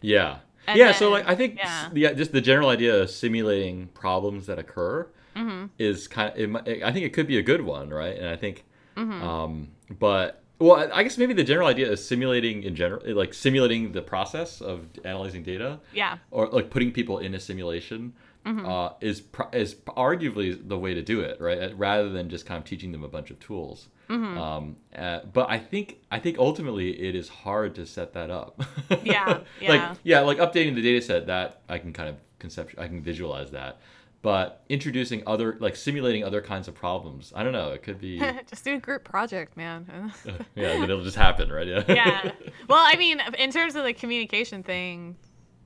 Yeah. 0.00 0.38
And 0.66 0.78
yeah, 0.78 0.92
so 0.92 1.10
like 1.10 1.26
I 1.28 1.34
think 1.34 1.56
yeah. 1.56 1.88
yeah, 1.94 2.12
just 2.12 2.32
the 2.32 2.40
general 2.40 2.68
idea 2.68 3.02
of 3.02 3.10
simulating 3.10 3.88
problems 3.94 4.46
that 4.46 4.58
occur 4.58 5.08
Mm-hmm. 5.36 5.66
is 5.78 6.08
kind 6.08 6.36
of 6.36 6.66
it, 6.66 6.82
I 6.82 6.92
think 6.92 7.06
it 7.06 7.12
could 7.12 7.28
be 7.28 7.38
a 7.38 7.42
good 7.42 7.62
one, 7.62 7.90
right? 7.90 8.16
And 8.16 8.28
I 8.28 8.36
think 8.36 8.64
Mm-hmm. 8.96 9.22
um 9.22 9.68
but 9.98 10.42
well, 10.58 10.90
I- 10.92 11.02
guess 11.04 11.16
maybe 11.16 11.32
the 11.32 11.44
general 11.44 11.68
idea 11.68 11.90
is 11.90 12.04
simulating 12.06 12.64
in 12.64 12.74
general 12.74 13.00
like 13.14 13.32
simulating 13.32 13.92
the 13.92 14.02
process 14.02 14.60
of 14.60 14.86
analyzing 15.04 15.42
data 15.42 15.80
Yeah. 15.94 16.18
or 16.30 16.48
like 16.48 16.68
putting 16.70 16.92
people 16.92 17.18
in 17.18 17.34
a 17.34 17.40
simulation 17.40 18.12
Mm-hmm. 18.44 18.64
uh, 18.66 18.90
is 19.02 19.22
is 19.52 19.74
arguably 19.96 20.58
the 20.66 20.78
way 20.78 20.94
to 20.94 21.02
do 21.02 21.20
it, 21.20 21.38
right? 21.42 21.76
Rather 21.76 22.08
than 22.08 22.30
just 22.30 22.46
kind 22.46 22.56
of 22.58 22.64
teaching 22.64 22.90
them 22.90 23.04
a 23.04 23.08
bunch 23.08 23.30
of 23.30 23.38
tools. 23.38 23.88
Mm-hmm. 24.10 24.38
Um, 24.38 24.76
uh, 24.96 25.20
but 25.32 25.48
I 25.48 25.58
think 25.58 25.98
I 26.10 26.18
think 26.18 26.38
ultimately 26.38 27.00
it 27.00 27.14
is 27.14 27.28
hard 27.28 27.76
to 27.76 27.86
set 27.86 28.12
that 28.14 28.30
up. 28.30 28.60
Yeah, 29.04 29.40
yeah. 29.60 29.68
like 29.68 29.98
yeah, 30.02 30.20
like 30.20 30.38
updating 30.38 30.74
the 30.74 30.82
data 30.82 31.00
set 31.00 31.28
that 31.28 31.62
I 31.68 31.78
can 31.78 31.92
kind 31.92 32.08
of 32.08 32.16
concept 32.40 32.74
I 32.76 32.88
can 32.88 33.00
visualize 33.02 33.52
that. 33.52 33.80
But 34.22 34.64
introducing 34.68 35.22
other 35.26 35.56
like 35.60 35.76
simulating 35.76 36.24
other 36.24 36.42
kinds 36.42 36.66
of 36.66 36.74
problems, 36.74 37.32
I 37.34 37.42
don't 37.44 37.52
know. 37.52 37.70
It 37.70 37.82
could 37.82 38.00
be 38.00 38.18
Just 38.50 38.64
do 38.64 38.74
a 38.74 38.78
group 38.78 39.04
project, 39.04 39.56
man. 39.56 40.12
Yeah, 40.54 40.74
then 40.74 40.84
it'll 40.84 41.04
just 41.04 41.16
happen, 41.16 41.50
right? 41.50 41.66
Yeah. 41.66 41.84
yeah. 41.88 42.32
Well, 42.68 42.82
I 42.84 42.96
mean, 42.96 43.22
in 43.38 43.50
terms 43.50 43.76
of 43.76 43.84
the 43.84 43.94
communication 43.94 44.62
thing, 44.62 45.16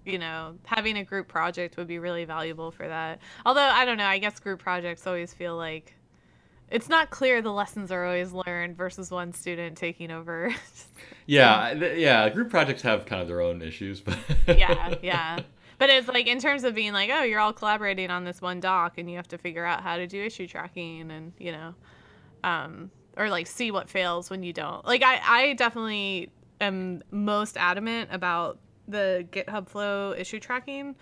you 0.04 0.18
know, 0.18 0.57
having 0.64 0.98
a 0.98 1.04
group 1.04 1.26
project 1.26 1.76
would 1.78 1.88
be 1.88 1.98
really 1.98 2.26
valuable 2.26 2.70
for 2.70 2.87
that. 2.87 3.20
Although, 3.44 3.62
I 3.62 3.85
don't 3.85 3.96
know, 3.96 4.07
I 4.07 4.18
guess 4.18 4.38
group 4.38 4.61
projects 4.61 5.07
always 5.07 5.33
feel 5.35 5.57
like 5.57 5.94
it's 6.70 6.88
not 6.88 7.11
clear 7.11 7.42
the 7.42 7.53
lessons 7.53 7.92
are 7.92 8.05
always 8.05 8.33
learned 8.33 8.77
versus 8.77 9.11
one 9.11 9.33
student 9.33 9.77
taking 9.77 10.11
over. 10.11 10.55
yeah, 11.27 11.72
yeah. 11.72 12.29
Group 12.31 12.50
projects 12.50 12.83
have 12.83 13.07
kind 13.07 13.22
of 13.22 13.29
their 13.29 13.40
own 13.40 13.62
issues, 13.62 14.00
but 14.00 14.18
yeah, 14.46 14.94
yeah. 15.03 15.40
But 15.77 15.90
it's 15.90 16.07
like 16.07 16.29
in 16.29 16.38
terms 16.38 16.62
of 16.62 16.74
being 16.74 16.92
like, 16.92 17.11
oh, 17.12 17.24
you're 17.24 17.40
all 17.40 17.53
collaborating 17.53 18.09
on 18.09 18.24
this 18.24 18.40
one 18.40 18.61
doc 18.61 18.96
and 18.96 19.11
you 19.11 19.16
have 19.16 19.27
to 19.29 19.38
figure 19.38 19.64
out 19.64 19.83
how 19.83 19.96
to 19.96 20.07
do 20.07 20.22
issue 20.22 20.46
tracking 20.46 21.11
and, 21.11 21.33
you 21.37 21.50
know, 21.50 21.74
um, 22.44 22.92
or 23.16 23.29
like 23.29 23.48
see 23.48 23.72
what 23.72 23.90
fails 23.90 24.31
when 24.31 24.44
you 24.44 24.53
don't. 24.53 24.87
Like 24.87 25.03
I, 25.03 25.20
I 25.24 25.53
definitely 25.55 26.31
am 26.61 27.03
most 27.11 27.57
adamant 27.57 28.11
about 28.12 28.59
the 28.87 29.27
GitHub 29.33 29.68
Flow 29.68 30.14
issue 30.16 30.38
tracking 30.38 30.94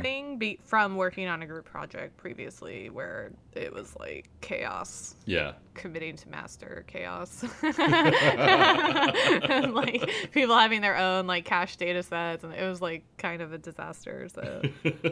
thing 0.00 0.38
be, 0.38 0.58
from 0.64 0.96
working 0.96 1.26
on 1.26 1.42
a 1.42 1.46
group 1.46 1.64
project 1.64 2.16
previously 2.16 2.90
where 2.90 3.32
it 3.54 3.72
was 3.72 3.96
like 3.98 4.28
chaos 4.40 5.14
yeah. 5.26 5.52
committing 5.74 6.16
to 6.16 6.28
master 6.28 6.84
chaos 6.86 7.44
and 7.62 7.72
like 9.74 10.08
people 10.32 10.56
having 10.56 10.80
their 10.80 10.96
own 10.96 11.26
like 11.26 11.44
cache 11.44 11.76
data 11.76 12.02
sets 12.02 12.44
and 12.44 12.54
it 12.54 12.68
was 12.68 12.80
like 12.80 13.02
kind 13.18 13.42
of 13.42 13.52
a 13.52 13.58
disaster 13.58 14.28
so 14.32 14.62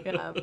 yeah 0.05 0.33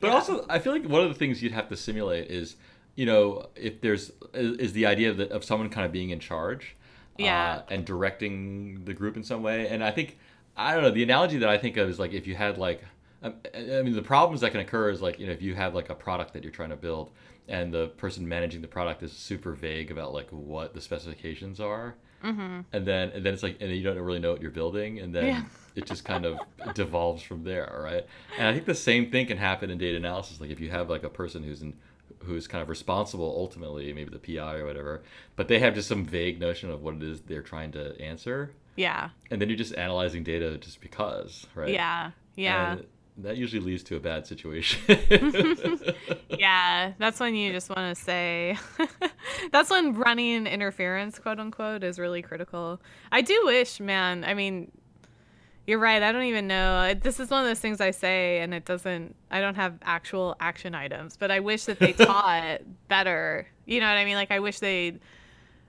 But 0.00 0.08
Yeah. 0.08 0.14
also, 0.14 0.44
I 0.50 0.58
feel 0.58 0.72
like 0.72 0.86
one 0.88 1.02
of 1.02 1.08
the 1.08 1.14
things 1.14 1.42
you'd 1.42 1.52
have 1.52 1.68
to 1.68 1.76
simulate 1.76 2.30
is, 2.30 2.56
you 2.96 3.06
know, 3.06 3.48
if 3.54 3.80
there's 3.80 4.10
is, 4.34 4.72
the 4.72 4.86
idea 4.86 5.10
of, 5.10 5.16
the, 5.16 5.32
of 5.32 5.44
someone 5.44 5.68
kind 5.70 5.86
of 5.86 5.92
being 5.92 6.10
in 6.10 6.18
charge, 6.20 6.74
Yeah. 7.16 7.62
uh, 7.68 7.70
and 7.70 7.84
directing 7.84 8.84
the 8.84 8.92
group 8.92 9.16
in 9.16 9.22
some 9.24 9.42
way. 9.42 9.68
And 9.68 9.82
I 9.84 9.90
think 9.92 10.18
I 10.56 10.74
don't 10.74 10.82
know 10.82 10.90
the 10.90 11.02
analogy 11.02 11.38
that 11.38 11.48
I 11.48 11.58
think 11.58 11.76
of 11.76 11.88
is 11.88 11.98
like 11.98 12.12
if 12.12 12.26
you 12.26 12.34
had 12.34 12.58
like, 12.58 12.82
I 13.24 13.32
I 13.56 13.82
mean, 13.82 13.94
the 13.94 14.02
problems 14.02 14.40
that 14.42 14.50
can 14.50 14.60
occur 14.60 14.90
is 14.90 15.00
like 15.02 15.18
you 15.18 15.26
know 15.26 15.32
if 15.32 15.42
you 15.42 15.54
have 15.54 15.74
like 15.74 15.90
a 15.90 15.94
product 15.94 16.32
that 16.34 16.42
you're 16.42 16.52
trying 16.52 16.70
to 16.70 16.76
build, 16.76 17.10
and 17.48 17.72
the 17.72 17.88
person 17.88 18.28
managing 18.28 18.60
the 18.62 18.68
product 18.68 19.02
is 19.02 19.12
super 19.12 19.52
vague 19.52 19.90
about 19.90 20.12
like 20.12 20.28
what 20.30 20.74
the 20.74 20.80
specifications 20.80 21.60
are. 21.60 21.94
mm-hmm. 22.22 22.60
And 22.72 22.86
then, 22.86 23.10
and 23.10 23.24
then 23.24 23.34
it's 23.34 23.42
like, 23.42 23.56
and 23.60 23.68
then 23.70 23.76
you 23.76 23.82
don't 23.82 23.98
really 23.98 24.18
know 24.18 24.32
what 24.32 24.40
you're 24.42 24.50
building, 24.50 24.98
and 25.00 25.14
then 25.14 25.26
Yeah. 25.26 25.42
it 25.74 25.86
just 25.86 26.04
kind 26.04 26.24
of 26.24 26.38
devolves 26.74 27.22
from 27.22 27.44
there, 27.44 27.80
right? 27.82 28.06
And 28.38 28.46
I 28.46 28.52
think 28.54 28.64
the 28.64 28.74
same 28.74 29.10
thing 29.10 29.26
can 29.26 29.38
happen 29.38 29.70
in 29.70 29.78
data 29.78 29.96
analysis. 29.96 30.40
Like 30.40 30.50
if 30.50 30.60
you 30.60 30.70
have 30.70 30.88
like 30.88 31.02
a 31.02 31.10
person 31.10 31.42
who's 31.42 31.62
in, 31.62 31.74
who's 32.20 32.46
kind 32.46 32.62
of 32.62 32.68
responsible 32.68 33.26
ultimately, 33.36 33.92
maybe 33.92 34.10
the 34.10 34.18
PI 34.36 34.56
or 34.56 34.66
whatever, 34.66 35.02
but 35.36 35.48
they 35.48 35.58
have 35.58 35.74
just 35.74 35.88
some 35.88 36.04
vague 36.04 36.40
notion 36.40 36.70
of 36.70 36.82
what 36.82 36.94
it 36.94 37.02
is 37.02 37.20
they're 37.22 37.42
trying 37.42 37.72
to 37.72 38.00
answer, 38.00 38.52
yeah 38.76 39.10
and 39.30 39.40
then 39.40 39.48
you're 39.48 39.58
just 39.58 39.74
analyzing 39.76 40.22
data 40.24 40.56
just 40.58 40.80
because, 40.80 41.46
right? 41.54 41.70
yeah 41.70 42.10
yeah 42.36 42.72
And 42.72 42.86
that 43.18 43.36
usually 43.36 43.60
leads 43.60 43.82
to 43.84 43.96
a 43.96 44.00
bad 44.00 44.26
situation. 44.26 44.80
yeah 46.38 46.92
that's 46.98 47.20
when 47.20 47.34
you 47.34 47.52
just 47.52 47.68
want 47.68 47.96
to 47.96 48.02
say 48.02 48.56
that's 49.52 49.70
when 49.70 49.94
running 49.94 50.46
interference 50.46 51.18
quote 51.18 51.38
unquote 51.38 51.84
is 51.84 51.98
really 51.98 52.22
critical 52.22 52.80
i 53.12 53.20
do 53.20 53.40
wish 53.44 53.80
man 53.80 54.24
i 54.24 54.34
mean 54.34 54.70
you're 55.66 55.78
right 55.78 56.02
i 56.02 56.12
don't 56.12 56.24
even 56.24 56.46
know 56.46 56.92
this 56.94 57.20
is 57.20 57.30
one 57.30 57.40
of 57.40 57.46
those 57.48 57.60
things 57.60 57.80
i 57.80 57.90
say 57.90 58.40
and 58.40 58.52
it 58.52 58.64
doesn't 58.64 59.14
i 59.30 59.40
don't 59.40 59.54
have 59.54 59.78
actual 59.82 60.36
action 60.40 60.74
items 60.74 61.16
but 61.16 61.30
i 61.30 61.40
wish 61.40 61.64
that 61.64 61.78
they 61.78 61.92
taught 62.04 62.60
better 62.88 63.46
you 63.66 63.80
know 63.80 63.86
what 63.86 63.96
i 63.96 64.04
mean 64.04 64.16
like 64.16 64.30
i 64.30 64.40
wish 64.40 64.58
they 64.58 64.98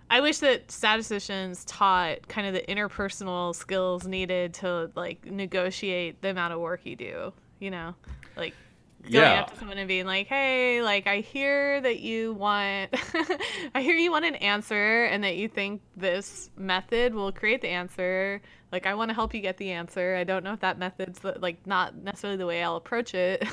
I 0.07 0.21
wish 0.21 0.37
that 0.39 0.69
statisticians 0.69 1.65
taught 1.65 2.27
kind 2.27 2.45
of 2.45 2.53
the 2.53 2.61
interpersonal 2.71 3.55
skills 3.55 4.05
needed 4.05 4.53
to 4.55 4.91
like 4.95 5.25
negotiate 5.25 6.21
the 6.21 6.29
amount 6.29 6.53
of 6.53 6.59
work 6.59 6.81
you 6.83 6.95
do. 6.95 7.33
You 7.65 7.71
know, 7.71 7.95
like 8.37 8.53
going 9.01 9.15
Yeah. 9.15 9.39
up 9.41 9.51
to 9.51 9.57
someone 9.57 9.79
and 9.79 9.87
being 9.87 10.05
like, 10.05 10.27
"Hey, 10.27 10.83
like 10.83 11.07
I 11.07 11.21
hear 11.21 11.81
that 11.81 11.99
you 11.99 12.33
want, 12.33 12.93
I 13.75 13.81
hear 13.81 13.95
you 13.95 14.11
want 14.11 14.23
an 14.25 14.35
answer, 14.35 15.05
and 15.05 15.23
that 15.23 15.35
you 15.35 15.47
think 15.47 15.81
this 15.97 16.51
method 16.55 17.15
will 17.15 17.31
create 17.31 17.61
the 17.61 17.69
answer. 17.69 18.39
Like 18.71 18.85
I 18.85 18.93
want 18.93 19.09
to 19.09 19.15
help 19.15 19.33
you 19.33 19.41
get 19.41 19.57
the 19.57 19.71
answer. 19.71 20.15
I 20.15 20.23
don't 20.25 20.43
know 20.43 20.53
if 20.53 20.59
that 20.59 20.77
method's 20.77 21.17
the, 21.19 21.39
like 21.39 21.65
not 21.65 21.95
necessarily 21.95 22.37
the 22.37 22.45
way 22.45 22.61
I'll 22.61 22.75
approach 22.75 23.15
it. 23.15 23.43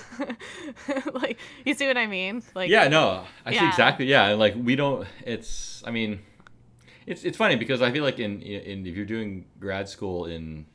like 1.14 1.38
you 1.64 1.72
see 1.72 1.86
what 1.86 1.96
I 1.96 2.06
mean? 2.06 2.42
Like 2.54 2.68
yeah, 2.68 2.88
no, 2.88 3.24
I 3.46 3.52
see 3.52 3.66
exactly. 3.66 4.06
Yeah, 4.06 4.34
like 4.34 4.54
we 4.54 4.76
don't. 4.76 5.08
It's. 5.24 5.82
I 5.86 5.90
mean, 5.90 6.20
it's 7.06 7.24
it's 7.24 7.38
funny 7.38 7.56
because 7.56 7.80
I 7.80 7.90
feel 7.92 8.04
like 8.04 8.18
in 8.18 8.42
in 8.42 8.86
if 8.86 8.94
you're 8.94 9.06
doing 9.06 9.46
grad 9.58 9.88
school 9.88 10.26
in 10.26 10.66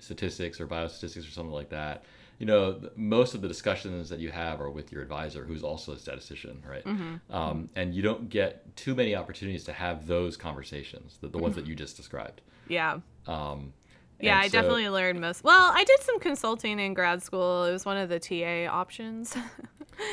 statistics 0.00 0.60
or 0.60 0.66
biostatistics 0.68 1.26
or 1.26 1.32
something 1.32 1.52
like 1.52 1.70
that, 1.70 2.04
you 2.38 2.46
know, 2.46 2.80
most 2.96 3.34
of 3.34 3.40
the 3.42 3.48
discussions 3.48 4.08
that 4.10 4.20
you 4.20 4.30
have 4.30 4.60
are 4.60 4.70
with 4.70 4.92
your 4.92 5.02
advisor, 5.02 5.44
who's 5.44 5.62
also 5.64 5.92
a 5.92 5.98
statistician, 5.98 6.62
right? 6.68 6.84
Mm-hmm. 6.84 7.34
Um, 7.34 7.68
and 7.74 7.94
you 7.94 8.02
don't 8.02 8.28
get 8.28 8.76
too 8.76 8.94
many 8.94 9.14
opportunities 9.16 9.64
to 9.64 9.72
have 9.72 10.06
those 10.06 10.36
conversations, 10.36 11.18
the, 11.20 11.28
the 11.28 11.38
ones 11.38 11.54
that 11.56 11.62
Mm-hmm. 11.62 11.70
you 11.70 11.76
just 11.76 11.96
described. 11.96 12.40
yeah. 12.68 13.00
Um, 13.26 13.72
Yeah, 14.20 14.38
I 14.38 14.48
so- 14.48 14.52
definitely 14.52 14.88
learned 14.88 15.20
most. 15.20 15.42
Well, 15.44 15.70
I 15.74 15.84
did 15.84 16.00
some 16.02 16.18
consulting 16.20 16.78
in 16.80 16.94
grad 16.94 17.22
school. 17.22 17.64
It 17.64 17.72
was 17.72 17.84
one 17.84 17.96
of 17.96 18.08
the 18.08 18.18
TA 18.20 18.66
options. 18.72 19.36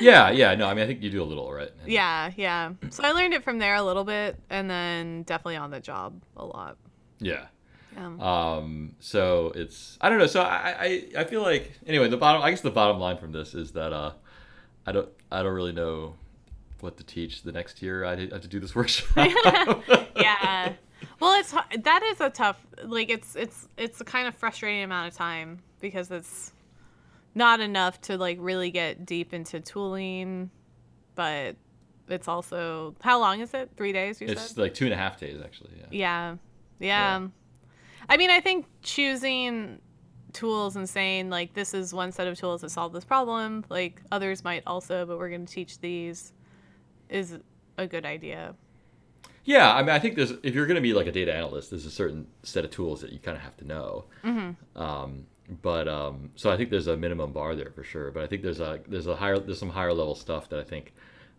Yeah, 0.02 0.32
yeah. 0.32 0.56
No, 0.56 0.68
I 0.68 0.74
mean, 0.74 0.84
I 0.84 0.88
think 0.88 1.04
you 1.04 1.12
do 1.12 1.22
a 1.22 1.30
little, 1.32 1.54
right? 1.54 1.70
And- 1.84 1.92
yeah, 1.92 2.32
yeah. 2.36 2.72
So 2.90 3.04
I 3.04 3.12
learned 3.12 3.36
it 3.36 3.44
from 3.44 3.60
there 3.60 3.76
a 3.76 3.84
little 3.84 4.04
bit, 4.04 4.36
and 4.50 4.68
then 4.68 5.22
definitely 5.24 5.58
on 5.58 5.70
the 5.70 5.80
job 5.80 6.24
a 6.36 6.44
lot. 6.44 6.78
Yeah. 7.20 7.46
Yeah. 7.96 8.56
Um, 8.58 8.96
so 9.00 9.52
it's 9.56 9.98
I 10.02 10.10
don't 10.10 10.20
know. 10.20 10.28
So 10.28 10.42
I, 10.42 10.76
I 10.80 11.04
I 11.20 11.24
feel 11.24 11.42
like 11.42 11.72
anyway 11.88 12.10
the 12.10 12.18
bottom 12.18 12.42
I 12.42 12.50
guess 12.50 12.62
the 12.62 12.72
bottom 12.72 13.00
line 13.00 13.18
from 13.18 13.32
this 13.32 13.54
is 13.54 13.72
that 13.72 13.94
uh 13.94 14.12
I 14.86 14.92
don't 14.92 15.10
I 15.32 15.44
don't 15.44 15.54
really 15.54 15.72
know 15.72 16.16
what 16.82 16.98
to 16.98 17.04
teach 17.04 17.44
the 17.44 17.52
next 17.52 17.82
year. 17.82 18.06
I 18.06 18.16
have 18.16 18.42
to 18.42 18.48
do 18.48 18.60
this 18.60 18.76
workshop. 18.76 19.08
yeah. 20.16 20.74
Well, 21.20 21.40
it's 21.40 21.52
that 21.52 22.04
is 22.04 22.22
a 22.22 22.30
tough 22.30 22.60
like 22.84 23.10
it's 23.10 23.36
it's 23.36 23.68
it's 23.78 24.02
a 24.02 24.06
kind 24.06 24.28
of 24.28 24.36
frustrating 24.36 24.84
amount 24.84 25.12
of 25.12 25.18
time 25.18 25.60
because 25.80 26.12
it's 26.12 26.52
not 27.34 27.60
enough 27.60 28.00
to 28.02 28.18
like 28.18 28.38
really 28.40 28.72
get 28.72 29.06
deep 29.06 29.34
into 29.34 29.60
tooling, 29.60 30.50
but 31.16 31.56
it's 32.08 32.28
also 32.28 32.96
how 33.02 33.20
long 33.20 33.42
is 33.42 33.54
it? 33.54 33.72
Three 33.78 33.94
days? 33.94 34.22
You 34.22 34.28
it's 34.28 34.50
said. 34.50 34.58
like 34.58 34.74
two 34.74 34.86
and 34.86 34.94
a 34.94 34.98
half 34.98 35.20
days 35.20 35.40
actually. 35.44 35.72
Yeah. 35.80 35.88
Yeah. 35.92 36.36
Yeah. 36.80 37.28
I 38.10 38.18
mean, 38.18 38.30
I 38.30 38.40
think 38.40 38.66
choosing 38.82 39.80
tools 40.34 40.76
and 40.76 40.90
saying 40.90 41.30
like 41.30 41.54
this 41.54 41.74
is 41.74 41.94
one 41.94 42.12
set 42.12 42.28
of 42.28 42.38
tools 42.38 42.62
to 42.62 42.70
solve 42.70 42.94
this 42.94 43.06
problem, 43.06 43.64
like 43.70 44.02
others 44.12 44.44
might 44.44 44.64
also, 44.68 45.06
but 45.06 45.18
we're 45.18 45.30
going 45.30 45.46
to 45.46 45.54
teach 45.54 45.80
these 45.80 46.34
is 47.10 47.38
a 47.78 47.88
good 47.88 48.06
idea. 48.06 48.56
Yeah, 49.44 49.74
I 49.74 49.82
mean, 49.82 49.90
I 49.90 50.00
think 50.00 50.16
there's 50.16 50.32
if 50.44 50.56
you're 50.56 50.66
going 50.66 50.76
to 50.76 50.82
be 50.82 50.94
like 50.94 51.08
a 51.08 51.12
data 51.12 51.34
analyst, 51.34 51.70
there's 51.70 51.86
a 51.86 51.92
certain 51.92 52.28
set 52.44 52.66
of 52.66 52.72
tools 52.72 53.02
that 53.02 53.12
you 53.12 53.20
kind 53.20 53.38
of 53.38 53.44
have 53.44 53.56
to 53.58 53.66
know. 53.68 54.06
Mm-hmm. 54.24 54.82
Um, 54.82 55.28
but 55.62 55.88
um, 55.88 56.32
so 56.36 56.50
I 56.50 56.58
think 56.58 56.72
there's 56.72 56.88
a 56.88 56.98
minimum 56.98 57.32
bar 57.32 57.56
there 57.56 57.70
for 57.70 57.84
sure. 57.84 58.10
But 58.10 58.24
I 58.24 58.28
think 58.28 58.42
there's 58.42 58.60
a 58.60 58.80
there's 58.88 59.06
a 59.08 59.16
higher 59.16 59.38
there's 59.38 59.60
some 59.60 59.70
higher 59.70 59.94
level 59.94 60.16
stuff 60.16 60.50
that 60.50 60.60
I 60.60 60.64
think 60.64 60.94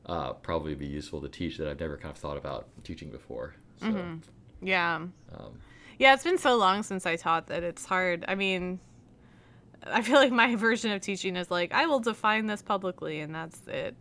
uh, 0.06 0.34
probably 0.34 0.74
be 0.76 0.86
useful 0.86 1.20
to 1.20 1.28
teach 1.28 1.58
that 1.58 1.68
I've 1.68 1.80
never 1.80 1.96
kind 1.96 2.12
of 2.12 2.18
thought 2.18 2.36
about 2.36 2.68
teaching 2.84 3.10
before. 3.10 3.54
So, 3.80 3.86
Mm-hmm. 3.88 4.66
Yeah. 4.66 4.94
um, 5.36 5.58
Yeah, 5.98 6.14
it's 6.14 6.24
been 6.24 6.38
so 6.38 6.56
long 6.56 6.82
since 6.82 7.06
I 7.06 7.16
taught 7.16 7.46
that 7.48 7.62
it's 7.62 7.84
hard. 7.84 8.24
I 8.28 8.34
mean, 8.34 8.80
I 9.84 10.02
feel 10.02 10.16
like 10.16 10.32
my 10.32 10.56
version 10.56 10.90
of 10.92 11.00
teaching 11.00 11.36
is 11.36 11.50
like 11.50 11.72
I 11.72 11.86
will 11.86 12.00
define 12.00 12.46
this 12.46 12.62
publicly 12.62 13.20
and 13.20 13.34
that's 13.34 13.60
it. 13.66 13.94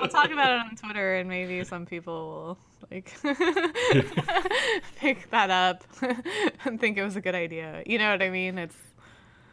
I'll 0.00 0.08
talk 0.08 0.30
about 0.30 0.52
it 0.52 0.60
on 0.60 0.76
Twitter 0.76 1.16
and 1.16 1.28
maybe 1.28 1.64
some 1.64 1.86
people 1.86 2.14
will 2.14 2.58
like 2.90 3.12
pick 4.96 5.30
that 5.30 5.50
up 5.50 5.84
and 6.64 6.80
think 6.80 6.98
it 6.98 7.02
was 7.02 7.16
a 7.16 7.20
good 7.20 7.34
idea. 7.34 7.82
You 7.86 7.98
know 7.98 8.10
what 8.10 8.22
I 8.22 8.30
mean? 8.30 8.58
It's 8.58 8.76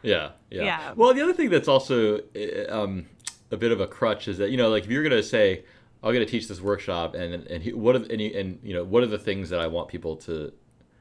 Yeah, 0.02 0.30
yeah. 0.50 0.64
Yeah. 0.64 0.92
Well, 0.94 1.14
the 1.14 1.22
other 1.22 1.34
thing 1.34 1.50
that's 1.50 1.68
also 1.68 2.18
uh, 2.18 2.68
um, 2.68 3.06
a 3.50 3.56
bit 3.56 3.72
of 3.72 3.80
a 3.80 3.86
crutch 3.86 4.28
is 4.28 4.38
that 4.38 4.50
you 4.50 4.56
know, 4.56 4.68
like 4.68 4.84
if 4.84 4.90
you're 4.90 5.02
gonna 5.02 5.22
say, 5.22 5.64
"I'm 6.04 6.12
gonna 6.12 6.26
teach 6.26 6.46
this 6.48 6.60
workshop," 6.60 7.14
and 7.14 7.34
and 7.48 7.62
he- 7.62 7.72
what 7.72 7.96
are 7.96 8.04
and, 8.12 8.20
you- 8.20 8.36
and 8.38 8.58
you 8.62 8.74
know, 8.74 8.84
what 8.84 9.02
are 9.02 9.06
the 9.06 9.18
things 9.18 9.50
that 9.50 9.58
I 9.60 9.66
want 9.66 9.88
people 9.88 10.16
to 10.28 10.52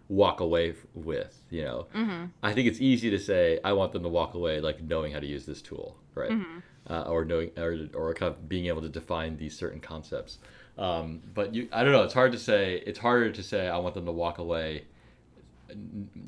walk 0.10 0.40
away 0.40 0.74
with? 0.94 1.44
You 1.50 1.64
know, 1.64 1.88
Mm-hmm. 1.96 2.26
I 2.42 2.54
think 2.54 2.68
it's 2.68 2.82
easy 2.82 3.10
to 3.10 3.20
say 3.20 3.60
I 3.64 3.74
want 3.74 3.92
them 3.94 4.04
to 4.04 4.10
walk 4.10 4.34
away 4.34 4.60
like 4.62 4.82
knowing 4.82 5.14
how 5.14 5.20
to 5.20 5.28
use 5.28 5.46
this 5.46 5.62
tool, 5.62 5.98
right? 6.16 6.32
Mm-hmm. 6.32 6.60
Uh, 6.90 7.04
or 7.04 7.24
knowing 7.26 7.52
or, 7.58 7.88
or 7.94 8.14
kind 8.14 8.30
of 8.34 8.50
being 8.50 8.66
able 8.66 8.82
to 8.82 8.90
define 8.90 9.38
these 9.38 9.56
certain 9.58 9.80
concepts. 9.80 10.40
Um, 10.78 11.22
but 11.34 11.54
you, 11.56 11.70
I 11.72 11.84
don't 11.84 11.94
know. 11.94 12.04
It's 12.04 12.14
hard 12.16 12.32
to 12.32 12.40
say. 12.40 12.82
It's 12.86 13.00
harder 13.00 13.32
to 13.32 13.44
say 13.44 13.68
I 13.70 13.78
want 13.78 13.94
them 13.96 14.06
to 14.06 14.12
walk 14.12 14.38
away 14.40 14.86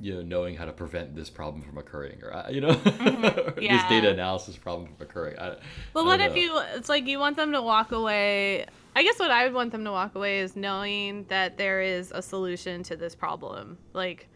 you 0.01 0.13
know 0.15 0.21
knowing 0.21 0.55
how 0.55 0.65
to 0.65 0.71
prevent 0.71 1.15
this 1.15 1.29
problem 1.29 1.61
from 1.61 1.77
occurring 1.77 2.19
or 2.23 2.33
uh, 2.33 2.49
you 2.49 2.61
know 2.61 2.71
this 2.73 2.93
Mm-hmm. 2.93 3.61
Yeah. 3.61 3.89
data 3.89 4.09
analysis 4.09 4.55
problem 4.57 4.88
from 4.95 5.05
occurring 5.05 5.38
I, 5.38 5.57
Well, 5.93 6.03
I 6.05 6.07
what 6.07 6.17
don't 6.17 6.31
if 6.31 6.36
you? 6.38 6.59
It's 6.75 6.89
like 6.89 7.05
you 7.07 7.19
want 7.19 7.36
them 7.38 7.51
to 7.51 7.61
walk 7.61 7.91
away. 7.91 8.65
I 8.95 9.03
guess 9.03 9.19
what 9.19 9.29
I 9.31 9.43
would 9.43 9.53
want 9.53 9.71
them 9.71 9.83
to 9.83 9.91
walk 9.91 10.15
away 10.15 10.39
is 10.39 10.55
knowing 10.55 11.25
that 11.25 11.57
there 11.57 11.81
is 11.81 12.11
a 12.15 12.21
solution 12.21 12.81
to 12.83 12.95
this 12.95 13.13
problem. 13.13 13.77
Like, 13.93 14.29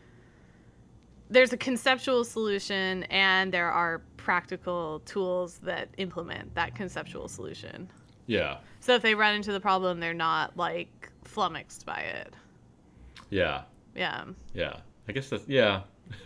there's 1.29 1.53
a 1.53 1.57
conceptual 1.57 2.25
solution, 2.25 3.03
and 3.03 3.53
there 3.53 3.71
are 3.71 4.01
practical 4.17 4.99
tools 5.05 5.59
that 5.59 5.89
implement 5.97 6.53
that 6.55 6.75
conceptual 6.75 7.27
solution. 7.29 7.89
yeah 8.27 8.57
So 8.81 8.95
if 8.95 9.01
they 9.01 9.15
run 9.15 9.35
into 9.35 9.53
the 9.53 9.61
problem, 9.61 9.99
they're 10.01 10.13
not 10.13 10.57
like 10.57 11.09
flummoxed 11.23 11.85
by 11.85 11.99
it. 12.01 12.33
yeah 13.29 13.61
Yeah. 13.95 14.25
yeah 14.53 14.77
i 15.10 15.12
guess 15.12 15.30
that's 15.30 15.47
yeah 15.47 15.82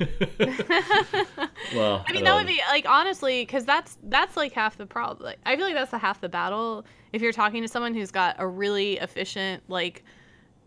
well 1.75 2.05
I 2.07 2.11
mean, 2.11 2.23
don't 2.23 2.23
that 2.23 2.35
would 2.35 2.47
be 2.47 2.61
like 2.69 2.85
honestly, 2.87 3.41
because 3.41 3.65
that's 3.65 3.97
that's 4.03 4.37
like 4.37 4.53
half 4.53 4.77
the 4.77 4.85
problem. 4.85 5.25
Like, 5.25 5.39
I 5.45 5.55
feel 5.55 5.65
like 5.65 5.73
that's 5.73 5.91
the 5.91 5.97
half 5.97 6.21
the 6.21 6.29
battle. 6.29 6.85
If 7.11 7.21
you're 7.21 7.33
talking 7.33 7.61
to 7.61 7.67
someone 7.67 7.93
who's 7.93 8.11
got 8.11 8.35
a 8.39 8.47
really 8.47 8.97
efficient 8.97 9.63
like 9.67 10.03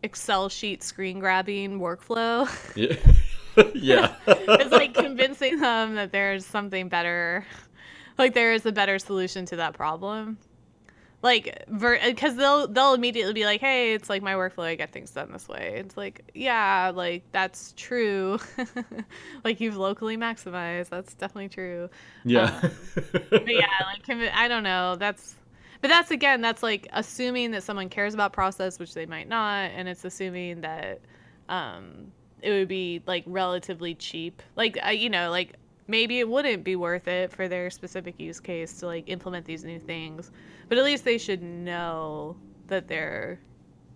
Excel 0.02 0.48
sheet 0.48 0.82
screen 0.82 1.18
grabbing 1.18 1.80
workflow, 1.80 2.46
yeah 2.76 2.96
yeah 3.74 4.14
it's 4.26 4.72
like 4.72 4.94
convincing 4.94 5.60
them 5.60 5.94
that 5.94 6.12
there's 6.12 6.44
something 6.44 6.88
better, 6.88 7.46
like 8.18 8.34
there 8.34 8.52
is 8.52 8.66
a 8.66 8.72
better 8.72 8.98
solution 8.98 9.46
to 9.46 9.56
that 9.56 9.72
problem. 9.72 10.38
Like, 11.22 11.64
because 11.68 12.36
they'll 12.36 12.68
they'll 12.68 12.94
immediately 12.94 13.32
be 13.32 13.44
like, 13.44 13.60
"Hey, 13.60 13.94
it's 13.94 14.08
like 14.08 14.22
my 14.22 14.34
workflow. 14.34 14.64
I 14.64 14.74
get 14.76 14.92
things 14.92 15.10
done 15.10 15.32
this 15.32 15.48
way." 15.48 15.76
It's 15.78 15.96
like, 15.96 16.30
yeah, 16.34 16.92
like 16.94 17.24
that's 17.32 17.72
true. 17.76 18.38
like 19.44 19.60
you've 19.60 19.76
locally 19.76 20.16
maximized. 20.16 20.90
That's 20.90 21.14
definitely 21.14 21.48
true. 21.48 21.88
yeah 22.24 22.60
But 23.44 23.54
yeah, 23.54 23.66
like 23.86 24.32
I 24.34 24.48
don't 24.48 24.62
know. 24.62 24.96
That's 24.96 25.36
but 25.80 25.88
that's 25.88 26.10
again, 26.10 26.40
that's 26.40 26.62
like 26.62 26.88
assuming 26.92 27.50
that 27.52 27.62
someone 27.62 27.88
cares 27.88 28.14
about 28.14 28.32
process, 28.32 28.78
which 28.78 28.94
they 28.94 29.06
might 29.06 29.28
not, 29.28 29.70
and 29.74 29.88
it's 29.88 30.04
assuming 30.04 30.62
that 30.62 31.00
um, 31.48 32.12
it 32.42 32.50
would 32.50 32.68
be 32.68 33.02
like 33.06 33.24
relatively 33.26 33.94
cheap. 33.94 34.42
Like 34.56 34.78
uh, 34.84 34.90
you 34.90 35.10
know, 35.10 35.30
like 35.30 35.54
maybe 35.88 36.18
it 36.18 36.28
wouldn't 36.28 36.64
be 36.64 36.76
worth 36.76 37.08
it 37.08 37.32
for 37.32 37.48
their 37.48 37.70
specific 37.70 38.18
use 38.18 38.40
case 38.40 38.78
to 38.80 38.86
like 38.86 39.04
implement 39.08 39.44
these 39.46 39.64
new 39.64 39.78
things, 39.78 40.30
but 40.68 40.78
at 40.78 40.84
least 40.84 41.04
they 41.04 41.18
should 41.18 41.42
know 41.42 42.36
that 42.66 42.88
they're 42.88 43.38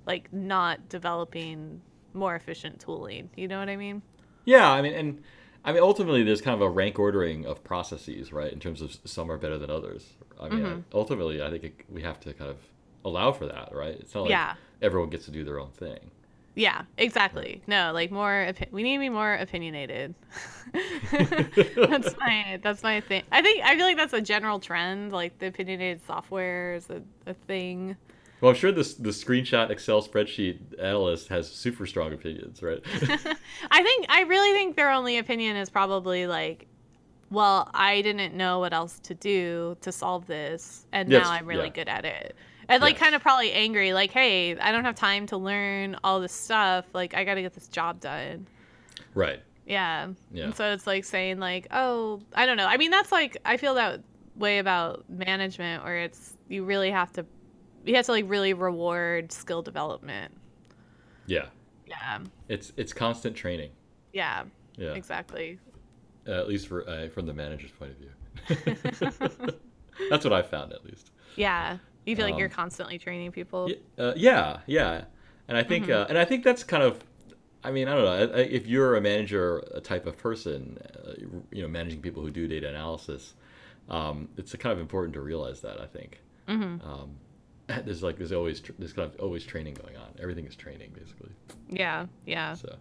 like 0.06 0.32
not 0.32 0.88
developing 0.88 1.80
more 2.14 2.34
efficient 2.36 2.80
tooling. 2.80 3.28
You 3.36 3.48
know 3.48 3.58
what 3.58 3.68
I 3.68 3.76
mean? 3.76 4.02
yeah 4.46 4.70
i 4.70 4.80
mean 4.80 4.94
and 4.94 5.22
i 5.66 5.70
mean 5.72 5.82
ultimately 5.82 6.22
there's 6.22 6.40
kind 6.40 6.54
of 6.54 6.62
a 6.62 6.68
rank 6.70 6.98
ordering 6.98 7.44
of 7.44 7.62
processes 7.62 8.32
right 8.32 8.50
in 8.50 8.58
terms 8.58 8.80
of 8.80 8.96
some 9.04 9.30
are 9.30 9.36
better 9.36 9.58
than 9.58 9.70
others 9.70 10.14
i 10.40 10.48
mean 10.48 10.60
Mm-hmm. 10.60 10.78
I- 10.78 10.96
ultimately 10.96 11.42
i 11.42 11.50
think 11.50 11.62
it, 11.64 11.74
we 11.90 12.00
have 12.00 12.18
to 12.20 12.32
kind 12.32 12.50
of 12.50 12.56
allow 13.04 13.32
for 13.32 13.46
that 13.46 13.68
right 13.74 13.96
it's 14.00 14.14
not 14.14 14.22
like 14.22 14.30
Yeah. 14.30 14.54
everyone 14.80 15.10
gets 15.10 15.26
to 15.26 15.30
do 15.30 15.44
their 15.44 15.60
own 15.60 15.70
thing 15.72 16.10
Yeah, 16.60 16.82
exactly. 16.98 17.62
No, 17.66 17.90
like 17.94 18.10
more. 18.10 18.46
Opi- 18.52 18.70
we 18.70 18.82
need 18.82 18.96
to 18.96 19.00
be 19.00 19.08
more 19.08 19.32
opinionated. 19.34 20.14
that's 21.12 22.14
my. 22.18 22.60
That's 22.62 22.82
my 22.82 23.00
thing. 23.00 23.22
I 23.32 23.40
think. 23.42 23.64
I 23.64 23.76
feel 23.76 23.86
like 23.86 23.96
that's 23.96 24.12
a 24.12 24.20
general 24.20 24.60
trend. 24.60 25.10
Like 25.12 25.38
the 25.38 25.46
opinionated 25.46 26.04
software 26.06 26.74
is 26.74 26.90
a, 26.90 27.00
a 27.26 27.34
thing. 27.34 27.96
well 28.42 28.50
i'm 28.50 28.56
sure 28.56 28.72
this 28.72 28.94
the 28.94 29.10
screenshot 29.10 29.70
excel 29.70 30.02
spreadsheet 30.02 30.58
analyst 30.80 31.28
has 31.28 31.50
super 31.50 31.86
strong 31.86 32.12
opinions 32.12 32.62
right 32.62 32.80
I 33.70 33.82
think. 33.82 34.06
I 34.08 34.22
really 34.22 34.52
think 34.56 34.76
their 34.76 34.90
only 34.90 35.18
opinion 35.18 35.56
is 35.56 35.70
probably 35.70 36.26
like, 36.26 36.66
well, 37.30 37.70
I 37.74 38.02
didn't 38.02 38.34
know 38.34 38.58
what 38.58 38.72
else 38.72 38.98
to 39.00 39.14
do 39.14 39.76
to 39.80 39.92
solve 39.92 40.26
this, 40.26 40.86
and 40.92 41.10
Yes, 41.10 41.24
now 41.24 41.30
I'm 41.32 41.46
really 41.46 41.66
yeah. 41.68 41.72
good 41.84 41.88
at 41.88 42.04
it. 42.04 42.34
And 42.70 42.82
like 42.82 42.96
kind 42.96 43.14
of 43.14 43.22
probably 43.22 43.52
angry, 43.52 43.92
like, 43.92 44.10
hey, 44.10 44.56
I 44.58 44.72
don't 44.72 44.84
have 44.84 44.94
time 44.94 45.26
to 45.26 45.36
learn 45.36 45.96
all 46.04 46.20
this 46.20 46.32
stuff. 46.32 46.86
Like, 46.92 47.14
I 47.14 47.24
got 47.24 47.34
to 47.34 47.42
get 47.42 47.52
this 47.54 47.68
job 47.68 48.00
done. 48.00 48.46
right 49.14 49.42
Yeah. 49.66 50.08
Yeah. 50.32 50.44
And 50.44 50.54
so 50.54 50.72
it's 50.72 50.86
like 50.86 51.04
saying 51.04 51.38
like, 51.38 51.66
oh, 51.70 52.20
I 52.34 52.46
don't 52.46 52.56
know. 52.56 52.66
I 52.66 52.76
mean, 52.76 52.90
that's 52.90 53.12
like 53.12 53.36
I 53.44 53.56
feel 53.56 53.74
that 53.74 54.02
way 54.36 54.58
about 54.58 55.04
management 55.10 55.84
where 55.84 55.98
it's 55.98 56.34
you 56.48 56.64
really 56.64 56.90
have 56.90 57.12
to 57.12 57.26
you 57.84 57.94
have 57.96 58.06
to 58.06 58.12
like 58.12 58.24
really 58.28 58.52
reward 58.52 59.32
skill 59.32 59.62
development. 59.62 60.32
Yeah. 61.26 61.46
Yeah. 61.86 62.20
It's 62.48 62.72
it's 62.76 62.92
constant 62.92 63.36
training. 63.36 63.70
Yeah. 64.12 64.44
Yeah. 64.76 64.92
Exactly. 64.94 65.58
Uh, 66.26 66.32
at 66.32 66.48
least 66.48 66.68
for 66.68 66.88
uh, 66.88 67.08
from 67.08 67.26
the 67.26 67.34
manager's 67.34 67.70
point 67.72 67.92
of 67.92 67.96
view. 67.98 69.52
That's 70.10 70.24
what 70.24 70.32
I 70.32 70.42
found, 70.42 70.72
at 70.72 70.84
least. 70.84 71.10
Yeah. 71.36 71.78
You 72.06 72.16
feel 72.16 72.24
like 72.26 72.38
you're 72.38 72.48
Um, 72.48 72.52
constantly 72.54 72.98
training 72.98 73.32
people. 73.32 73.70
Uh, 73.98 74.12
yeah, 74.16 74.60
yeah, 74.66 75.04
and 75.48 75.56
I 75.56 75.62
think, 75.62 75.88
uh, 75.90 76.06
and 76.08 76.16
I 76.18 76.24
think 76.24 76.44
that's 76.44 76.64
kind 76.64 76.82
of, 76.82 77.02
I 77.62 77.70
mean, 77.70 77.88
I 77.88 77.94
don't 77.94 78.04
know, 78.04 78.32
I- 78.34 78.38
I- 78.40 78.44
if 78.44 78.66
you're 78.66 78.96
a 78.96 79.00
manager, 79.00 79.58
a 79.74 79.80
type 79.80 80.06
of 80.06 80.16
person, 80.18 80.78
uh, 81.04 81.12
you 81.52 81.62
know, 81.62 81.68
managing 81.68 82.00
people 82.00 82.22
who 82.22 82.30
do 82.30 82.48
data 82.48 82.68
analysis, 82.68 83.34
um, 83.88 84.28
it's 84.36 84.54
kind 84.56 84.72
of 84.72 84.80
important 84.80 85.14
to 85.14 85.20
realize 85.20 85.60
that. 85.60 85.80
I 85.80 85.86
think. 85.86 86.20
Um, 86.48 87.16
there's 87.84 88.02
like 88.02 88.16
there's 88.16 88.32
always 88.32 88.60
there's 88.78 88.92
kind 88.92 89.12
of 89.12 89.20
always 89.20 89.44
training 89.44 89.74
going 89.74 89.96
on. 89.96 90.08
Everything 90.18 90.46
is 90.46 90.56
training 90.56 90.90
basically. 90.98 91.30
Yeah. 91.68 92.06
Yeah. 92.26 92.54
So, 92.54 92.76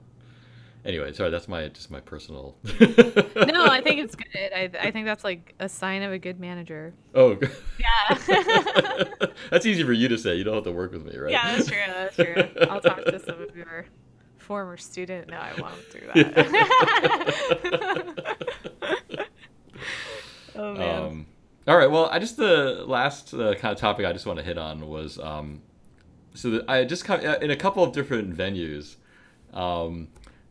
anyway, 0.86 1.14
sorry, 1.14 1.30
that's 1.30 1.48
my 1.48 1.68
just 1.70 1.92
my 1.92 2.00
personal. 2.00 2.56
No, 2.64 3.66
I 3.66 3.82
think 3.84 4.00
it's 4.02 4.16
good. 4.16 4.52
I, 4.56 4.70
I 4.80 4.92
think 4.92 5.06
that's 5.06 5.24
like 5.24 5.54
a 5.60 5.70
sign 5.70 6.02
of 6.04 6.12
a 6.12 6.20
good 6.20 6.40
manager. 6.40 6.94
Oh, 7.16 7.38
Yeah. 7.80 8.18
that's 9.50 9.66
easy 9.66 9.84
for 9.84 9.94
you 9.94 10.08
to 10.08 10.18
say. 10.18 10.36
You 10.36 10.44
don't 10.44 10.56
have 10.56 10.64
to 10.66 10.72
work 10.72 10.92
with 10.92 11.06
me, 11.06 11.18
right? 11.18 11.32
Yeah, 11.32 11.56
that's 11.56 11.68
true. 11.68 11.78
That's 11.88 12.16
true. 12.16 12.36
I'll 12.70 12.82
talk 12.82 13.04
to 13.06 13.20
some 13.20 13.42
of 13.42 13.56
your 13.56 13.86
former 14.38 14.78
student. 14.78 15.30
No, 15.30 15.38
I 15.38 15.54
won't 15.60 15.92
do 15.92 16.00
that. 16.14 17.50
oh 20.56 20.74
man. 20.74 21.04
Um, 21.04 21.26
all 21.68 21.78
right. 21.78 21.90
Well, 21.92 22.08
I 22.12 22.20
just 22.20 22.38
the 22.38 22.84
last 22.88 23.34
uh, 23.34 23.54
kind 23.56 23.74
of 23.74 23.78
topic 23.80 24.06
I 24.06 24.14
just 24.14 24.26
want 24.26 24.40
to 24.40 24.46
hit 24.46 24.58
on 24.58 24.88
was 24.90 25.20
um, 25.20 25.62
so 26.34 26.50
that 26.52 26.70
I 26.70 26.86
just 26.86 27.06
kind 27.06 27.24
of, 27.24 27.42
in 27.44 27.52
a 27.52 27.56
couple 27.56 27.84
of 27.84 27.94
different 27.94 28.36
venues, 28.36 28.96
um, 29.54 30.08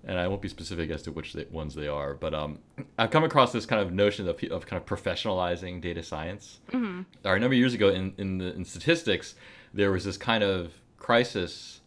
and 0.08 0.18
I 0.18 0.26
won't 0.26 0.40
be 0.40 0.48
specific 0.48 0.90
as 0.90 1.02
to 1.02 1.12
which 1.12 1.34
they, 1.34 1.44
ones 1.50 1.74
they 1.74 1.86
are, 1.86 2.14
but 2.14 2.32
um, 2.32 2.58
I've 2.98 3.10
come 3.10 3.24
across 3.24 3.52
this 3.52 3.66
kind 3.66 3.82
of 3.82 3.92
notion 3.92 4.26
of, 4.26 4.42
of 4.44 4.66
kind 4.66 4.82
of 4.82 4.86
professionalizing 4.86 5.82
data 5.82 6.02
science. 6.02 6.60
Mm-hmm. 6.72 7.02
a 7.24 7.38
number 7.38 7.54
of 7.54 7.58
years 7.58 7.74
ago 7.74 7.90
in 7.90 8.14
in, 8.16 8.38
the, 8.38 8.54
in 8.54 8.64
statistics, 8.64 9.34
there 9.74 9.92
was 9.92 10.04
this 10.04 10.16
kind 10.16 10.42
of 10.42 10.72
crisis 10.96 11.82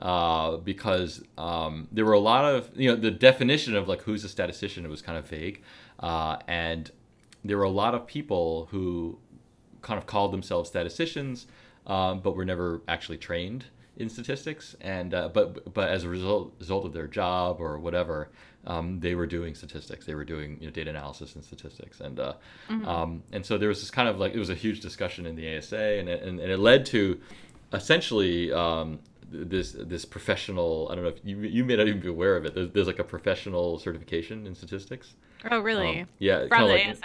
uh, 0.00 0.56
because 0.56 1.22
um, 1.36 1.86
there 1.92 2.06
were 2.06 2.14
a 2.14 2.18
lot 2.18 2.46
of 2.46 2.70
you 2.74 2.88
know 2.88 2.96
the 2.96 3.10
definition 3.10 3.76
of 3.76 3.86
like 3.88 4.00
who's 4.02 4.24
a 4.24 4.28
statistician 4.28 4.88
was 4.88 5.02
kind 5.02 5.18
of 5.18 5.28
vague, 5.28 5.62
uh, 6.00 6.38
and 6.48 6.90
there 7.44 7.58
were 7.58 7.64
a 7.64 7.70
lot 7.70 7.94
of 7.94 8.06
people 8.06 8.68
who 8.70 9.18
kind 9.82 9.98
of 9.98 10.06
called 10.06 10.32
themselves 10.32 10.70
statisticians, 10.70 11.46
um, 11.86 12.20
but 12.20 12.34
were 12.34 12.44
never 12.46 12.80
actually 12.88 13.18
trained 13.18 13.66
in 13.96 14.08
statistics. 14.08 14.76
And 14.80 15.14
uh, 15.14 15.28
but 15.28 15.72
but 15.72 15.88
as 15.88 16.04
a 16.04 16.08
result 16.08 16.54
result 16.58 16.84
of 16.84 16.92
their 16.92 17.06
job 17.06 17.60
or 17.60 17.78
whatever, 17.78 18.30
um, 18.66 19.00
they 19.00 19.14
were 19.14 19.26
doing 19.26 19.54
statistics. 19.54 20.06
They 20.06 20.14
were 20.14 20.24
doing 20.24 20.58
you 20.60 20.66
know, 20.66 20.72
data 20.72 20.90
analysis 20.90 21.34
and 21.34 21.44
statistics. 21.44 22.00
And 22.00 22.18
uh, 22.20 22.34
um, 22.68 23.22
and 23.32 23.44
so 23.44 23.58
there 23.58 23.68
was 23.68 23.80
this 23.80 23.90
kind 23.90 24.08
of 24.08 24.18
like 24.18 24.34
it 24.34 24.38
was 24.38 24.50
a 24.50 24.54
huge 24.54 24.80
discussion 24.80 25.26
in 25.26 25.36
the 25.36 25.56
ASA, 25.56 25.76
and 25.76 26.08
it, 26.08 26.22
and, 26.22 26.40
and 26.40 26.50
it 26.50 26.58
led 26.58 26.86
to 26.86 27.20
essentially. 27.72 28.52
Um, 28.52 29.00
this 29.28 29.72
this 29.72 30.04
professional 30.04 30.86
I 30.88 30.94
don't 30.94 31.02
know 31.02 31.10
if 31.10 31.18
you 31.24 31.40
you 31.40 31.64
may 31.64 31.74
not 31.74 31.88
even 31.88 32.00
be 32.00 32.06
aware 32.08 32.36
of 32.36 32.44
it. 32.44 32.54
There's, 32.54 32.70
there's 32.70 32.86
like 32.86 33.00
a 33.00 33.04
professional 33.04 33.76
certification 33.78 34.46
in 34.46 34.54
statistics. 34.54 35.14
oh 35.50 35.58
really? 35.58 36.02
Um, 36.02 36.06
yeah, 36.20 36.46
From 36.46 36.68
the 36.68 36.74
like- 36.74 36.86
ASA. 36.86 37.02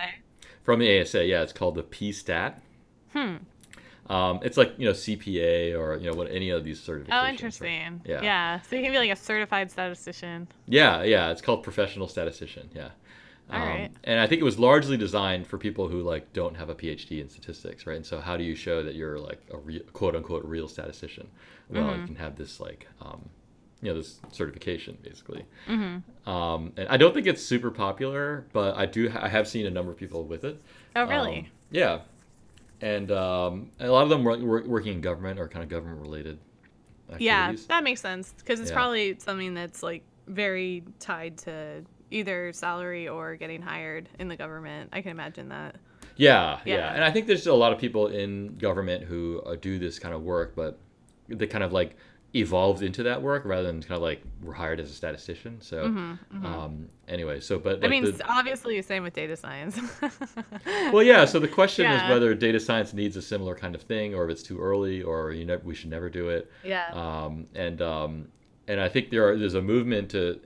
from 0.62 0.80
the 0.80 1.02
ASA, 1.02 1.26
yeah, 1.26 1.42
it's 1.42 1.52
called 1.52 1.74
the 1.74 1.84
PStat. 1.84 2.56
Hmm. 3.12 3.38
Um, 4.10 4.40
it's 4.44 4.58
like 4.58 4.74
you 4.78 4.86
know 4.86 4.92
CPA 4.94 5.78
or 5.80 5.98
you 5.98 6.10
know 6.10 6.16
what 6.18 6.30
any 6.32 6.50
of 6.50 6.64
these 6.64 6.82
certifications. 6.82 7.08
Oh, 7.12 7.18
right? 7.18 7.30
interesting. 7.30 8.02
Yeah. 8.06 8.22
Yeah. 8.22 8.62
So 8.62 8.76
you 8.76 8.82
can 8.84 8.92
be 8.92 8.98
like 8.98 9.12
a 9.12 9.16
certified 9.16 9.72
statistician. 9.72 10.48
Yeah, 10.68 11.04
yeah, 11.04 11.32
it's 11.32 11.42
called 11.42 11.64
professional 11.64 12.08
statistician. 12.08 12.70
Yeah. 12.76 12.90
Um, 13.50 13.62
All 13.62 13.68
right. 13.68 13.92
And 14.04 14.20
I 14.20 14.28
think 14.28 14.42
it 14.42 14.46
was 14.46 14.58
largely 14.60 14.98
designed 14.98 15.46
for 15.48 15.58
people 15.58 15.88
who 15.88 16.02
like 16.02 16.32
don't 16.34 16.56
have 16.56 16.70
a 16.70 16.76
PhD 16.76 17.22
in 17.22 17.30
statistics, 17.30 17.86
right? 17.86 17.98
And 17.98 18.06
so 18.06 18.20
how 18.20 18.38
do 18.38 18.44
you 18.44 18.56
show 18.56 18.82
that 18.84 18.96
you're 18.96 19.20
like 19.20 19.42
a 19.54 19.58
real, 19.58 19.82
quote 19.94 20.16
unquote 20.16 20.44
real 20.46 20.68
statistician? 20.68 21.28
Well, 21.70 21.84
Mm-hmm. 21.84 22.02
you 22.02 22.08
can 22.08 22.16
have 22.18 22.36
this 22.38 22.60
like 22.60 22.88
um, 23.02 23.30
you 23.82 23.90
know 23.92 23.98
this 23.98 24.20
certification 24.32 24.98
basically. 25.02 25.46
Mm-hmm. 25.70 26.30
Um, 26.30 26.74
and 26.78 26.88
I 26.90 26.98
don't 26.98 27.14
think 27.14 27.28
it's 27.28 27.44
super 27.44 27.72
popular, 27.72 28.46
but 28.52 28.76
I 28.78 28.86
do 28.86 29.12
I 29.18 29.28
have 29.30 29.48
seen 29.48 29.66
a 29.66 29.72
number 29.72 29.92
of 29.92 29.98
people 29.98 30.24
with 30.24 30.44
it. 30.44 30.62
Oh 30.96 31.06
really? 31.06 31.40
Um, 31.40 31.46
yeah, 31.72 32.00
and 32.82 33.12
um, 33.12 33.70
and 33.80 33.90
a 33.90 33.92
lot 33.92 34.04
of 34.04 34.10
them 34.10 34.24
were, 34.24 34.38
were 34.38 34.64
working 34.68 34.94
in 34.94 35.02
government 35.02 35.40
or 35.40 35.48
kind 35.48 35.64
of 35.64 35.70
government 35.70 36.02
related. 36.02 36.40
yeah, 37.20 37.54
that 37.68 37.84
makes 37.84 38.02
sense 38.02 38.34
because 38.38 38.60
it's 38.60 38.70
Yeah. 38.70 38.76
probably 38.76 39.20
something 39.20 39.54
that's 39.54 39.84
like 39.84 40.04
very 40.28 40.84
tied 41.00 41.38
to 41.40 41.84
either 42.10 42.52
salary 42.54 43.08
or 43.08 43.36
getting 43.36 43.62
hired 43.62 44.10
in 44.20 44.28
the 44.28 44.36
government. 44.36 44.90
I 44.94 45.02
can 45.02 45.12
imagine 45.12 45.50
that. 45.50 45.76
Yeah, 46.18 46.60
yeah, 46.66 46.76
Yeah. 46.76 46.94
and 46.94 47.04
I 47.04 47.12
think 47.12 47.28
there's 47.28 47.48
a 47.48 47.54
lot 47.54 47.72
of 47.74 47.80
people 47.80 48.08
in 48.08 48.56
government 48.58 49.04
who 49.06 49.42
uh, 49.46 49.56
do 49.56 49.80
this 49.80 49.98
kind 50.00 50.14
of 50.14 50.22
work, 50.24 50.56
but 50.56 50.78
they 51.30 51.48
kind 51.48 51.64
of 51.64 51.72
like 51.72 51.96
evolved 52.34 52.82
into 52.82 53.04
that 53.04 53.22
work 53.22 53.44
rather 53.46 53.68
than 53.68 53.82
kind 53.82 53.94
of 53.98 54.02
like 54.02 54.22
we're 54.42 54.54
hired 54.54 54.80
as 54.80 54.90
a 54.90 54.94
statistician. 54.94 55.60
So, 55.62 55.84
um, 55.86 56.88
anyway, 57.08 57.40
so 57.42 57.60
but 57.60 57.78
Mm-hmm, 57.78 57.86
I 57.86 57.88
mean, 57.90 58.04
the- 58.06 58.32
obviously 58.32 58.78
the 58.78 58.84
same 58.88 59.04
with 59.04 59.14
data 59.14 59.36
science. 59.36 59.78
well, 60.94 61.04
yeah. 61.04 61.26
So 61.26 61.40
the 61.40 61.48
question 61.48 61.84
Yeah. 61.86 62.04
is 62.06 62.10
whether 62.10 62.34
data 62.34 62.60
science 62.60 62.94
needs 62.94 63.18
a 63.18 63.22
similar 63.22 63.56
kind 63.56 63.76
of 63.76 63.82
thing, 63.82 64.16
or 64.16 64.26
if 64.26 64.32
it's 64.32 64.44
too 64.44 64.60
early, 64.60 65.02
or 65.04 65.32
you 65.32 65.46
know 65.46 65.60
we 65.64 65.76
should 65.76 65.90
never 65.90 66.10
do 66.10 66.30
it. 66.30 66.50
yeah. 66.64 66.88
um, 66.94 67.48
and 67.56 67.82
um, 67.82 68.28
and 68.68 68.80
I 68.80 68.88
think 68.90 69.10
there 69.10 69.28
are 69.28 69.38
there's 69.38 69.56
a 69.56 69.62
movement 69.62 70.10
to 70.12 70.40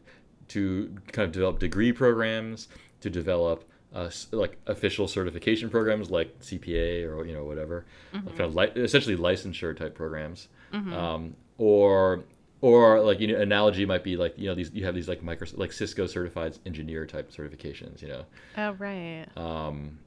to 0.49 0.95
kind 1.11 1.25
of 1.27 1.31
develop 1.31 1.59
degree 1.59 1.91
programs 1.91 2.67
to 3.01 3.09
develop 3.09 3.63
uh, 3.93 4.09
like 4.31 4.57
official 4.67 5.07
certification 5.07 5.69
programs 5.69 6.09
like 6.11 6.39
CPA 6.39 7.07
or 7.07 7.25
you 7.25 7.33
know 7.33 7.43
whatever 7.45 7.85
kind 8.11 8.41
of 8.41 8.55
li- 8.55 8.71
essentially 8.75 9.15
licensure 9.15 9.75
type 9.77 9.95
programs 9.95 10.47
um, 10.73 11.35
or 11.57 12.23
or 12.61 13.01
like 13.01 13.19
you 13.19 13.27
know 13.27 13.39
analogy 13.39 13.85
might 13.85 14.03
be 14.03 14.17
like 14.17 14.37
you 14.37 14.47
know 14.47 14.55
these 14.55 14.71
you 14.73 14.85
have 14.85 14.95
these 14.95 15.07
like 15.07 15.23
micro 15.23 15.47
like 15.55 15.71
Cisco 15.71 16.07
certified 16.07 16.57
engineer 16.65 17.05
type 17.05 17.31
certifications 17.31 18.01
you 18.01 18.07
know 18.07 18.25
oh 18.57 18.71
right. 18.73 19.25
um, 19.35 19.97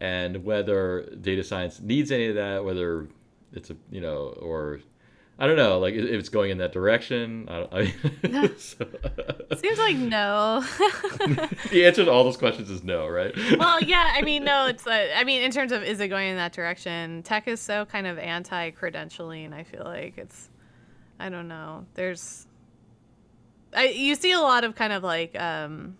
and 0.00 0.44
whether 0.44 1.02
data 1.20 1.44
science 1.44 1.80
needs 1.80 2.10
any 2.10 2.26
of 2.26 2.34
that, 2.34 2.64
whether 2.64 3.06
it's 3.52 3.70
a 3.70 3.76
you 3.90 4.00
know, 4.00 4.34
or 4.40 4.80
I 5.38 5.46
don't 5.46 5.56
know, 5.56 5.78
like 5.78 5.94
if 5.94 6.04
it's 6.04 6.28
going 6.28 6.50
in 6.50 6.58
that 6.58 6.72
direction. 6.72 7.46
I, 7.48 7.58
don't, 7.58 7.72
I 7.72 7.82
mean, 8.22 8.56
so, 8.58 8.86
Seems 9.56 9.78
like 9.78 9.96
no. 9.96 10.60
the 11.70 11.84
answer 11.86 12.04
to 12.04 12.10
all 12.10 12.24
those 12.24 12.36
questions 12.36 12.70
is 12.70 12.82
no, 12.82 13.06
right? 13.06 13.34
well, 13.58 13.80
yeah. 13.82 14.12
I 14.14 14.22
mean, 14.24 14.44
no. 14.44 14.66
It's. 14.66 14.86
Uh, 14.86 15.08
I 15.14 15.24
mean, 15.24 15.42
in 15.42 15.50
terms 15.50 15.72
of 15.72 15.82
is 15.82 16.00
it 16.00 16.08
going 16.08 16.28
in 16.28 16.36
that 16.36 16.52
direction? 16.52 17.22
Tech 17.22 17.46
is 17.46 17.60
so 17.60 17.84
kind 17.84 18.06
of 18.06 18.18
anti-credentialing. 18.18 19.52
I 19.52 19.64
feel 19.64 19.84
like 19.84 20.16
it's. 20.16 20.48
I 21.20 21.28
don't 21.28 21.48
know. 21.48 21.86
There's. 21.94 22.46
I 23.74 23.88
you 23.88 24.14
see 24.14 24.32
a 24.32 24.40
lot 24.40 24.64
of 24.64 24.74
kind 24.74 24.92
of 24.92 25.02
like. 25.02 25.38
um 25.40 25.96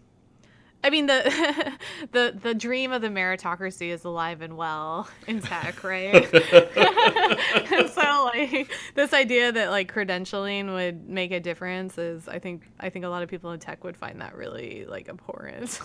I 0.83 0.89
mean 0.89 1.07
the 1.07 1.77
the 2.13 2.39
the 2.41 2.55
dream 2.55 2.91
of 2.91 3.03
the 3.03 3.09
meritocracy 3.09 3.91
is 3.91 4.05
alive 4.05 4.41
and 4.41 4.57
well 4.57 5.09
in 5.27 5.41
tech, 5.43 5.85
right? 5.85 6.15
and 6.35 7.91
so 7.91 8.31
like 8.35 8.73
this 8.95 9.13
idea 9.13 9.53
that 9.53 9.71
like 9.71 9.93
credentialing 9.93 10.73
would 10.73 11.09
make 11.09 11.33
a 11.33 11.41
difference 11.41 11.99
is 11.99 12.29
I 12.29 12.39
think 12.39 12.63
I 12.81 12.89
think 12.89 13.05
a 13.05 13.09
lot 13.09 13.23
of 13.23 13.29
people 13.29 13.53
in 13.53 13.61
tech 13.61 13.85
would 13.85 13.97
find 13.97 14.21
that 14.21 14.35
really 14.35 14.87
like 14.89 15.09
abhorrent. 15.09 15.81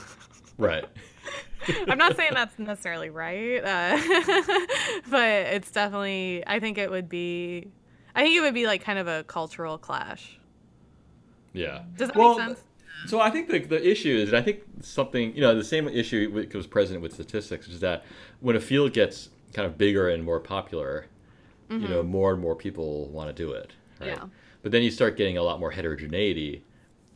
right. 0.57 0.85
I'm 1.87 1.97
not 1.97 2.15
saying 2.15 2.31
that's 2.33 2.57
necessarily 2.59 3.09
right, 3.09 3.57
uh, 3.63 3.97
but 5.09 5.29
it's 5.29 5.71
definitely. 5.71 6.43
I 6.45 6.59
think 6.59 6.77
it 6.77 6.89
would 6.89 7.09
be. 7.09 7.67
I 8.15 8.23
think 8.23 8.35
it 8.35 8.41
would 8.41 8.53
be 8.53 8.65
like 8.65 8.83
kind 8.83 8.97
of 8.97 9.07
a 9.07 9.23
cultural 9.25 9.77
clash. 9.77 10.39
Yeah. 11.53 11.83
Does 11.97 12.09
that 12.09 12.17
Well, 12.17 12.37
make 12.37 12.47
sense? 12.47 12.63
So 13.07 13.19
I 13.19 13.29
think 13.29 13.49
the, 13.49 13.59
the 13.59 13.87
issue 13.87 14.15
is, 14.17 14.29
and 14.29 14.37
I 14.37 14.41
think 14.41 14.61
something, 14.81 15.35
you 15.35 15.41
know, 15.41 15.53
the 15.53 15.63
same 15.63 15.87
issue 15.87 16.31
that 16.41 16.53
was 16.53 16.65
present 16.65 17.01
with 17.01 17.13
statistics 17.13 17.67
is 17.67 17.81
that 17.81 18.03
when 18.39 18.55
a 18.55 18.59
field 18.59 18.93
gets 18.93 19.29
kind 19.53 19.65
of 19.65 19.77
bigger 19.77 20.09
and 20.09 20.23
more 20.23 20.39
popular, 20.39 21.07
you 21.69 21.79
know, 21.79 22.01
mm-hmm. 22.01 22.07
more 22.07 22.31
and 22.31 22.41
more 22.41 22.55
people 22.55 23.07
want 23.07 23.27
to 23.27 23.33
do 23.33 23.51
it. 23.51 23.73
Right? 23.99 24.09
Yeah. 24.09 24.25
But 24.61 24.71
then 24.71 24.83
you 24.83 24.91
start 24.91 25.17
getting 25.17 25.37
a 25.37 25.43
lot 25.43 25.59
more 25.59 25.71
heterogeneity 25.71 26.63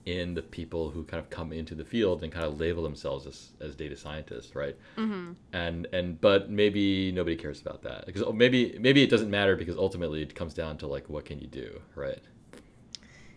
in 0.05 0.33
the 0.33 0.41
people 0.41 0.89
who 0.89 1.03
kind 1.03 1.21
of 1.21 1.29
come 1.29 1.51
into 1.51 1.75
the 1.75 1.85
field 1.85 2.23
and 2.23 2.31
kind 2.31 2.45
of 2.45 2.59
label 2.59 2.83
themselves 2.83 3.27
as, 3.27 3.51
as 3.61 3.75
data 3.75 3.95
scientists, 3.95 4.55
right? 4.55 4.75
Mm-hmm. 4.97 5.33
And 5.53 5.87
and 5.93 6.19
but 6.19 6.49
maybe 6.49 7.11
nobody 7.11 7.35
cares 7.35 7.61
about 7.61 7.83
that 7.83 8.05
because 8.05 8.23
maybe 8.33 8.77
maybe 8.79 9.03
it 9.03 9.09
doesn't 9.09 9.29
matter 9.29 9.55
because 9.55 9.77
ultimately 9.77 10.21
it 10.21 10.35
comes 10.35 10.53
down 10.53 10.77
to 10.79 10.87
like 10.87 11.09
what 11.09 11.25
can 11.25 11.39
you 11.39 11.47
do, 11.47 11.81
right? 11.95 12.21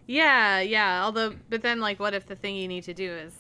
Yeah, 0.07 0.61
yeah. 0.61 1.05
Although, 1.05 1.35
but 1.49 1.63
then 1.63 1.81
like, 1.81 2.01
what 2.01 2.15
if 2.15 2.27
the 2.27 2.37
thing 2.37 2.57
you 2.57 2.69
need 2.69 2.85
to 2.85 2.95
do 2.95 3.11
is 3.11 3.35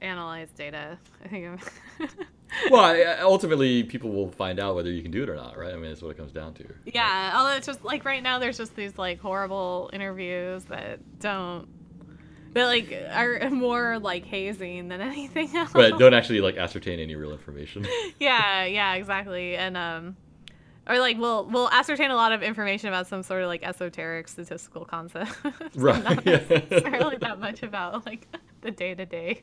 analyze 0.00 0.48
data. 0.50 0.98
I 1.24 1.28
think 1.28 1.46
I'm. 1.46 2.08
well, 2.70 3.18
ultimately, 3.20 3.82
people 3.82 4.10
will 4.10 4.30
find 4.30 4.58
out 4.58 4.74
whether 4.74 4.90
you 4.90 5.02
can 5.02 5.10
do 5.10 5.22
it 5.22 5.28
or 5.28 5.36
not, 5.36 5.58
right? 5.58 5.72
I 5.72 5.76
mean, 5.76 5.90
that's 5.90 6.02
what 6.02 6.10
it 6.10 6.16
comes 6.16 6.32
down 6.32 6.54
to. 6.54 6.66
Yeah, 6.86 7.32
although 7.34 7.56
it's 7.56 7.66
just 7.66 7.84
like 7.84 8.04
right 8.04 8.22
now, 8.22 8.38
there's 8.38 8.56
just 8.56 8.74
these 8.74 8.96
like 8.98 9.20
horrible 9.20 9.90
interviews 9.92 10.64
that 10.64 11.00
don't 11.20 11.68
that 12.54 12.64
like 12.64 12.92
are 12.92 13.50
more 13.50 13.98
like 13.98 14.24
hazing 14.24 14.88
than 14.88 15.00
anything 15.00 15.50
else. 15.56 15.72
But 15.72 15.98
don't 15.98 16.14
actually 16.14 16.40
like 16.40 16.56
ascertain 16.56 16.98
any 16.98 17.14
real 17.14 17.32
information. 17.32 17.86
yeah, 18.18 18.64
yeah, 18.64 18.94
exactly. 18.94 19.56
And 19.56 19.76
um 19.76 20.16
or 20.88 20.98
like 20.98 21.18
we'll 21.18 21.44
we'll 21.46 21.70
ascertain 21.70 22.10
a 22.10 22.16
lot 22.16 22.32
of 22.32 22.42
information 22.42 22.88
about 22.88 23.06
some 23.06 23.22
sort 23.22 23.42
of 23.42 23.48
like 23.48 23.62
esoteric 23.62 24.28
statistical 24.28 24.84
concept. 24.84 25.32
right. 25.74 26.02
Not 26.02 26.24
necessarily 26.24 27.16
that 27.18 27.38
much 27.38 27.62
about 27.62 28.06
like 28.06 28.26
the 28.62 28.70
day 28.70 28.94
to 28.94 29.06
day. 29.06 29.42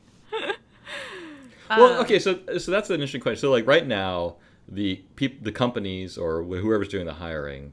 Well, 1.68 2.00
okay, 2.02 2.18
so 2.18 2.38
so 2.58 2.70
that's 2.70 2.90
an 2.90 2.94
interesting 2.94 3.20
question. 3.20 3.40
So 3.40 3.50
like 3.50 3.66
right 3.66 3.86
now, 3.86 4.36
the 4.68 5.02
peop- 5.16 5.42
the 5.42 5.52
companies 5.52 6.16
or 6.16 6.44
whoever's 6.44 6.88
doing 6.88 7.06
the 7.06 7.14
hiring 7.14 7.72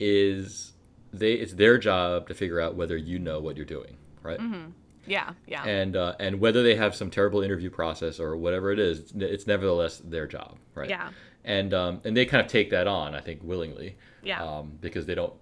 is 0.00 0.72
they 1.12 1.34
it's 1.34 1.54
their 1.54 1.76
job 1.78 2.28
to 2.28 2.34
figure 2.34 2.60
out 2.60 2.74
whether 2.74 2.96
you 2.96 3.18
know 3.18 3.38
what 3.40 3.56
you're 3.56 3.66
doing, 3.66 3.97
right? 4.22 4.38
Mm-hmm. 4.38 4.70
Yeah, 5.06 5.32
yeah. 5.46 5.64
And 5.64 5.96
uh, 5.96 6.14
and 6.20 6.38
whether 6.40 6.62
they 6.62 6.74
have 6.74 6.94
some 6.94 7.10
terrible 7.10 7.40
interview 7.40 7.70
process 7.70 8.20
or 8.20 8.36
whatever 8.36 8.72
it 8.72 8.78
is, 8.78 8.98
it's, 9.00 9.12
it's 9.14 9.46
nevertheless 9.46 9.98
their 9.98 10.26
job, 10.26 10.58
right? 10.74 10.88
Yeah. 10.88 11.10
And 11.44 11.72
um, 11.72 12.00
and 12.04 12.16
they 12.16 12.26
kind 12.26 12.44
of 12.44 12.50
take 12.50 12.70
that 12.70 12.86
on, 12.86 13.14
I 13.14 13.20
think, 13.20 13.40
willingly. 13.42 13.96
Yeah. 14.22 14.42
Um, 14.42 14.72
because 14.80 15.06
they 15.06 15.14
don't. 15.14 15.32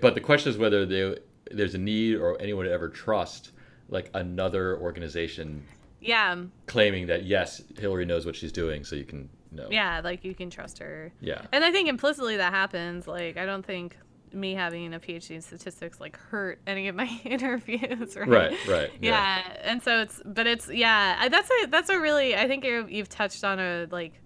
But 0.00 0.14
the 0.14 0.20
question 0.20 0.50
is 0.50 0.58
whether 0.58 0.84
they 0.84 1.16
there's 1.50 1.74
a 1.74 1.78
need 1.78 2.16
or 2.16 2.40
anyone 2.40 2.64
would 2.64 2.72
ever 2.72 2.88
trust 2.88 3.52
like 3.88 4.10
another 4.14 4.78
organization. 4.78 5.64
Yeah. 6.00 6.36
Claiming 6.66 7.06
that 7.06 7.24
yes, 7.24 7.62
Hilary 7.78 8.04
knows 8.04 8.26
what 8.26 8.36
she's 8.36 8.52
doing, 8.52 8.84
so 8.84 8.94
you 8.96 9.04
can 9.04 9.30
know. 9.50 9.68
Yeah, 9.70 10.00
like 10.04 10.24
you 10.24 10.34
can 10.34 10.50
trust 10.50 10.78
her. 10.78 11.12
Yeah. 11.20 11.42
And 11.52 11.64
I 11.64 11.72
think 11.72 11.88
implicitly 11.88 12.36
that 12.36 12.52
happens. 12.52 13.06
Like 13.06 13.36
I 13.36 13.46
don't 13.46 13.64
think 13.64 13.96
me 14.34 14.54
having 14.54 14.94
a 14.94 15.00
PhD 15.00 15.32
in 15.32 15.42
statistics 15.42 16.00
like 16.00 16.16
hurt 16.16 16.60
any 16.66 16.88
of 16.88 16.96
my 16.96 17.08
interviews, 17.24 18.16
right? 18.16 18.28
Right, 18.28 18.66
right. 18.66 18.90
Yeah. 19.00 19.38
yeah. 19.38 19.56
and 19.62 19.82
so 19.82 20.00
it's, 20.00 20.20
but 20.24 20.46
it's 20.46 20.68
yeah, 20.68 21.28
that's 21.28 21.50
a 21.50 21.66
that's 21.66 21.90
a 21.90 21.98
really 21.98 22.36
I 22.36 22.48
think 22.48 22.64
you've 22.64 23.08
touched 23.08 23.44
on 23.44 23.58
a 23.58 23.86
like, 23.90 24.20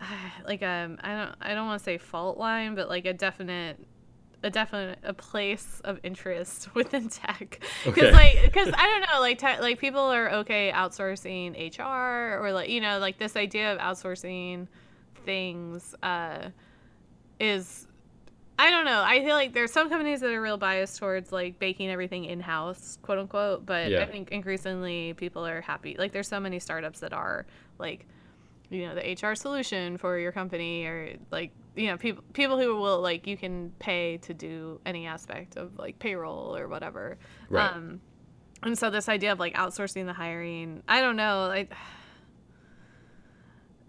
like 0.46 0.62
um 0.62 0.98
I 1.02 1.14
don't 1.14 1.34
I 1.40 1.54
don't 1.54 1.66
want 1.66 1.78
to 1.80 1.84
say 1.84 1.98
fault 1.98 2.38
line, 2.38 2.74
but 2.74 2.88
like 2.88 3.06
a 3.06 3.12
definite 3.12 3.78
a 4.44 4.50
definite 4.50 4.98
a 5.02 5.14
place 5.14 5.80
of 5.84 5.98
interest 6.02 6.68
within 6.74 7.08
tech 7.08 7.60
because 7.84 8.04
okay. 8.04 8.12
like 8.12 8.42
because 8.42 8.68
i 8.76 8.86
don't 8.86 9.00
know 9.00 9.20
like 9.20 9.38
te- 9.38 9.60
like 9.60 9.78
people 9.78 10.00
are 10.00 10.30
okay 10.30 10.70
outsourcing 10.72 11.56
hr 11.78 12.44
or 12.44 12.52
like 12.52 12.68
you 12.68 12.80
know 12.80 12.98
like 12.98 13.18
this 13.18 13.36
idea 13.36 13.72
of 13.72 13.78
outsourcing 13.78 14.68
things 15.24 15.94
uh 16.02 16.50
is 17.40 17.86
I 18.58 18.70
don't 18.70 18.84
know. 18.84 19.02
I 19.04 19.20
feel 19.24 19.34
like 19.34 19.52
there's 19.52 19.72
some 19.72 19.88
companies 19.88 20.20
that 20.20 20.30
are 20.30 20.40
real 20.40 20.56
biased 20.56 20.98
towards 20.98 21.32
like 21.32 21.58
baking 21.58 21.90
everything 21.90 22.24
in 22.24 22.40
house, 22.40 22.98
quote 23.02 23.18
unquote. 23.18 23.66
But 23.66 23.90
yeah. 23.90 24.02
I 24.02 24.06
think 24.06 24.30
increasingly 24.30 25.14
people 25.14 25.44
are 25.44 25.60
happy. 25.60 25.96
Like 25.98 26.12
there's 26.12 26.28
so 26.28 26.38
many 26.38 26.60
startups 26.60 27.00
that 27.00 27.12
are 27.12 27.46
like, 27.78 28.06
you 28.70 28.86
know, 28.86 28.94
the 28.94 29.12
HR 29.20 29.34
solution 29.34 29.98
for 29.98 30.18
your 30.18 30.32
company, 30.32 30.84
or 30.86 31.16
like 31.30 31.50
you 31.74 31.88
know 31.88 31.96
people 31.96 32.22
people 32.32 32.58
who 32.58 32.76
will 32.76 33.00
like 33.00 33.26
you 33.26 33.36
can 33.36 33.72
pay 33.80 34.18
to 34.18 34.32
do 34.32 34.80
any 34.86 35.06
aspect 35.06 35.56
of 35.56 35.76
like 35.78 35.98
payroll 35.98 36.56
or 36.56 36.68
whatever. 36.68 37.18
Right. 37.48 37.72
Um, 37.72 38.00
and 38.62 38.78
so 38.78 38.88
this 38.88 39.08
idea 39.08 39.32
of 39.32 39.38
like 39.38 39.54
outsourcing 39.54 40.06
the 40.06 40.12
hiring, 40.12 40.82
I 40.88 41.00
don't 41.00 41.16
know. 41.16 41.46
Like 41.48 41.72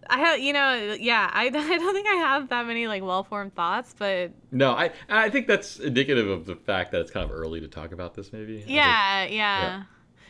I 0.10 0.20
have, 0.20 0.40
you 0.40 0.54
know, 0.54 0.96
yeah, 1.00 1.30
I, 1.34 1.46
I 1.48 1.50
don't 1.50 1.94
think 1.94 2.08
I 2.08 2.16
have 2.16 2.50
that 2.50 2.66
many 2.68 2.88
like 2.88 3.04
well-formed 3.04 3.56
thoughts, 3.56 3.96
but 3.98 4.32
no, 4.52 4.72
I 4.72 4.92
I 5.10 5.30
think 5.30 5.48
that's 5.48 5.80
indicative 5.80 6.28
of 6.28 6.46
the 6.46 6.56
fact 6.56 6.92
that 6.92 7.02
it's 7.02 7.12
kind 7.12 7.30
of 7.30 7.36
early 7.36 7.60
to 7.62 7.68
talk 7.68 7.92
about 7.92 8.14
this, 8.14 8.32
maybe. 8.32 8.64
Yeah, 8.68 9.24
think, 9.24 9.34
yeah, 9.34 9.62
yeah, 9.62 9.84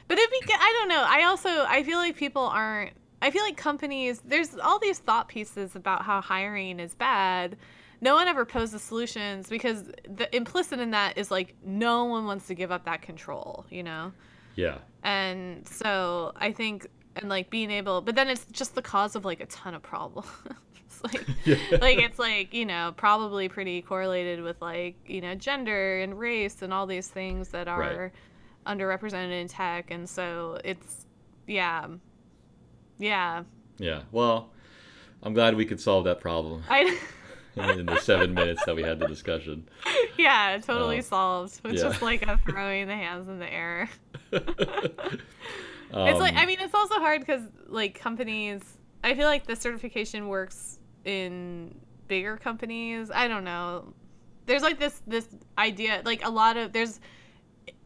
But 0.07 0.17
it'd 0.17 0.31
be, 0.31 0.53
I 0.53 0.75
don't 0.79 0.89
know. 0.89 1.03
I 1.07 1.23
also 1.23 1.49
I 1.49 1.83
feel 1.83 1.97
like 1.97 2.15
people 2.15 2.43
aren't. 2.43 2.91
I 3.21 3.31
feel 3.31 3.43
like 3.43 3.57
companies. 3.57 4.21
There's 4.23 4.55
all 4.57 4.79
these 4.79 4.99
thought 4.99 5.27
pieces 5.27 5.75
about 5.75 6.03
how 6.03 6.21
hiring 6.21 6.79
is 6.79 6.93
bad. 6.95 7.57
No 8.01 8.13
one 8.13 8.27
ever 8.27 8.45
poses 8.45 8.81
solutions 8.81 9.47
because 9.49 9.83
the 10.07 10.33
implicit 10.35 10.79
in 10.79 10.91
that 10.91 11.17
is 11.17 11.31
like 11.31 11.55
no 11.65 12.05
one 12.05 12.25
wants 12.25 12.47
to 12.47 12.53
give 12.53 12.71
up 12.71 12.85
that 12.85 13.01
control, 13.01 13.65
you 13.69 13.83
know. 13.83 14.11
Yeah. 14.55 14.77
And 15.03 15.67
so 15.67 16.33
I 16.35 16.51
think 16.51 16.87
and 17.15 17.29
like 17.29 17.49
being 17.49 17.71
able 17.71 18.01
but 18.01 18.15
then 18.15 18.27
it's 18.27 18.45
just 18.51 18.75
the 18.75 18.81
cause 18.81 19.15
of 19.15 19.25
like 19.25 19.39
a 19.39 19.45
ton 19.47 19.73
of 19.73 19.81
problems. 19.81 20.27
Like 21.03 21.27
yeah. 21.45 21.57
like 21.81 21.99
it's 21.99 22.17
like 22.17 22.53
you 22.53 22.65
know 22.65 22.93
probably 22.95 23.49
pretty 23.49 23.81
correlated 23.81 24.41
with 24.41 24.61
like 24.61 24.95
you 25.05 25.21
know 25.21 25.35
gender 25.35 25.99
and 25.99 26.17
race 26.17 26.61
and 26.61 26.73
all 26.73 26.87
these 26.87 27.07
things 27.07 27.49
that 27.49 27.67
are 27.67 27.79
right. 27.79 28.11
underrepresented 28.65 29.41
in 29.41 29.47
tech. 29.47 29.91
And 29.91 30.09
so 30.09 30.59
it's 30.63 31.05
yeah. 31.47 31.87
Yeah. 32.97 33.43
Yeah. 33.77 34.01
Well 34.11 34.51
i'm 35.23 35.33
glad 35.33 35.55
we 35.55 35.65
could 35.65 35.81
solve 35.81 36.03
that 36.03 36.19
problem 36.19 36.63
I, 36.69 36.97
in 37.55 37.85
the 37.85 37.99
seven 37.99 38.33
minutes 38.33 38.63
that 38.65 38.75
we 38.75 38.83
had 38.83 38.99
the 38.99 39.07
discussion. 39.07 39.67
Yeah 40.17 40.59
totally 40.63 40.99
uh, 40.99 41.03
solved 41.03 41.61
with 41.63 41.73
yeah. 41.73 41.81
just 41.81 42.01
like 42.01 42.21
a 42.27 42.39
throwing 42.47 42.87
the 42.87 42.95
hands 42.95 43.27
in 43.27 43.39
the 43.39 43.51
air 43.51 43.89
um, 45.93 46.07
it's 46.07 46.19
like 46.19 46.35
I 46.35 46.41
um, 46.41 46.47
mean, 46.47 46.59
it's 46.59 46.73
also 46.73 46.95
hard 46.95 47.21
because 47.21 47.41
like 47.67 47.99
companies. 47.99 48.61
I 49.03 49.13
feel 49.13 49.27
like 49.27 49.45
the 49.45 49.55
certification 49.55 50.27
works 50.27 50.79
in 51.03 51.75
bigger 52.07 52.37
companies. 52.37 53.11
I 53.13 53.27
don't 53.27 53.43
know. 53.43 53.93
There's 54.45 54.61
like 54.61 54.79
this 54.79 55.01
this 55.07 55.27
idea, 55.57 56.01
like 56.05 56.25
a 56.25 56.29
lot 56.29 56.57
of 56.57 56.73
there's. 56.73 56.99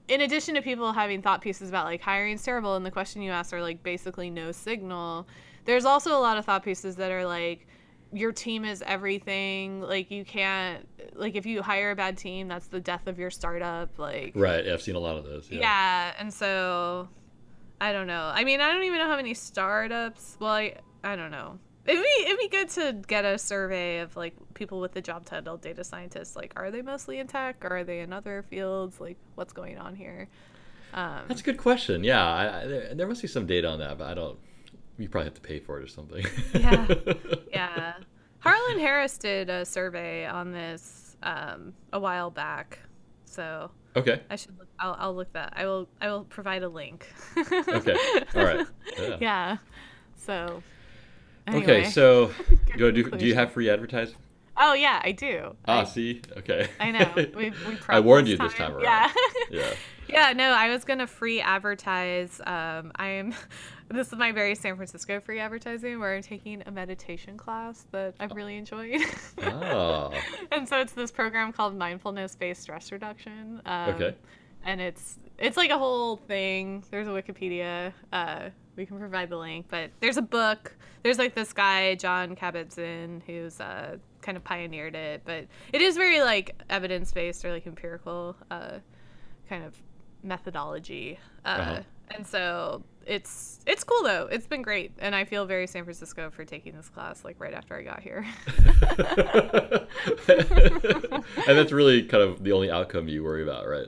In 0.08 0.22
addition 0.22 0.56
to 0.56 0.62
people 0.64 0.92
having 0.92 1.22
thought 1.22 1.40
pieces 1.40 1.70
about 1.70 1.86
like 1.86 2.02
hiring's 2.02 2.42
terrible, 2.42 2.76
and 2.76 2.86
the 2.86 2.92
question 2.92 3.22
you 3.22 3.32
asked 3.32 3.54
are 3.54 3.62
like 3.62 3.84
basically 3.84 4.30
no 4.30 4.52
signal. 4.52 5.28
There's 5.66 5.86
also 5.86 6.18
a 6.18 6.22
lot 6.22 6.38
of 6.38 6.46
thought 6.46 6.64
pieces 6.64 6.96
that 6.96 7.12
are 7.12 7.26
like 7.26 7.68
your 8.12 8.32
team 8.32 8.66
is 8.66 8.84
everything 8.88 9.82
like 9.82 10.10
you 10.10 10.26
can't 10.26 10.88
like 11.14 11.36
if 11.36 11.46
you 11.46 11.62
hire 11.62 11.92
a 11.92 11.96
bad 11.96 12.18
team 12.18 12.48
that's 12.48 12.68
the 12.68 12.80
death 12.80 13.06
of 13.08 13.20
your 13.20 13.30
startup 13.30 14.00
like 14.00 14.32
right 14.36 14.68
i've 14.68 14.82
seen 14.82 14.96
a 14.96 15.00
lot 15.00 15.16
of 15.16 15.24
those 15.26 15.48
yeah, 15.52 15.60
yeah 15.60 16.14
and 16.18 16.34
so 16.34 17.08
I 17.82 17.94
don't 17.94 18.08
know. 18.08 18.32
I 18.34 18.44
mean, 18.44 18.62
I 18.62 18.72
don't 18.72 18.84
even 18.84 19.00
know 19.00 19.08
how 19.08 19.16
many 19.16 19.34
startups. 19.34 20.38
Well, 20.40 20.52
I 20.52 20.76
I 21.04 21.16
don't 21.16 21.32
know. 21.32 21.60
It'd 21.86 22.04
be 22.04 22.24
it'd 22.26 22.40
be 22.40 22.50
good 22.50 22.70
to 22.70 22.94
get 23.08 23.26
a 23.26 23.38
survey 23.38 24.00
of 24.00 24.16
like 24.16 24.36
people 24.54 24.80
with 24.80 24.94
the 24.94 25.02
job 25.02 25.26
title 25.26 25.58
data 25.58 25.84
scientists. 25.84 26.36
Like, 26.36 26.54
are 26.56 26.72
they 26.72 26.82
mostly 26.82 27.20
in 27.20 27.28
tech, 27.28 27.64
or 27.64 27.78
are 27.78 27.84
they 27.84 28.02
in 28.02 28.12
other 28.14 28.44
fields? 28.50 29.00
Like, 29.00 29.18
what's 29.36 29.54
going 29.54 29.78
on 29.78 29.96
here? 29.96 30.28
Um, 30.94 31.22
That's 31.28 31.42
a 31.42 31.44
good 31.44 31.58
question. 31.58 32.04
Yeah, 32.04 32.26
I, 32.26 32.62
I, 32.62 32.68
there, 32.68 32.96
there 32.96 33.08
must 33.08 33.22
be 33.22 33.28
some 33.28 33.46
data 33.46 33.68
on 33.68 33.80
that, 33.80 33.98
but 33.98 34.08
I 34.08 34.14
don't. 34.14 34.38
You 34.98 35.08
probably 35.08 35.26
have 35.26 35.36
to 35.36 35.42
pay 35.42 35.60
for 35.60 35.80
it 35.80 35.84
or 35.84 35.88
something. 35.88 36.26
yeah, 36.54 36.88
yeah. 37.54 37.94
Harlan 38.40 38.80
Harris 38.80 39.18
did 39.18 39.50
a 39.50 39.66
survey 39.66 40.26
on 40.26 40.52
this 40.52 41.16
um, 41.24 41.74
a 41.94 42.00
while 42.00 42.30
back, 42.30 42.80
so 43.26 43.72
Okay. 43.96 44.22
I 44.30 44.36
should 44.36 44.58
look. 44.58 44.68
I'll, 44.80 44.96
I'll 45.00 45.16
look 45.16 45.34
that. 45.34 45.54
I 45.56 45.66
will. 45.66 45.88
I 46.00 46.10
will 46.10 46.24
provide 46.24 46.64
a 46.64 46.70
link. 46.70 47.08
okay. 47.38 47.96
All 48.36 48.44
right. 48.44 48.68
Yeah. 48.98 49.18
yeah. 49.20 49.58
So. 50.16 50.62
Anyway. 51.48 51.64
Okay. 51.64 51.90
So, 51.90 52.32
do, 52.78 52.92
do, 52.92 53.10
do 53.10 53.26
you 53.26 53.34
have 53.36 53.52
free 53.52 53.70
advertising? 53.70 54.16
Oh 54.62 54.74
yeah, 54.74 55.02
I 55.04 55.14
do. 55.14 55.56
Ah, 55.66 55.82
I, 55.82 55.84
see. 55.86 56.22
Okay. 56.38 56.70
I 56.80 56.92
know. 56.92 57.12
We, 57.36 57.50
we 57.50 57.56
I 57.88 58.00
warned 58.02 58.28
you 58.28 58.38
this 58.38 58.54
time 58.54 58.74
around. 58.74 58.84
Yeah. 58.84 59.12
yeah. 59.50 59.74
Yeah. 60.08 60.34
No, 60.34 60.52
I 60.52 60.70
was 60.70 60.84
gonna 60.84 61.08
free 61.08 61.40
advertise. 61.42 62.40
Um, 62.46 62.92
I 62.96 63.08
am. 63.08 63.34
This 63.92 64.12
is 64.12 64.20
my 64.20 64.32
very 64.32 64.54
San 64.54 64.76
Francisco 64.76 65.20
free 65.20 65.40
advertising 65.40 66.00
where 66.00 66.16
I'm 66.16 66.22
taking 66.22 66.62
a 66.66 66.72
meditation 66.72 67.38
class 67.38 67.88
that 67.92 68.14
I've 68.20 68.32
really 68.34 68.56
enjoyed. 68.56 69.02
oh. 69.44 70.14
and 70.52 70.70
so 70.70 70.80
it's 70.80 70.94
this 70.94 71.12
program 71.12 71.52
called 71.52 71.76
mindfulness 71.76 72.36
based 72.36 72.62
stress 72.62 72.92
reduction. 72.92 73.62
Um, 73.66 73.90
okay. 73.96 74.16
And 74.64 74.80
it's 74.80 75.18
it's 75.40 75.58
like 75.58 75.72
a 75.72 75.78
whole 75.78 76.18
thing. 76.18 76.84
There's 76.92 77.08
a 77.08 77.12
Wikipedia. 77.12 77.94
Uh, 78.14 78.50
we 78.76 78.86
can 78.86 79.00
provide 79.00 79.30
the 79.30 79.38
link, 79.38 79.66
but 79.70 79.90
there's 80.02 80.18
a 80.18 80.22
book. 80.22 80.76
There's 81.02 81.18
like 81.18 81.34
this 81.34 81.52
guy 81.52 81.96
John 81.96 82.36
Kabat-Zinn 82.36 83.24
who's 83.26 83.60
uh, 83.60 83.98
kind 84.22 84.38
of 84.38 84.44
pioneered 84.44 84.96
it, 84.96 85.22
but 85.26 85.48
it 85.74 85.82
is 85.82 85.96
very 85.96 86.22
like 86.22 86.56
evidence 86.70 87.12
based 87.12 87.44
or 87.44 87.52
like 87.52 87.66
empirical 87.66 88.36
uh, 88.52 88.80
kind 89.50 89.64
of 89.64 89.76
methodology. 90.24 91.18
Uh, 91.44 91.48
uh-huh. 91.48 91.82
And 92.16 92.26
so 92.28 92.84
it's 93.10 93.60
it's 93.66 93.84
cool 93.84 94.04
though. 94.04 94.28
It's 94.32 94.48
been 94.48 94.62
great, 94.62 94.92
and 95.00 95.16
I 95.16 95.26
feel 95.26 95.46
very 95.46 95.68
San 95.68 95.84
Francisco 95.84 96.30
for 96.30 96.46
taking 96.46 96.76
this 96.76 96.90
class 96.90 97.26
like 97.26 97.40
right 97.40 97.54
after 97.54 97.76
I 97.76 97.84
got 97.84 98.02
here. 98.02 98.26
and 101.48 101.58
that's 101.58 101.72
really 101.72 102.04
kind 102.04 102.24
of 102.24 102.44
the 102.44 102.52
only 102.52 102.72
outcome 102.72 103.08
you 103.08 103.24
worry 103.24 103.44
about, 103.44 103.68
right? 103.68 103.88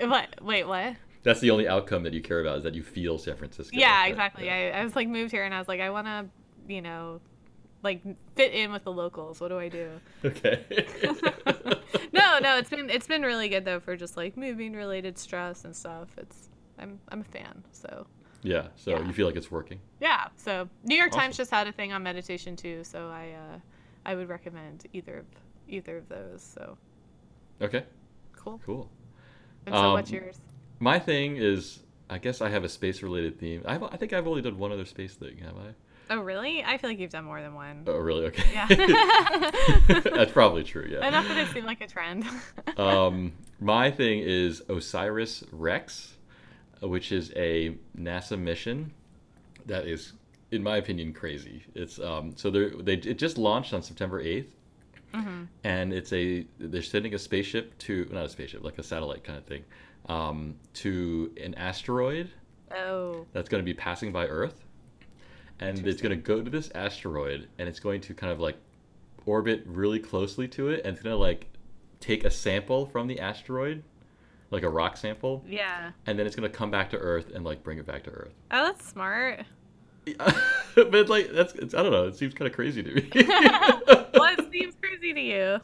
What? 0.00 0.42
Wait, 0.42 0.66
what? 0.66 0.96
that's 1.26 1.40
the 1.40 1.50
only 1.50 1.66
outcome 1.66 2.04
that 2.04 2.12
you 2.12 2.22
care 2.22 2.40
about 2.40 2.58
is 2.58 2.62
that 2.62 2.72
you 2.72 2.84
feel 2.84 3.18
San 3.18 3.36
Francisco. 3.36 3.76
Yeah, 3.76 3.98
right? 3.98 4.10
exactly. 4.10 4.46
Yeah. 4.46 4.70
I, 4.74 4.80
I 4.80 4.84
was 4.84 4.94
like 4.94 5.08
moved 5.08 5.32
here 5.32 5.44
and 5.44 5.52
I 5.52 5.58
was 5.58 5.66
like, 5.66 5.80
I 5.80 5.90
want 5.90 6.06
to, 6.06 6.26
you 6.72 6.80
know, 6.80 7.20
like 7.82 8.00
fit 8.36 8.52
in 8.52 8.70
with 8.70 8.84
the 8.84 8.92
locals. 8.92 9.40
What 9.40 9.48
do 9.48 9.58
I 9.58 9.68
do? 9.68 9.90
Okay. 10.24 10.64
no, 12.12 12.38
no, 12.38 12.58
it's 12.58 12.70
been 12.70 12.88
it's 12.90 13.08
been 13.08 13.22
really 13.22 13.48
good 13.48 13.64
though 13.64 13.80
for 13.80 13.96
just 13.96 14.16
like 14.16 14.36
moving 14.36 14.74
related 14.74 15.18
stress 15.18 15.64
and 15.64 15.74
stuff. 15.74 16.10
It's 16.16 16.48
I'm 16.78 17.00
I'm 17.08 17.22
a 17.22 17.24
fan. 17.24 17.64
So 17.72 18.06
yeah. 18.42 18.68
So 18.76 18.90
Yeah. 18.92 19.06
you 19.06 19.12
feel 19.12 19.26
like 19.26 19.36
it's 19.36 19.50
working. 19.50 19.80
yeah. 20.00 20.28
So 20.36 20.68
New 20.84 20.96
York 20.96 21.12
Times 21.12 21.36
just 21.36 21.50
had 21.50 21.66
a 21.66 21.72
thing 21.72 21.92
on 21.92 22.02
meditation 22.02 22.56
too. 22.56 22.84
So 22.84 23.08
I 23.08 23.32
uh, 23.32 23.58
I 24.04 24.14
would 24.14 24.28
recommend 24.28 24.86
either 24.92 25.18
of 25.18 25.26
either 25.68 25.96
of 25.98 26.08
those. 26.08 26.42
So 26.42 26.76
Okay. 27.60 27.84
cool. 28.34 28.60
Cool. 28.64 28.90
And 29.66 29.74
so 29.74 29.80
Um, 29.80 29.92
what's 29.94 30.10
yours? 30.10 30.40
My 30.78 30.98
thing 30.98 31.36
is, 31.38 31.80
I 32.10 32.18
guess 32.18 32.40
I 32.40 32.50
have 32.50 32.62
a 32.62 32.68
space-related 32.68 33.40
theme. 33.40 33.62
I've, 33.66 33.82
I 33.82 33.96
think 33.96 34.12
I've 34.12 34.26
only 34.28 34.42
done 34.42 34.58
one 34.58 34.70
other 34.70 34.84
space 34.84 35.14
thing. 35.14 35.38
Have 35.38 35.56
I? 35.56 35.74
Oh 36.08 36.20
really? 36.20 36.62
I 36.62 36.78
feel 36.78 36.90
like 36.90 37.00
you've 37.00 37.10
done 37.10 37.24
more 37.24 37.40
than 37.40 37.54
one. 37.54 37.82
Oh, 37.88 37.96
really? 37.98 38.26
Okay. 38.26 38.44
Yeah. 38.52 38.66
That's 39.88 40.30
probably 40.30 40.62
true. 40.62 40.86
Yeah. 40.88 41.04
Enough 41.08 41.26
that 41.26 41.36
it 41.38 41.48
seemed 41.52 41.66
like 41.66 41.80
a 41.80 41.88
trend. 41.88 42.24
um, 42.76 43.32
my 43.60 43.90
thing 43.90 44.20
is 44.20 44.62
OSIRIS-REx, 44.68 46.15
which 46.80 47.12
is 47.12 47.32
a 47.36 47.76
NASA 47.98 48.38
mission 48.38 48.92
that 49.66 49.86
is, 49.86 50.12
in 50.50 50.62
my 50.62 50.76
opinion, 50.76 51.12
crazy. 51.12 51.64
It's 51.74 51.98
um, 51.98 52.34
so 52.36 52.50
they 52.50 52.68
they 52.70 52.94
it 52.94 53.18
just 53.18 53.38
launched 53.38 53.72
on 53.72 53.82
September 53.82 54.22
8th 54.22 54.46
hmm 55.14 55.44
and 55.62 55.92
it's 55.92 56.12
a 56.12 56.44
they're 56.58 56.82
sending 56.82 57.14
a 57.14 57.18
spaceship 57.18 57.78
to 57.78 58.08
not 58.10 58.24
a 58.24 58.28
spaceship 58.28 58.64
like 58.64 58.76
a 58.78 58.82
satellite 58.82 59.22
kind 59.22 59.38
of 59.38 59.44
thing 59.44 59.62
um, 60.08 60.56
to 60.74 61.32
an 61.42 61.54
asteroid 61.54 62.30
Oh. 62.76 63.24
that's 63.32 63.48
going 63.48 63.62
to 63.62 63.64
be 63.64 63.72
passing 63.74 64.10
by 64.12 64.26
Earth, 64.26 64.64
and 65.60 65.86
it's 65.86 66.02
going 66.02 66.10
to 66.10 66.16
go 66.20 66.42
to 66.42 66.50
this 66.50 66.68
asteroid, 66.74 67.48
and 67.58 67.68
it's 67.68 67.78
going 67.78 68.00
to 68.02 68.14
kind 68.14 68.32
of 68.32 68.40
like 68.40 68.56
orbit 69.24 69.62
really 69.66 70.00
closely 70.00 70.48
to 70.48 70.68
it, 70.70 70.80
and 70.84 70.94
it's 70.94 71.02
going 71.02 71.14
to 71.14 71.18
like 71.18 71.46
take 72.00 72.24
a 72.24 72.30
sample 72.30 72.84
from 72.86 73.06
the 73.06 73.20
asteroid, 73.20 73.84
like 74.50 74.62
a 74.62 74.68
rock 74.68 74.96
sample, 74.96 75.44
Yeah. 75.48 75.90
and 76.06 76.18
then 76.18 76.26
it's 76.26 76.36
going 76.36 76.50
to 76.50 76.56
come 76.56 76.70
back 76.70 76.90
to 76.90 76.96
Earth 76.98 77.32
and 77.34 77.44
like 77.44 77.62
bring 77.62 77.78
it 77.78 77.86
back 77.86 78.04
to 78.04 78.10
Earth. 78.10 78.32
Oh, 78.50 78.64
that's 78.66 78.86
smart. 78.86 79.44
but 80.76 81.08
like 81.08 81.32
that's 81.32 81.52
it's, 81.54 81.74
I 81.74 81.82
don't 81.82 81.90
know, 81.90 82.06
it 82.06 82.16
seems 82.16 82.32
kind 82.32 82.48
of 82.48 82.54
crazy 82.54 82.80
to 82.82 82.94
me. 82.94 83.10
what 84.14 84.52
seems 84.52 84.74
crazy 84.80 85.12
to 85.12 85.20
you? 85.20 85.60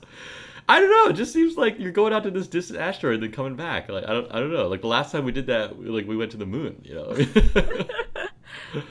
I 0.69 0.81
don't 0.81 0.91
know. 0.91 1.11
It 1.11 1.15
just 1.15 1.33
seems 1.33 1.57
like 1.57 1.79
you're 1.79 1.93
going 1.93 2.13
out 2.13 2.23
to 2.25 2.31
this 2.31 2.49
distant 2.49 2.81
asteroid 2.81 3.15
and 3.15 3.23
then 3.25 3.33
coming 3.33 3.55
back. 3.57 3.89
Like 3.89 4.05
I 4.05 4.13
don't, 4.13 4.33
I 4.33 4.41
don't 4.41 4.53
know. 4.53 4.67
Like 4.69 4.81
the 4.81 4.87
last 4.89 5.13
time 5.13 5.25
we 5.25 5.31
did 5.33 5.47
that, 5.47 5.77
we- 5.77 5.87
like 5.87 6.07
we 6.09 6.17
went 6.17 6.31
to 6.33 6.37
the 6.37 6.47
moon. 6.47 6.81
You 6.85 6.95
know. 6.95 7.17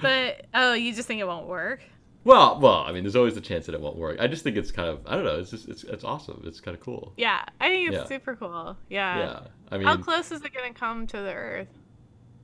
But 0.01 0.45
oh, 0.53 0.73
you 0.73 0.93
just 0.93 1.07
think 1.07 1.21
it 1.21 1.27
won't 1.27 1.47
work? 1.47 1.81
Well, 2.23 2.59
well. 2.59 2.79
I 2.87 2.91
mean, 2.91 3.03
there's 3.03 3.15
always 3.15 3.35
the 3.35 3.41
chance 3.41 3.65
that 3.65 3.75
it 3.75 3.81
won't 3.81 3.95
work. 3.97 4.17
I 4.19 4.27
just 4.27 4.43
think 4.43 4.57
it's 4.57 4.71
kind 4.71 4.89
of, 4.89 4.99
I 5.07 5.15
don't 5.15 5.23
know. 5.25 5.39
It's 5.39 5.51
just, 5.51 5.67
it's, 5.67 5.83
it's 5.83 6.03
awesome. 6.03 6.43
It's 6.45 6.59
kind 6.59 6.75
of 6.77 6.81
cool. 6.83 7.13
Yeah, 7.17 7.43
I 7.59 7.69
think 7.69 7.89
it's 7.89 7.97
Yeah. 7.97 8.05
super 8.07 8.35
cool. 8.35 8.77
Yeah. 8.89 9.17
Yeah. 9.17 9.39
I 9.71 9.77
mean, 9.77 9.87
How 9.87 9.97
close 9.97 10.31
is 10.31 10.41
it 10.43 10.53
gonna 10.53 10.73
come 10.73 11.07
to 11.07 11.17
the 11.17 11.33
Earth? 11.33 11.67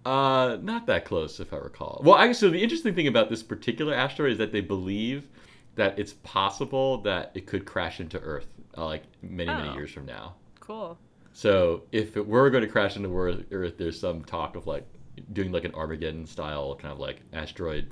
uh, 0.06 0.58
not 0.62 0.86
that 0.88 1.04
close, 1.06 1.40
if 1.42 1.52
I 1.54 1.58
recall. 1.58 2.02
Well, 2.04 2.16
I 2.16 2.32
so 2.32 2.50
the 2.50 2.62
interesting 2.64 2.96
thing 2.96 3.08
about 3.08 3.30
this 3.30 3.44
particular 3.44 3.94
asteroid 3.94 4.32
is 4.34 4.38
that 4.38 4.52
they 4.54 4.62
believe 4.62 5.28
that 5.76 6.00
it's 6.00 6.14
possible 6.24 7.00
that 7.02 7.32
it 7.36 7.46
could 7.46 7.66
crash 7.66 8.00
into 8.00 8.18
Earth, 8.20 8.48
uh, 8.78 8.86
like 8.86 9.04
many, 9.22 9.50
many 9.52 9.70
Oh. 9.70 9.74
years 9.74 9.92
from 9.92 10.06
now. 10.06 10.36
Cool. 10.60 10.98
So 11.34 11.84
if 11.92 12.18
it 12.18 12.26
were 12.26 12.50
going 12.50 12.64
to 12.64 12.70
crash 12.70 12.96
into 12.96 13.10
Earth, 13.52 13.78
there's 13.78 14.00
some 14.00 14.24
talk 14.24 14.56
of 14.56 14.66
like 14.66 14.88
doing 15.34 15.52
like 15.52 15.66
an 15.66 15.74
Armageddon 15.76 16.26
style 16.26 16.76
kind 16.76 16.92
of 16.92 17.00
like 17.00 17.18
asteroid 17.34 17.92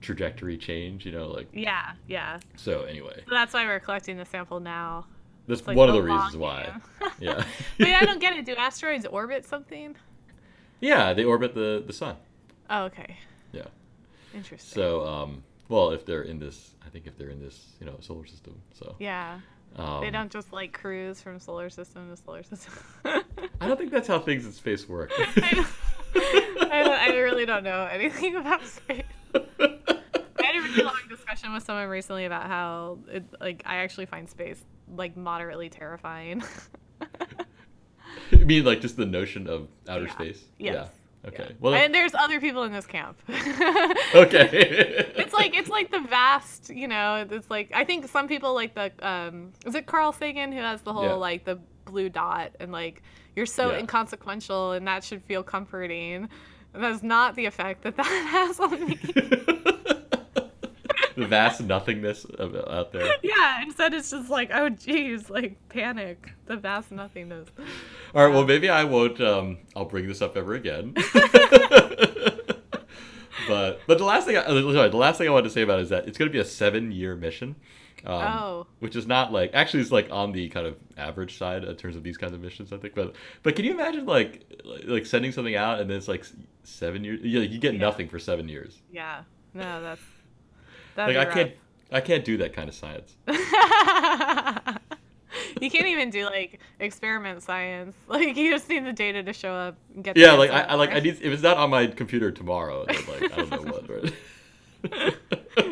trajectory 0.00 0.56
change, 0.56 1.04
you 1.06 1.12
know, 1.12 1.28
like 1.28 1.48
Yeah, 1.52 1.92
yeah. 2.08 2.40
so. 2.56 2.82
Anyway, 2.82 3.22
So 3.28 3.34
that's 3.34 3.54
why 3.54 3.64
we're 3.66 3.80
collecting 3.80 4.16
the 4.16 4.24
sample 4.24 4.60
now. 4.60 5.06
that's 5.46 5.66
like 5.66 5.76
one 5.76 5.88
of 5.88 5.94
the 5.94 6.02
reasons 6.02 6.36
why. 6.36 6.72
Yeah, 7.18 7.44
Wait, 7.78 7.94
I 7.94 8.04
don't 8.04 8.20
get 8.20 8.36
it. 8.36 8.44
Do 8.44 8.54
asteroids 8.56 9.06
orbit 9.06 9.44
something? 9.44 9.96
yeah, 10.80 11.12
they 11.12 11.24
orbit 11.24 11.54
the 11.54 11.82
the 11.86 11.92
sun. 11.92 12.16
Oh, 12.70 12.84
okay. 12.84 13.16
Yeah. 13.52 13.66
Interesting. 14.34 14.80
So, 14.80 15.06
um, 15.06 15.42
well, 15.68 15.90
if 15.90 16.06
they're 16.06 16.22
in 16.22 16.38
this, 16.38 16.70
I 16.86 16.88
think 16.88 17.06
if 17.06 17.16
they're 17.18 17.28
in 17.30 17.40
this, 17.40 17.66
you 17.80 17.86
know, 17.86 17.96
solar 18.00 18.24
system. 18.26 18.60
So 18.72 18.96
yeah, 18.98 19.40
um, 19.76 20.00
they 20.00 20.10
don't 20.10 20.30
just 20.32 20.52
like 20.52 20.72
cruise 20.72 21.20
from 21.20 21.38
solar 21.38 21.68
system 21.70 22.08
to 22.10 22.16
solar 22.16 22.42
system. 22.42 22.72
I 23.04 23.68
don't 23.68 23.78
think 23.78 23.90
that's 23.92 24.08
how 24.08 24.18
things 24.18 24.44
in 24.46 24.52
space 24.52 24.88
work. 24.88 25.10
I, 25.18 25.50
don't, 26.14 26.72
I, 26.72 26.82
don't, 26.82 27.00
I 27.00 27.08
really 27.18 27.44
don't 27.46 27.62
know 27.64 27.84
anything 27.90 28.36
about 28.36 28.64
space. 28.66 29.01
I 30.72 30.74
had 30.74 30.80
a 30.80 30.84
really 30.84 30.84
long 30.84 31.08
discussion 31.08 31.52
with 31.52 31.64
someone 31.64 31.88
recently 31.88 32.24
about 32.24 32.46
how 32.46 32.98
it, 33.08 33.24
like 33.40 33.62
I 33.66 33.76
actually 33.76 34.06
find 34.06 34.28
space 34.28 34.64
like 34.94 35.16
moderately 35.16 35.68
terrifying. 35.68 36.42
you 38.30 38.44
mean 38.46 38.64
like 38.64 38.80
just 38.80 38.96
the 38.96 39.06
notion 39.06 39.46
of 39.48 39.68
outer 39.88 40.04
Yeah. 40.06 40.12
space? 40.12 40.44
Yes. 40.58 40.74
Yeah. 40.74 41.28
Okay. 41.28 41.46
Yeah. 41.48 41.54
Well. 41.60 41.74
and 41.74 41.94
there's 41.94 42.14
other 42.14 42.40
people 42.40 42.64
in 42.64 42.72
this 42.72 42.86
camp. 42.86 43.16
okay. 43.28 44.48
it's 45.16 45.32
like 45.32 45.56
it's 45.56 45.68
like 45.70 45.90
the 45.90 46.00
vast, 46.00 46.70
you 46.70 46.88
know. 46.88 47.26
It's 47.30 47.48
like 47.50 47.70
I 47.74 47.84
think 47.84 48.08
some 48.08 48.26
people 48.28 48.54
like 48.54 48.74
the 48.74 48.90
um, 49.06 49.52
is 49.64 49.74
it 49.74 49.86
Carl 49.86 50.12
Sagan 50.12 50.50
who 50.52 50.58
has 50.58 50.82
the 50.82 50.92
whole 50.92 51.04
Yeah. 51.04 51.12
like 51.12 51.44
the 51.44 51.60
blue 51.84 52.08
dot 52.08 52.52
and 52.60 52.72
like 52.72 53.02
you're 53.36 53.46
so 53.46 53.70
Yeah. 53.72 53.78
inconsequential 53.78 54.72
and 54.72 54.86
that 54.88 55.04
should 55.04 55.22
feel 55.22 55.42
comforting. 55.42 56.28
And 56.74 56.82
that's 56.82 57.02
not 57.02 57.36
the 57.36 57.44
effect 57.46 57.82
that 57.82 57.96
that 57.96 58.06
has 58.30 58.58
on 58.58 58.86
me. 58.88 58.98
the 61.16 61.26
vast 61.28 61.60
nothingness 61.62 62.24
of, 62.24 62.54
out 62.68 62.92
there. 62.92 63.14
yeah, 63.22 63.62
instead 63.62 63.94
it's 63.94 64.10
just 64.10 64.30
like 64.30 64.50
oh 64.52 64.68
geez, 64.68 65.28
like 65.30 65.56
panic, 65.68 66.32
the 66.46 66.56
vast 66.56 66.90
nothingness. 66.92 67.48
All 68.14 68.24
right. 68.26 68.32
Well, 68.34 68.44
maybe 68.46 68.68
I 68.68 68.84
won't. 68.84 69.20
Um, 69.20 69.58
I'll 69.76 69.84
bring 69.86 70.06
this 70.08 70.20
up 70.22 70.36
ever 70.36 70.54
again. 70.54 70.94
but 73.48 73.80
but 73.86 73.98
the 73.98 74.04
last 74.04 74.26
thing, 74.26 74.36
I, 74.36 74.40
uh, 74.40 74.72
sorry, 74.72 74.88
the 74.90 74.96
last 74.96 75.18
thing 75.18 75.26
I 75.28 75.30
wanted 75.30 75.44
to 75.44 75.50
say 75.50 75.62
about 75.62 75.78
it 75.78 75.82
is 75.82 75.88
that 75.90 76.06
it's 76.06 76.18
going 76.18 76.28
to 76.28 76.32
be 76.32 76.38
a 76.38 76.44
seven-year 76.44 77.16
mission. 77.16 77.56
Um, 78.04 78.14
Oh. 78.14 78.66
Which 78.80 78.96
is 78.96 79.06
not 79.06 79.32
like 79.32 79.52
actually 79.54 79.80
it's 79.80 79.92
like 79.92 80.08
on 80.10 80.32
the 80.32 80.48
kind 80.48 80.66
of 80.66 80.76
average 80.96 81.38
side 81.38 81.62
in 81.62 81.76
terms 81.76 81.94
of 81.94 82.02
these 82.02 82.16
kinds 82.16 82.32
of 82.32 82.40
missions 82.40 82.72
I 82.72 82.76
think 82.78 82.96
but 82.96 83.14
but 83.44 83.54
can 83.54 83.64
you 83.64 83.70
imagine 83.70 84.06
like 84.06 84.42
like, 84.64 84.82
like 84.86 85.06
sending 85.06 85.30
something 85.30 85.54
out 85.54 85.78
and 85.78 85.88
then 85.88 85.98
it's 85.98 86.08
like 86.08 86.26
seven 86.64 87.04
years 87.04 87.20
yeah 87.22 87.42
you 87.42 87.58
get 87.60 87.74
Yeah. 87.74 87.80
nothing 87.80 88.08
for 88.08 88.18
seven 88.18 88.48
years 88.48 88.80
Yeah, 88.90 89.22
no, 89.54 89.80
that's 89.80 90.00
like 90.96 91.14
that'd 91.14 91.16
I 91.16 91.24
be 91.24 91.32
can't 91.32 91.52
I 91.90 92.00
can't 92.00 92.24
do 92.24 92.36
that 92.38 92.52
kind 92.54 92.68
of 92.68 92.74
science 92.74 93.16
you 95.60 95.70
can't 95.70 95.86
even 95.86 96.10
do 96.10 96.24
like 96.24 96.60
experiment 96.80 97.42
science. 97.42 97.96
Like 98.08 98.36
you 98.36 98.50
just 98.50 98.68
need 98.68 98.84
the 98.84 98.92
data 98.92 99.22
to 99.22 99.32
show 99.32 99.54
up. 99.54 99.76
And 99.94 100.04
get 100.04 100.16
Yeah, 100.16 100.32
like 100.32 100.50
I. 100.50 100.62
I 100.62 100.74
like 100.74 100.90
I 100.90 101.00
need 101.00 101.14
if 101.14 101.32
it's 101.32 101.42
not 101.42 101.56
on 101.56 101.70
my 101.70 101.86
computer 101.86 102.30
tomorrow, 102.30 102.84
then 102.86 102.96
like 103.08 103.32
I 103.32 103.36
don't 103.36 103.50
know 103.50 103.72
what. 103.72 103.88
Right? 103.88 105.16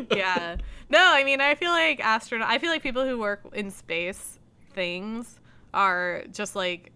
yeah. 0.17 0.57
No, 0.89 0.99
I 1.01 1.23
mean, 1.25 1.41
I 1.41 1.55
feel 1.55 1.71
like 1.71 2.01
astronaut. 2.01 2.49
I 2.49 2.59
feel 2.59 2.71
like 2.71 2.83
people 2.83 3.05
who 3.05 3.19
work 3.19 3.43
in 3.53 3.71
space 3.71 4.39
things 4.73 5.39
are 5.75 6.25
just 6.33 6.57
like 6.57 6.93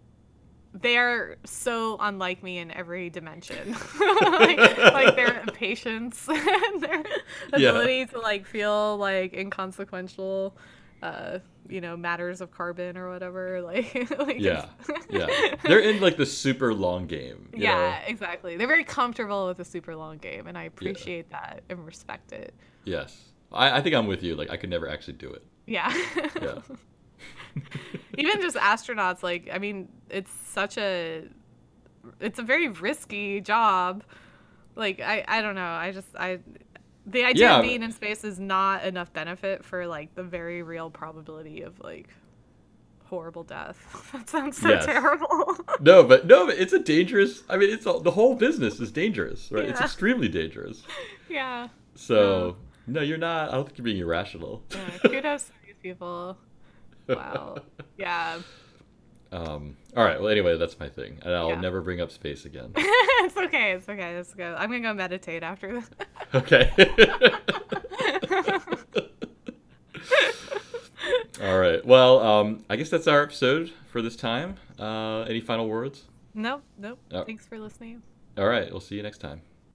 they 0.75 0.97
are 0.99 1.37
so 1.45 1.97
unlike 2.01 2.43
me 2.43 2.59
in 2.59 2.71
every 2.73 3.09
dimension. 3.11 3.73
like, 4.23 4.59
like 4.79 5.15
their 5.17 5.45
patience 5.55 6.29
and 6.29 6.83
their 6.83 7.03
Yeah. 7.57 7.71
ability 7.71 8.07
to 8.07 8.21
like 8.21 8.45
feel 8.47 8.97
like 8.97 9.33
inconsequential. 9.35 10.57
Uh, 11.03 11.39
you 11.69 11.81
know, 11.83 11.97
matters 11.97 12.41
of 12.41 12.51
carbon 12.51 12.97
or 12.97 13.11
whatever. 13.11 13.61
Like, 13.63 13.95
like 14.19 14.41
Yeah, 14.41 14.67
yeah. 15.11 15.55
They're 15.65 15.81
in 15.81 16.01
like 16.01 16.17
the 16.17 16.27
super 16.27 16.73
long 16.75 17.07
game. 17.07 17.49
you 17.55 17.63
yeah, 17.63 18.01
know? 18.01 18.09
exactly. 18.09 18.57
They're 18.57 18.67
very 18.67 18.85
comfortable 18.85 19.47
with 19.47 19.59
the 19.59 19.65
super 19.65 19.95
long 19.97 20.17
game, 20.19 20.47
and 20.47 20.57
I 20.59 20.65
appreciate 20.65 21.31
that 21.31 21.63
and 21.69 21.85
respect 21.87 22.33
it. 22.33 22.55
Yes. 22.85 23.23
I, 23.53 23.79
I 23.79 23.81
think 23.83 23.95
I'm 23.95 24.07
with 24.07 24.23
you. 24.23 24.35
Like 24.35 24.51
I 24.51 24.57
could 24.57 24.71
never 24.71 24.89
actually 24.89 25.15
do 25.15 25.31
it. 25.31 25.43
Yeah. 25.67 25.93
Yeah. 26.43 26.59
Even 28.19 28.41
just 28.41 28.57
astronauts, 28.57 29.23
like, 29.23 29.49
I 29.53 29.59
mean, 29.59 29.89
it's 30.11 30.31
such 30.47 30.79
a, 30.79 31.25
it's 32.21 32.39
a 32.39 32.43
very 32.43 32.69
risky 32.69 33.41
job. 33.41 34.03
Like, 34.77 35.01
I, 35.01 35.25
I 35.27 35.43
don't 35.43 35.55
know. 35.55 35.63
I 35.67 35.93
just, 35.93 36.09
I, 36.19 36.39
the 37.07 37.25
idea 37.25 37.47
Yeah. 37.49 37.57
of 37.59 37.63
being 37.63 37.83
in 37.83 37.93
space 37.93 38.25
is 38.25 38.39
not 38.41 38.85
enough 38.85 39.13
benefit 39.13 39.65
for 39.65 39.87
like 39.87 40.15
the 40.15 40.23
very 40.23 40.63
real 40.63 40.91
probability 40.91 41.63
of 41.63 41.79
like 41.81 42.09
horrible 43.05 43.45
death. 43.45 44.09
that 44.13 44.29
sounds 44.29 44.57
so 44.61 44.69
Yes. 44.71 44.87
terrible. 44.87 45.57
No, 45.81 46.03
but 46.05 46.27
no, 46.27 46.47
but 46.47 46.57
it's 46.57 46.73
a 46.73 46.79
dangerous. 46.79 47.43
I 47.49 47.57
mean, 47.57 47.69
it's 47.69 47.85
all, 47.87 48.01
the 48.01 48.13
whole 48.13 48.37
business 48.37 48.81
is 48.81 48.91
dangerous, 48.93 49.51
right? 49.53 49.65
It's 49.65 49.81
extremely 49.81 50.29
dangerous. 50.29 50.83
yeah. 51.29 51.69
So 51.95 52.57
no, 52.87 53.01
you're 53.03 53.19
not. 53.19 53.49
I 53.51 53.53
don't 53.53 53.65
think 53.67 53.79
you're 53.79 53.85
being 53.85 53.99
irrational. 53.99 54.63
yeah. 54.71 54.99
Kudos 55.09 55.45
to 55.45 55.53
these 55.67 55.75
people. 55.83 56.39
Wow. 57.09 57.57
Yeah. 57.99 58.39
Um, 59.33 59.77
all 59.97 60.05
right. 60.05 60.21
Well, 60.21 60.31
anyway, 60.31 60.57
that's 60.57 60.79
my 60.79 60.89
thing, 60.89 61.19
and 61.23 61.35
I'll 61.35 61.49
Yeah. 61.51 61.61
never 61.61 61.81
bring 61.81 62.01
up 62.01 62.11
space 62.13 62.45
again. 62.45 62.73
it's 62.77 63.37
okay. 63.37 63.73
It's 63.73 63.89
okay. 63.89 64.17
Let's 64.17 64.33
go. 64.35 64.55
I'm 64.59 64.71
gonna 64.71 64.81
go 64.83 64.95
meditate 64.95 65.43
after 65.43 65.73
this. 65.73 65.91
okay. 66.35 66.71
all 71.43 71.59
right. 71.59 71.85
Well, 71.85 72.21
um, 72.21 72.65
I 72.71 72.77
guess 72.77 72.91
that's 72.91 73.07
our 73.09 73.23
episode 73.23 73.73
for 73.91 74.03
this 74.03 74.15
time. 74.17 74.57
Uh, 74.79 75.23
any 75.23 75.41
final 75.41 75.69
words? 75.69 76.05
nope. 76.35 76.63
Nope. 76.79 76.99
Oh. 77.13 77.25
Thanks 77.25 77.47
for 77.47 77.59
listening. 77.59 78.03
All 78.39 78.47
right. 78.47 78.71
We'll 78.71 78.81
see 78.81 78.97
you 78.97 79.03
next 79.03 79.19
time. 79.19 79.41